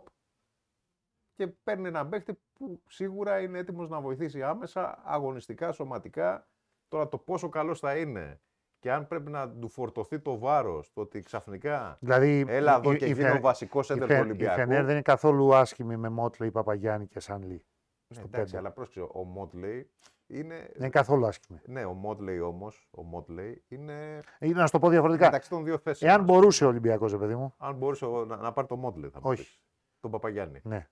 [1.35, 6.49] και παίρνει έναν παίχτη που σίγουρα είναι έτοιμος να βοηθήσει άμεσα, αγωνιστικά, σωματικά.
[6.89, 8.41] Τώρα το πόσο καλός θα είναι
[8.83, 12.97] και αν πρέπει να του φορτωθεί το βάρος, το ότι ξαφνικά Δηλαδή, Έλα εδώ η-
[12.97, 14.55] και η γίνω Φε- βασικός η σέντερ Φε- του Η Ολυμπιακού.
[14.61, 17.49] Φενέρ δεν είναι καθόλου άσχημη με Μότλεϊ, Παπαγιάννη και Σανλή.
[17.49, 18.59] Ναι, στο εντάξει, πέντε.
[18.59, 19.91] αλλά πρόσεξε, ο Μότλεϊ
[20.27, 20.55] είναι.
[20.57, 21.61] Δεν είναι καθόλου άσχημη.
[21.67, 25.25] Ναι, ο Μότλεϊ όμως, ο Μότλεϊ είναι Ε, Να σου το πω διαφορετικά.
[25.25, 26.11] μεταξύ των δύο θέσεων.
[26.11, 29.11] Εάν ας μπορούσε ο Ολυμπιακός, παιδί μου, Αν μπορούσε ο- να, να πάρει το Μότλεϊ,
[29.11, 29.43] θα μου Όχι.
[29.43, 29.61] πεις.
[30.01, 30.61] Τον Παπαγιάννη.
[30.65, 30.89] ναι.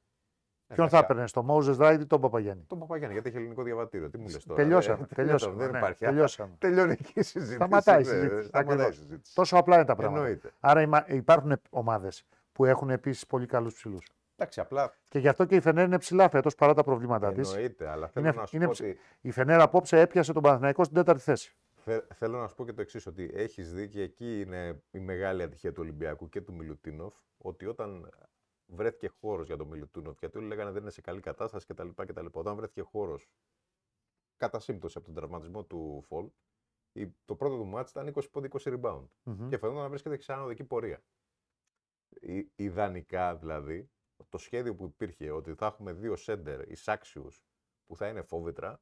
[0.75, 4.11] Ποιον θα έπαιρνε, τον Μόουζε Ράιντ ή τον Παπαγιάννη; Τον Παπαγιάννη, γιατί έχει ελληνικό διαβατήριο.
[4.11, 4.63] Τι μου λες τώρα.
[4.63, 5.07] Τελειώσαμε.
[5.11, 5.15] Ε?
[5.15, 5.95] τελειώσαμε δεν ναι.
[5.99, 6.55] Τελειώσαμε.
[6.59, 7.55] Τελειώνει εκεί η συζήτηση.
[7.55, 9.35] Σταματάει η ε, συζήτηση.
[9.35, 10.23] Τόσο απλά είναι τα πράγματα.
[10.23, 10.51] Εννοείται.
[10.61, 14.07] Άρα υπάρχουν ομάδες που έχουν επίσης πολύ καλούς ψηλούς.
[14.37, 14.93] Εντάξει, απλά...
[15.09, 17.53] Και γι' αυτό και η Φενέρ είναι ψηλά φέτος παρά τα προβλήματά της.
[17.53, 18.71] Εννοείται, αλλά θέλω είναι, να σου είναι πω.
[18.71, 18.99] Ότι...
[19.21, 21.55] Η Φενέρ απόψε έπιασε τον Παναθηναϊκό στην τέταρτη θέση.
[21.75, 24.99] Θε, θέλω να σου πω και το εξής: Ότι έχεις δει και εκεί είναι η
[24.99, 27.15] μεγάλη ατυχία του Ολυμπιακού και του Μιλουτίνοφ.
[27.39, 28.11] Ότι όταν
[28.71, 31.89] βρέθηκε χώρος για τον Μιλουτίνοφ, γιατί όλοι λέγανε δεν είναι σε καλή κατάσταση κτλ.
[31.95, 32.27] κτλ.
[32.33, 33.29] Όταν βρέθηκε χώρος
[34.37, 36.31] κατά σύμπτωση από τον τραυματισμό του Φολ,
[36.93, 39.07] η- το πρώτο του μάτς ήταν 20 πόντι 20 rebound.
[39.23, 39.49] Μμμ.
[39.49, 41.03] Και φαινόταν να βρίσκεται σε ανωδική πορεία.
[42.21, 43.91] Ι- Ιδανικά δηλαδή,
[44.29, 47.45] το σχέδιο που υπήρχε ότι θα έχουμε δύο σέντερ εισάξιους
[47.87, 48.81] που θα είναι φόβητρα,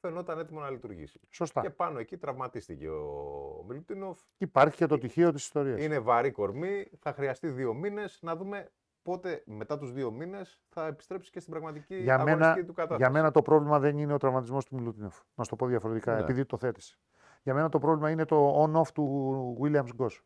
[0.00, 1.20] φαινόταν έτοιμο να λειτουργήσει.
[1.30, 1.60] Σωστά.
[1.60, 4.20] Και πάνω εκεί τραυματίστηκε ο Μιλουτίνοφ.
[4.38, 5.80] Υπάρχει και το τυχείο της ιστορίας.
[5.80, 8.72] Είναι βαρύ κορμί, θα χρειαστεί δύο μήνες να δούμε
[9.04, 13.00] πότε μετά τους δύο μήνες θα επιστρέψεις και στην πραγματική Για αγωνιστική μένα, του κατάσταση.
[13.02, 15.20] για μένα το πρόβλημα δεν είναι ο τραυματισμός του Μιλουτίνοφ.
[15.34, 16.20] Να σου το πω διαφορετικά, Ναι.
[16.20, 16.98] επειδή το θέτεις.
[17.42, 20.18] Για μένα το πρόβλημα είναι το on-off του Williams Goss.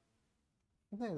[0.89, 1.09] Ναι,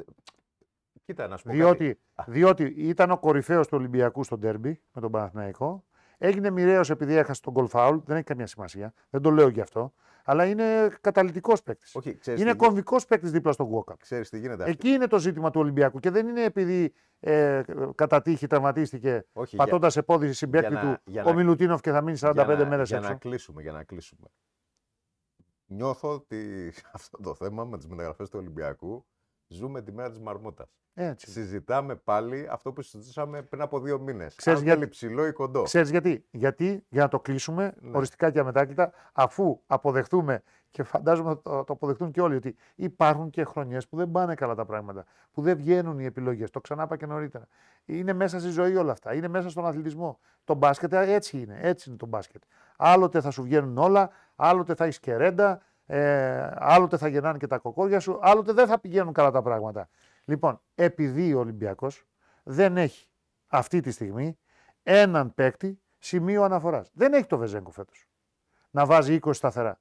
[1.04, 2.30] κοίτα, να σου πω Διότι, κάτι.
[2.30, 5.84] διότι ήταν ο κορυφαίος του Ολυμπιακού στο ντέρμπι με τον Παναθηναϊκό.
[6.22, 8.00] Έγινε μοιραίος επειδή έχασε τον goal foul.
[8.04, 8.92] Δεν έχει καμία σημασία.
[9.10, 9.92] Δεν το λέω γι' αυτό.
[10.24, 11.94] Αλλά είναι καταλητικός παίκτης.
[11.94, 13.94] Όχι, ξέρεις Είναι τι, κομβικός παίκτης δίπλα στον Walkup.
[13.98, 14.62] ξέρεις τι γίνεται.
[14.62, 17.62] αυτή- Εκεί είναι το ζήτημα του Ολυμπιακού και δεν είναι επειδή ε,
[17.94, 21.34] κατά τύχη τραυματίστηκε Όχι, για- πατώντας σε πόδι συμπέκτη για να- του για ο να-
[21.34, 23.10] Μιλουτίνοφ και θα μείνει 45 για να, μέρες για έξω.
[23.10, 24.26] να κλείσουμε, για να κλείσουμε.
[25.66, 29.06] Νιώθω ότι αυτό το θέμα με τις μεταγραφές του Ολυμπιακού
[29.55, 30.68] ζούμε τη μέρα της μαρμότας.
[30.94, 31.30] Έτσι.
[31.30, 34.34] Συζητάμε πάλι αυτό που συζητούσαμε πριν από δύο μήνες.
[34.34, 35.62] Ξέρεις Αν γιατί- θέλει ψηλό ή κοντό.
[35.62, 37.96] Ξέρεις γιατί; Γιατί, για να το κλείσουμε, Ναι.
[37.96, 43.30] οριστικά και αμετάκλητα, αφού αποδεχτούμε και φαντάζομαι θα το, το αποδεχτούν και όλοι ότι υπάρχουν
[43.30, 46.51] και χρονιές που δεν πάνε καλά τα πράγματα, που δεν βγαίνουν οι επιλογές.
[46.51, 47.46] Το ξανά είπα και νωρίτερα.
[47.84, 49.14] Είναι μέσα στη ζωή όλα αυτά.
[49.14, 50.18] Είναι μέσα στον αθλητισμό.
[50.44, 51.59] Το μπάσκετ ε, έτσι είναι.
[51.62, 52.42] Έτσι είναι το μπάσκετ.
[52.76, 55.61] Άλλοτε θα σου βγαίνουν όλα, άλλοτε θα έχεις και ρέντα,
[55.93, 59.88] ε, άλλοτε θα γεννάνε και τα κοκόρια σου, άλλοτε δεν θα πηγαίνουν καλά τα πράγματα.
[60.24, 62.07] Λοιπόν, επειδή ο Ολυμπιακός
[62.43, 63.09] δεν έχει
[63.47, 64.38] αυτή τη στιγμή
[64.82, 66.91] έναν παίκτη σημείο αναφοράς.
[66.95, 68.09] Δεν έχει το Βεζέγκο φέτος.
[68.70, 69.80] Να βάζει 20 σταθερά.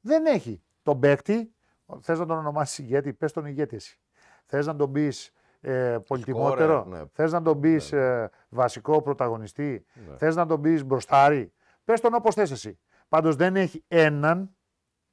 [0.00, 1.54] Δεν έχει τον παίκτη.
[2.00, 4.00] Θες να τον ονομάσεις ηγέτη, πες τον ηγέτη εσύ.
[4.46, 6.80] Θες να τον πεις ε, πολυτιμότερο.
[6.80, 7.08] Σκόρερ, ναι.
[7.12, 8.00] Θες να τον πεις Ναι.
[8.00, 9.84] ε, βασικό πρωταγωνιστή.
[10.08, 10.16] Ναι.
[10.16, 11.52] Θες να τον πεις μπροστάρι.
[11.84, 12.78] Πες τον όπως θες εσύ.
[13.08, 14.56] Πάντως δεν έχει έναν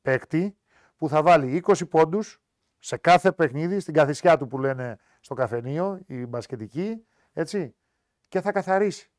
[0.02, 0.58] παίκτη
[0.98, 2.42] που θα βάλει 20 πόντους
[2.80, 7.76] σε κάθε παιχνίδι, στην καθισιά του που λένε στο καφενείο, η μπασκετική, έτσι,
[8.28, 9.12] και θα καθαρίσει.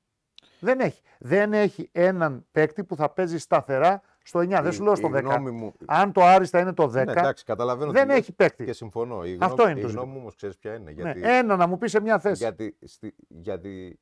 [0.60, 1.02] Δεν έχει.
[1.18, 4.62] Δεν έχει έναν παίκτη που θα παίζει σταθερά στο 9.
[4.62, 5.20] δεν Η- σου λέω στο η 10.
[5.22, 8.32] γνώμη μου- Αν το άριστα είναι το 10, Ναι, εντάξει, καταλαβαίνω δεν τι λες έχει
[8.32, 8.64] παίκτη.
[8.64, 9.24] Και συμφωνώ.
[9.24, 10.04] Η Αυτό γνώμη, είναι η το γνώμη ζήτημα.
[10.04, 10.84] μου όμως ξέρεις ποια είναι.
[10.92, 12.42] Ναι, Γιατί, ένα να μου πεις σε μια θέση.
[12.42, 14.00] γιατί, στη, γιατί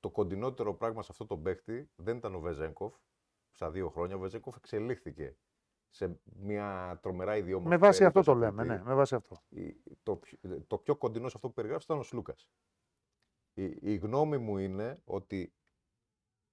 [0.00, 2.94] το κοντινότερο πράγμα σε αυτό το παίχτη δεν ήταν ο Βεζέγκοφ.
[3.50, 5.36] Στα δύο χρόνια ο Βεζέγκοφ εξελίχθηκε
[5.90, 7.68] σε μια τρομερά ιδιόμορφη.
[7.68, 8.62] με βάση αυτό το περίπτωση λέμε.
[8.62, 8.82] αθλητή.
[8.84, 9.42] Ναι, με βάση αυτό.
[9.48, 12.48] Η- Το, πιο- το πιο κοντινό σε αυτό που περιγράφεις ήταν ο Σλούκας.
[13.54, 15.54] Η, η γνώμη μου είναι ότι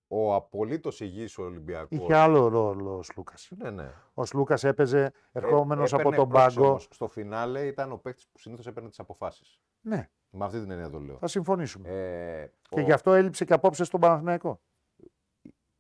[0.08, 1.96] ο απολύτως υγιής Ολυμπιακό.
[1.96, 3.52] Είχε άλλο ρόλο ο Σλούκας.
[3.58, 3.94] Ναι, ναι.
[4.14, 6.70] Ο Σλούκας έπαιζε ερχόμενος Ε, από έπαιρνε, τον πρόσεξε πάγκο.
[6.70, 9.62] όμως, στο φινάλε ήταν ο παίκτης που συνήθως έπαιρνε τις αποφάσεις.
[9.82, 11.18] Ναι, Με αυτή την έννοια το λέω.
[11.18, 11.90] θα συμφωνήσουμε.
[11.90, 14.62] Ε, και ο- γι' αυτό έλειψε και απόψε στον Παναθηναϊκό.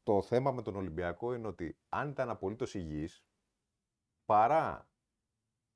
[0.03, 3.23] το θέμα με τον Ολυμπιακό είναι ότι αν ήταν απολύτως υγιής,
[4.27, 4.87] παρά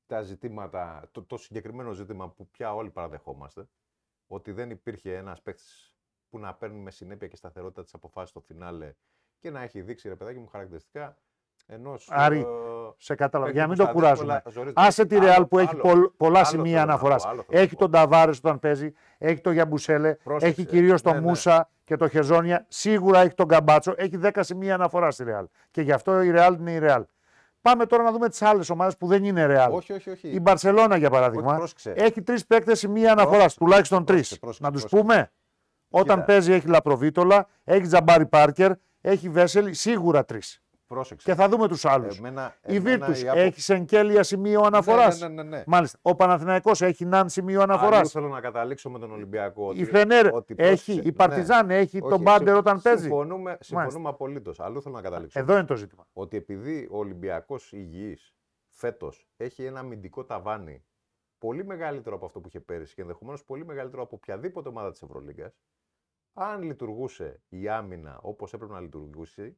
[0.06, 3.68] τα ζητήματα, το, το συγκεκριμένο ζήτημα που πια όλοι παραδεχόμαστε,
[4.28, 5.95] ότι δεν υπήρχε ένας παίκτης
[6.30, 8.93] που να παίρνει με συνέπεια και σταθερότητα τις αποφάσεις στο φινάλε
[9.39, 11.18] και να έχει δείξει ρε παιδάκι μου χαρακτηριστικά
[11.66, 12.08] ενός.
[12.12, 12.45] Άρη,
[12.97, 13.52] Σε κατάλαβα.
[13.52, 14.41] Για να μην το κουράζουμε.
[14.43, 14.72] κουράζουμε.
[14.76, 17.26] Άσε τη Ρεάλ που έχει πολλ- πολλά σημεία αναφοράς.
[17.49, 20.47] Έχει τον Ταβάρες όταν παίζει, έχει τον Γιαμπουσέλε, Πρόσεξε.
[20.62, 21.26] έχει κυρίως τον Ναι, ναι.
[21.28, 22.66] Μούσα και τον Χεζόνια.
[22.68, 23.93] Σίγουρα έχει τον Καμπάτσο.
[23.97, 25.47] Έχει 10 σημεία αναφορά στη Ρεάλ.
[25.72, 27.06] Και γι' αυτό η Ρεάλ είναι η Ρεάλ.
[27.62, 29.72] Πάμε τώρα να δούμε τις άλλες ομάδες που δεν είναι Ρεάλ.
[29.74, 30.28] Όχι, όχι, όχι.
[30.30, 31.93] Η Μπαρσελόνα για παράδειγμα Όχι, πρόσεξε.
[31.95, 34.39] έχει τρεις παίκτες σημεία αναφοράς, Πρόσεξε, τουλάχιστον τρεις.
[34.39, 35.07] πρόσεξε, πρόσεξε, Να τους πρόσεξε.
[35.16, 35.32] πούμε.
[35.89, 36.26] Όταν Κοίτα.
[36.26, 40.62] παίζει έχει Λαπροβίτολα, έχει Τζαμπάρι Πάρκερ, έχει Βέσελη, σίγουρα τρεις.
[40.92, 41.30] Πρόσεξε.
[41.32, 42.18] Και θα δούμε τους άλλους.
[42.18, 45.08] Εμένα- Η εμένα Βίρτου η άποψη- έχει Σενκέλια σημείο αναφορά.
[45.18, 45.64] Ναι, ναι, ναι, ναι.
[45.68, 46.00] Μάλιστα.
[46.02, 48.00] Ο Παναθηναϊκός έχει Ναν σημείο αναφοράς.
[48.00, 49.68] Αλλού θέλω να καταλήξω με τον Ολυμπιακό.
[49.68, 53.02] ότι- Η Φενέρ ότι έχει, πρόσεξε, η Παρτιζάν έχει Όχι, τον Μπάντερ συμ- όταν παίζει.
[53.02, 54.60] Συμφωνούμε, συμφωνούμε απολύτως.
[54.60, 55.39] Αλλού θέλω να καταλήξω.
[55.39, 56.08] Εδώ είναι το ζήτημα.
[56.14, 58.36] Ότι επειδή ο Ολυμπιακός υγιής
[58.70, 60.86] φέτος έχει ένα αμυντικό ταβάνι
[61.38, 65.02] πολύ μεγαλύτερο από αυτό που είχε πέρυσι και ενδεχομένως πολύ μεγαλύτερο από οποιαδήποτε ομάδα της
[65.02, 65.60] Ευρωλίγκας,
[66.34, 69.58] αν λειτουργούσε η άμυνα όπως έπρεπε να λειτουργήσει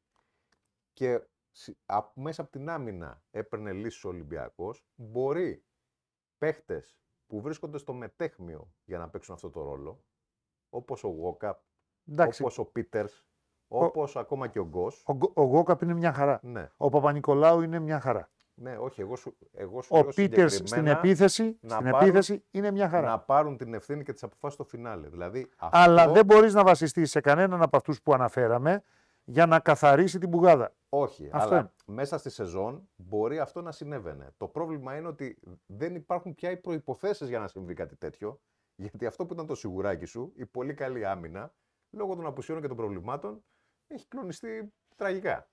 [0.93, 1.21] και
[1.51, 5.63] συ- α- μέσα από την άμυνα έπαιρνε λύσεις ο Ολυμπιακός, μπορεί
[6.37, 10.03] παίχτες που βρίσκονται στο μετέχμιο για να παίξουν αυτό το ρόλο,
[10.69, 11.59] όπως ο Γόκαπ,
[12.09, 13.25] Εντάξει, όπως ο Πίτερς,
[13.67, 15.03] όπως ακόμα και ο Γκος.
[15.05, 16.39] ο, Γκο- ο Γκόκαπ είναι μια χαρά.
[16.43, 18.29] Ναι, Ο Παπα-Νικολάου είναι μια χαρά.
[18.53, 22.01] ναι, όχι, εγώ σου, εγώ σου Ο λέω Πίτερς στην συγκεκριμένα επίθεση, να στην πάρουν-
[22.07, 23.07] επίθεση είναι μια χαρά.
[23.07, 25.07] να πάρουν την ευθύνη και τις αποφάσεις στο φινάλε.
[25.09, 28.83] Δηλαδή, Αλλά αυτό- δεν μπορείς να βασιστείς σε κανέναν από αυτούς που αναφέραμε
[29.23, 30.75] για να καθαρίσει την πουγάδα.
[30.89, 31.71] Όχι, Αυτό αλλά είναι.
[31.85, 34.33] μέσα στη σεζόν μπορεί αυτό να συνέβαινε.
[34.37, 38.41] Το πρόβλημα είναι ότι δεν υπάρχουν πια οι προποθέσει για να συμβεί κάτι τέτοιο.
[38.75, 41.53] Γιατί αυτό που ήταν το σιγουράκι σου, η πολύ καλή άμυνα,
[41.89, 43.43] λόγω των απουσιών και των προβλημάτων,
[43.87, 45.49] έχει κλονιστεί τραγικά.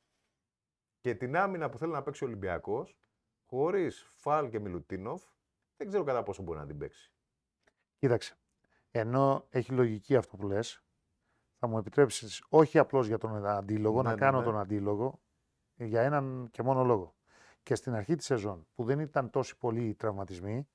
[1.00, 2.98] Και την άμυνα που θέλει να παίξει ο Ολυμπιακός,
[3.46, 5.24] χωρίς Φαλ και Μιλουτίνοφ,
[5.76, 7.12] δεν ξέρω κατά πόσο μπορεί να την παίξει.
[7.98, 8.34] Κοίταξε.
[8.90, 10.84] Ενώ έχει λογική αυτό που λες,
[11.60, 14.44] θα μου επιτρέψεις όχι απλώς για τον αντίλογο, Ναι, να ναι, κάνω ναι.
[14.44, 15.20] τον αντίλογο,
[15.74, 17.14] για έναν και μόνο λόγο.
[17.62, 20.68] Και στην αρχή της σεζόν, που δεν ήταν τόσοι πολλοί οι τραυματισμοί,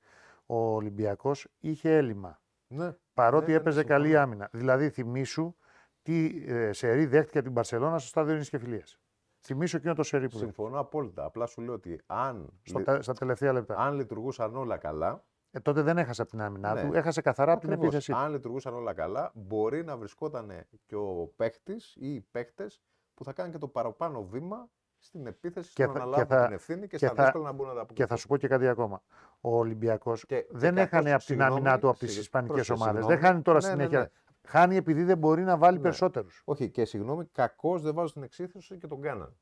[0.46, 2.42] ο Ολυμπιακός είχε έλλειμμα.
[2.68, 2.96] Ναι.
[3.14, 4.24] Παρότι Ναι, ναι, έπαιζε καλή συμφωνώ.
[4.24, 4.50] άμυνα.
[4.52, 5.56] Δηλαδή, θυμήσου
[6.02, 9.00] τι ε, σερί δέχτηκε την Παρσελώνα στο στάδιο Νησκεφιλίας.
[9.40, 10.54] Θυμήσου εκείνο το σερί που δέχτηκε.
[10.56, 11.24] Συμφωνώ απόλυτα.
[11.26, 13.76] Απλά σου λέω ότι αν, Στο, λει- τε- στα τελευταία λεπτά.
[13.78, 15.24] αν λειτουργούσαν όλα καλά,
[15.56, 16.82] Ε, τότε δεν έχασε από την άμυνά Ναι.
[16.82, 17.88] του, έχασε καθαρά από την Ακριβώς.
[17.94, 18.18] επίθεσή του.
[18.18, 20.52] Αν λειτουργούσαν όλα καλά, μπορεί να βρισκόταν
[20.86, 22.82] και ο παίχτης ή οι παίχτες
[23.14, 26.34] που θα κάνουν και το παραπάνω βήμα στην επίθεση, Και στο να θα- αναλάβουν και
[26.34, 28.18] θα- την ευθύνη και, και στα θα- δύσκολα να μπουν να τα Και θα αποκριθούν.
[28.18, 29.02] σου πω και κάτι ακόμα.
[29.42, 32.22] Ο Ολυμπιακός Και- δεν και έχανε καθώς- από την άμυνά συγγνώμη, του από τις συγγ-
[32.24, 33.06] Ισπανικές πρόσεξε, ομάδες.
[33.06, 33.28] Δεν συγγνώμη.
[33.34, 34.00] χάνει τώρα Ναι, ναι, συνέχεια.
[34.00, 34.10] ναι.
[34.48, 35.84] Χάνει επειδή δεν μπορεί να βάλει Ναι.
[35.84, 36.42] περισσότερους.
[36.46, 39.38] Όχι, και συγγνώμη, κακώ δεν βάζω στην εξίσωση και τον Κάναν.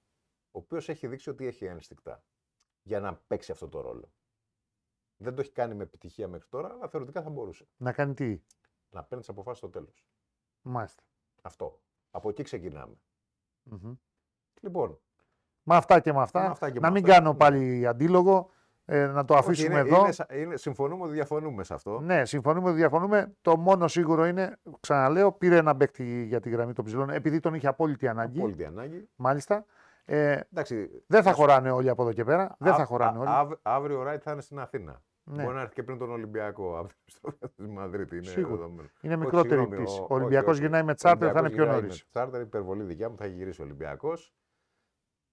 [0.51, 2.23] Ο οποίος έχει δείξει ότι έχει ένστικτα
[2.83, 4.11] για να παίξει αυτό το ρόλο.
[5.23, 7.67] Δεν το έχει κάνει με επιτυχία μέχρι τώρα, αλλά θεωρητικά θα μπορούσε.
[7.77, 8.41] Να κάνει τι;
[8.89, 10.05] Να παίρνει τι αποφάσεις στο τέλος.
[10.61, 11.03] Μάλιστα.
[11.41, 11.79] Αυτό.
[12.11, 12.95] Από εκεί ξεκινάμε.
[13.63, 13.93] Μμμ.
[14.61, 14.99] Λοιπόν,
[15.63, 16.41] Με αυτά και με αυτά.
[16.41, 17.37] Με αυτά και να με μην αυτά, κάνω ναι.
[17.37, 18.49] πάλι αντίλογο.
[18.85, 19.99] Ε, να το όχι, αφήσουμε είναι, εδώ.
[20.01, 21.99] Είναι, σα- είναι, συμφωνούμε ότι διαφωνούμε σε αυτό.
[21.99, 23.35] Ναι, συμφωνούμε, διαφωνούμε.
[23.41, 27.53] Το μόνο σίγουρο είναι, ξαναλέω, πήρε ένα παίκτη για τη γραμμή των ψηλών επειδή τον
[27.53, 28.37] είχε απόλυτη ανάγκη.
[28.39, 29.09] Απόλυτη ανάγκη.
[29.15, 29.65] Μάλιστα.
[30.05, 32.55] Ε, Εντάξει, δεν θα χωράνε όλοι από εδώ και πέρα.
[32.59, 33.29] Δεν α- θα χωράνε α- όλοι.
[33.29, 35.01] αυ- αύριο ο Ράιτ θα είναι στην Αθήνα.
[35.25, 35.43] Ναι.
[35.43, 38.15] Μπορεί να έρθει και πριν τον Ολυμπιακό από την επιστροφή τη Μαδρίτη.
[38.15, 38.55] Είναι Σίγουρα.
[38.55, 38.89] δεδομένο.
[39.01, 39.99] Είναι Όχι, μικρότερη συγγνώμη, πτήση.
[39.99, 40.59] ο- Ο όχι, Ολυμπιακό όχι.
[40.59, 42.03] γυρνάει με Ο τσάρτερ, θα είναι Ολυμπιακός πιο γυρνάει νωρίς.
[42.03, 44.33] με Τσάρτερ, υπερβολή δικιά μου, θα έχει γυρίσει ο Ολυμπιακός.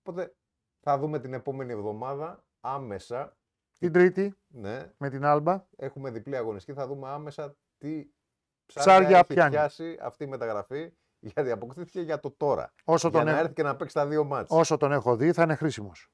[0.02, 0.34] Οπότε
[0.80, 3.36] θα δούμε την επόμενη εβδομάδα άμεσα.
[3.78, 5.66] Την Τρίτη Ναι, με την Άλμπα.
[5.76, 6.78] έχουμε διπλή αγωνιστική.
[6.78, 8.06] Θα δούμε άμεσα τι
[8.66, 9.50] Ψάρια ψάρια έχει πιάνει.
[9.50, 10.92] πιάσει αυτή η μεταγραφή.
[11.22, 12.72] Γιατί αποκτήθηκε για το τώρα.
[12.84, 14.50] Όσο για τον, να έχω, έρθει και να παίξει τα δύο μάτς.
[14.50, 16.08] όσο τον έχω δει, θα είναι χρήσιμος.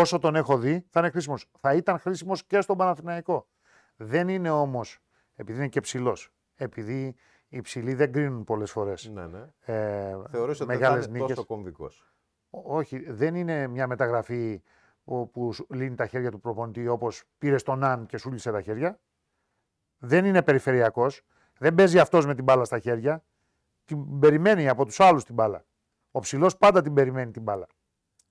[0.00, 1.46] Όσο τον έχω δει, θα είναι χρήσιμος.
[1.60, 3.46] Θα ήταν χρήσιμος και στον Παναθηναϊκό.
[3.96, 4.98] Δεν είναι όμως,
[5.34, 7.14] επειδή είναι και ψηλός, επειδή
[7.48, 9.08] οι ψηλοί δεν κρίνουν πολλές φορές.
[9.14, 9.40] Ναι, ναι.
[9.60, 11.34] Ε, Θεωρείς ότι δεν θα μεγάλες είναι νίκες.
[11.34, 12.12] τόσο κομβικός.
[12.50, 14.62] Ό- Όχι, δεν είναι μια μεταγραφή
[15.04, 18.50] που, που σου λύνει τα χέρια του προπονητή όπως πήρε τον Αν και σου λύσε
[18.50, 19.00] τα χέρια.
[19.98, 21.22] Δεν είναι περιφερειακός.
[21.58, 23.24] Δεν παίζει αυτός με την μπάλα στα χέρια.
[23.84, 25.64] Την περιμένει από τους άλλους την μπάλα.
[26.10, 27.66] Ο ψηλός πάντα την περιμένει την μπάλα.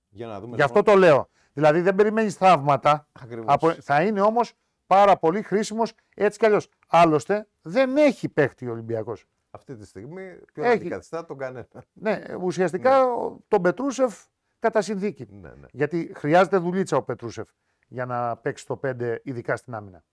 [0.10, 0.56] Για να δούμε.
[0.56, 1.30] Γι' αυτό το λέω.
[1.54, 3.08] Δηλαδή δεν περιμένεις θαύματα.
[3.22, 3.46] Ακριβώς.
[3.54, 4.54] Από, θα είναι όμως
[4.88, 6.70] πάρα πολύ χρήσιμος έτσι κι αλλιώς.
[6.88, 9.26] Άλλωστε δεν έχει παίχτη ο Ολυμπιακός.
[9.52, 10.76] Αυτή τη στιγμή ποιον Έχει.
[10.76, 11.68] αντικαθιστά τον κανένα.
[11.94, 14.20] Ναι, ουσιαστικά ο- τον Πετρούσεφ
[14.60, 15.28] κατά συνθήκη.
[15.32, 15.66] ναι, ναι.
[15.72, 17.48] Γιατί χρειάζεται δουλίτσα ο Πετρούσεφ
[17.88, 20.04] για να παίξει το 5, ειδικά στην άμυνα.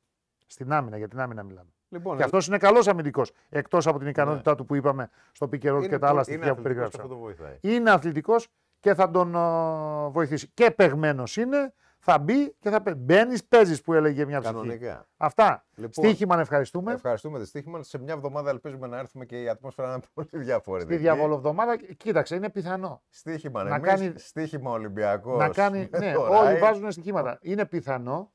[0.46, 1.68] Στην άμυνα, για την άμυνα μιλάμε.
[1.88, 3.32] Λοιπόν, Και αυτός είναι καλός αμυντικός.
[3.48, 4.56] Εκτός από την ικανότητά Ναι.
[4.56, 6.60] του που είπαμε στο pick and roll είναι και τα άλλα πο- στοιχεία είναι που
[6.60, 6.98] αθλητικός, περιγράψα.
[7.02, 7.58] Αυτό το βοηθάει.
[7.60, 8.48] Είναι αθλητικός
[8.88, 10.50] και θα τον ε, βοηθήσει.
[10.54, 14.54] Και παιγμένο είναι, θα μπει και θα μπαίνεις, παίζεις που έλεγε μια ψυχή.
[14.54, 15.08] Κανονικά.
[15.16, 15.66] Αυτά.
[15.74, 16.92] Λοιπόν, Στοίχημα να ευχαριστούμε.
[16.92, 17.82] Ευχαριστούμε τη στοίχημα.
[17.82, 20.92] Σε μια εβδομάδα ελπίζουμε να έρθουμε και η ατμόσφαιρα να είναι πολύ διαφορετική.
[20.92, 23.02] Στη διαβολοβδομάδα, κοίταξε, είναι πιθανό.
[23.08, 25.38] Στοίχημα να εμείς, κάνει- στοίχημα Ολυμπιακός.
[25.38, 25.88] να κάνει.
[25.98, 27.38] ναι, όλοι βάζουν στοιχήματα.
[27.42, 28.32] Είναι πιθανό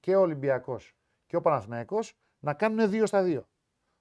[0.00, 3.48] και ο Ολυμπιακός και ο Παναθηναϊκός να κάνουν δύο στα δύο.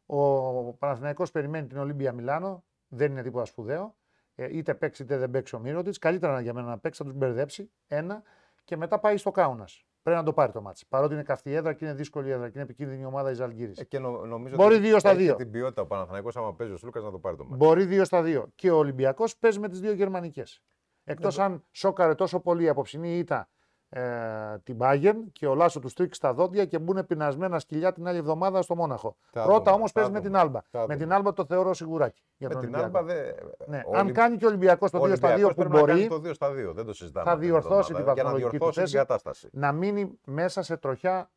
[0.06, 3.98] Ο Παναθηναϊκός περιμένει την Ολύμπια Μιλάνο, δεν είναι τίποτα σπουδαίο.
[4.42, 5.98] Ε, είτε παίξει είτε δεν παίξει ο Μύρωτιτς.
[5.98, 7.72] Καλύτερα για μένα να παίξει, θα τους μπερδέψει.
[7.88, 8.22] Ένα.
[8.64, 9.68] Και μετά πάει στο Κάουνα.
[10.02, 10.86] Πρέπει να το πάρει το μάτι.
[10.90, 13.74] Παρότι είναι καυτή έδρα και είναι δύσκολη έδρα και είναι επικίνδυνη η ομάδα η Ζαλγκύρη.
[13.78, 15.36] Ε, και νο- νομίζω Μπορεί ότι δύο στα έχει δύο.
[15.36, 17.56] την ποιότητα ο Παναθηναϊκός άμα παίζει ο Σλούκας να το πάρει το μάτι.
[17.56, 18.52] Μπορεί δύο στα δύο.
[18.56, 20.62] Και ο Ολυμπιακός παίζει με τις δύο γερμανικές.
[21.04, 23.50] Εκτός Ναι, αν σόκαρε τόσο πολύ η απόψινή ήττα
[23.92, 28.08] ε, την Bayern και ο Λάσο του στρίξει στα δόντια και μπουν πεινασμένα σκυλιά την
[28.08, 29.16] άλλη εβδομάδα στο Μόναχο.
[29.32, 30.62] Θα Πρώτα δούμε, όμως θα παίζει με δούμε, την Άλμπα.
[30.62, 30.96] θα Με δούμε.
[30.96, 32.24] την Άλμπα το θεωρώ σιγουράκι.
[32.38, 32.98] Για Με τον την Ολυμπιακό.
[32.98, 33.36] Άλμπα δεν.
[33.66, 33.82] Ναι.
[33.86, 35.76] ο Αν Ολυμ- κάνει και ο Ολυμπιακός το ο 2 στα 2 Ολυμπιακός που πρέπει
[35.76, 36.74] να κάνει μπορεί το 2 στα 2.
[36.74, 37.26] Δεν το συζητάμε.
[37.26, 38.04] θα αυτή την διορθώσει εβδομάδα.
[38.06, 39.08] την Για να βαθμολογική του διορθώσει την θέση.
[39.08, 39.50] κατάσταση.
[39.52, 41.32] να μείνει μέσα σε τροχιά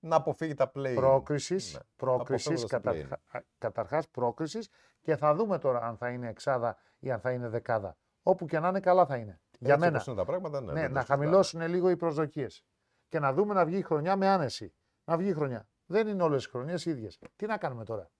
[0.00, 0.92] Να αποφύγει τα play.
[0.94, 1.72] πρόκρισης.
[1.74, 1.80] Ναι.
[1.96, 4.68] Πρόκρισης, Αποφεύγοντας τα καταρχά, καταρχάς πρόκρισης
[5.00, 7.96] και θα δούμε τώρα αν θα είναι εξάδα ή αν θα είναι δεκάδα.
[8.22, 9.40] Όπου και να είναι καλά θα είναι.
[9.58, 9.94] Για Έτσι μένα.
[9.96, 10.72] όπως είναι τα πράγματα, ναι.
[10.72, 11.22] Ναι, δεν το να συζητάμε.
[11.24, 12.64] χαμηλώσουν λίγο οι προσδοκίες.
[13.08, 14.74] Και να δούμε να βγει η χρονιά με άνεση.
[15.04, 15.68] Να βγει η χρονιά.
[15.86, 17.18] Δεν είναι όλες οι χρονιές ίδιες.
[17.36, 18.10] Τι να κάνουμε τώρα;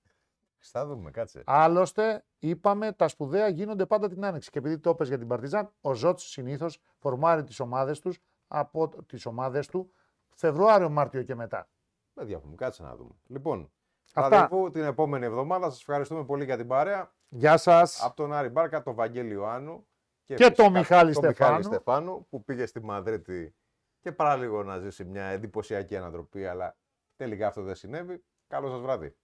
[0.58, 1.42] Θα δούμε, κάτσε.
[1.46, 4.50] Άλλωστε, είπαμε τα σπουδαία γίνονται πάντα την άνοιξη.
[4.50, 8.88] Και επειδή το έπαιζε για την Παρτιζάν, ο Ζώτς συνήθως φορμάρει τις ομάδες τους από
[9.06, 9.92] τις ομάδες του
[10.34, 11.68] Φεβρουάριο, Μάρτιο και μετά.
[12.14, 13.10] Δεν διαφωνούμε, κάτσε να δούμε.
[13.26, 13.72] Λοιπόν,
[14.14, 14.28] Αυτά.
[14.36, 15.70] ραντεβού την επόμενη εβδομάδα.
[15.70, 17.12] Σας ευχαριστούμε πολύ για την παρέα.
[17.28, 18.02] Γεια σας.
[18.04, 19.86] Από τον Άρη Μπάρκα, τον Βαγγέλη Ιωάννου
[20.28, 21.62] Και φυσικά τον Μιχάλη τον Στεφάνου.
[21.62, 23.54] Στεφάνου που πήγε στη Μαδρίτη
[24.00, 26.76] και παρά λίγο να ζήσει μια εντυπωσιακή ανατροπή, αλλά
[27.16, 28.24] τελικά αυτό δεν συνέβη.
[28.46, 29.16] Καλό σας βράδυ.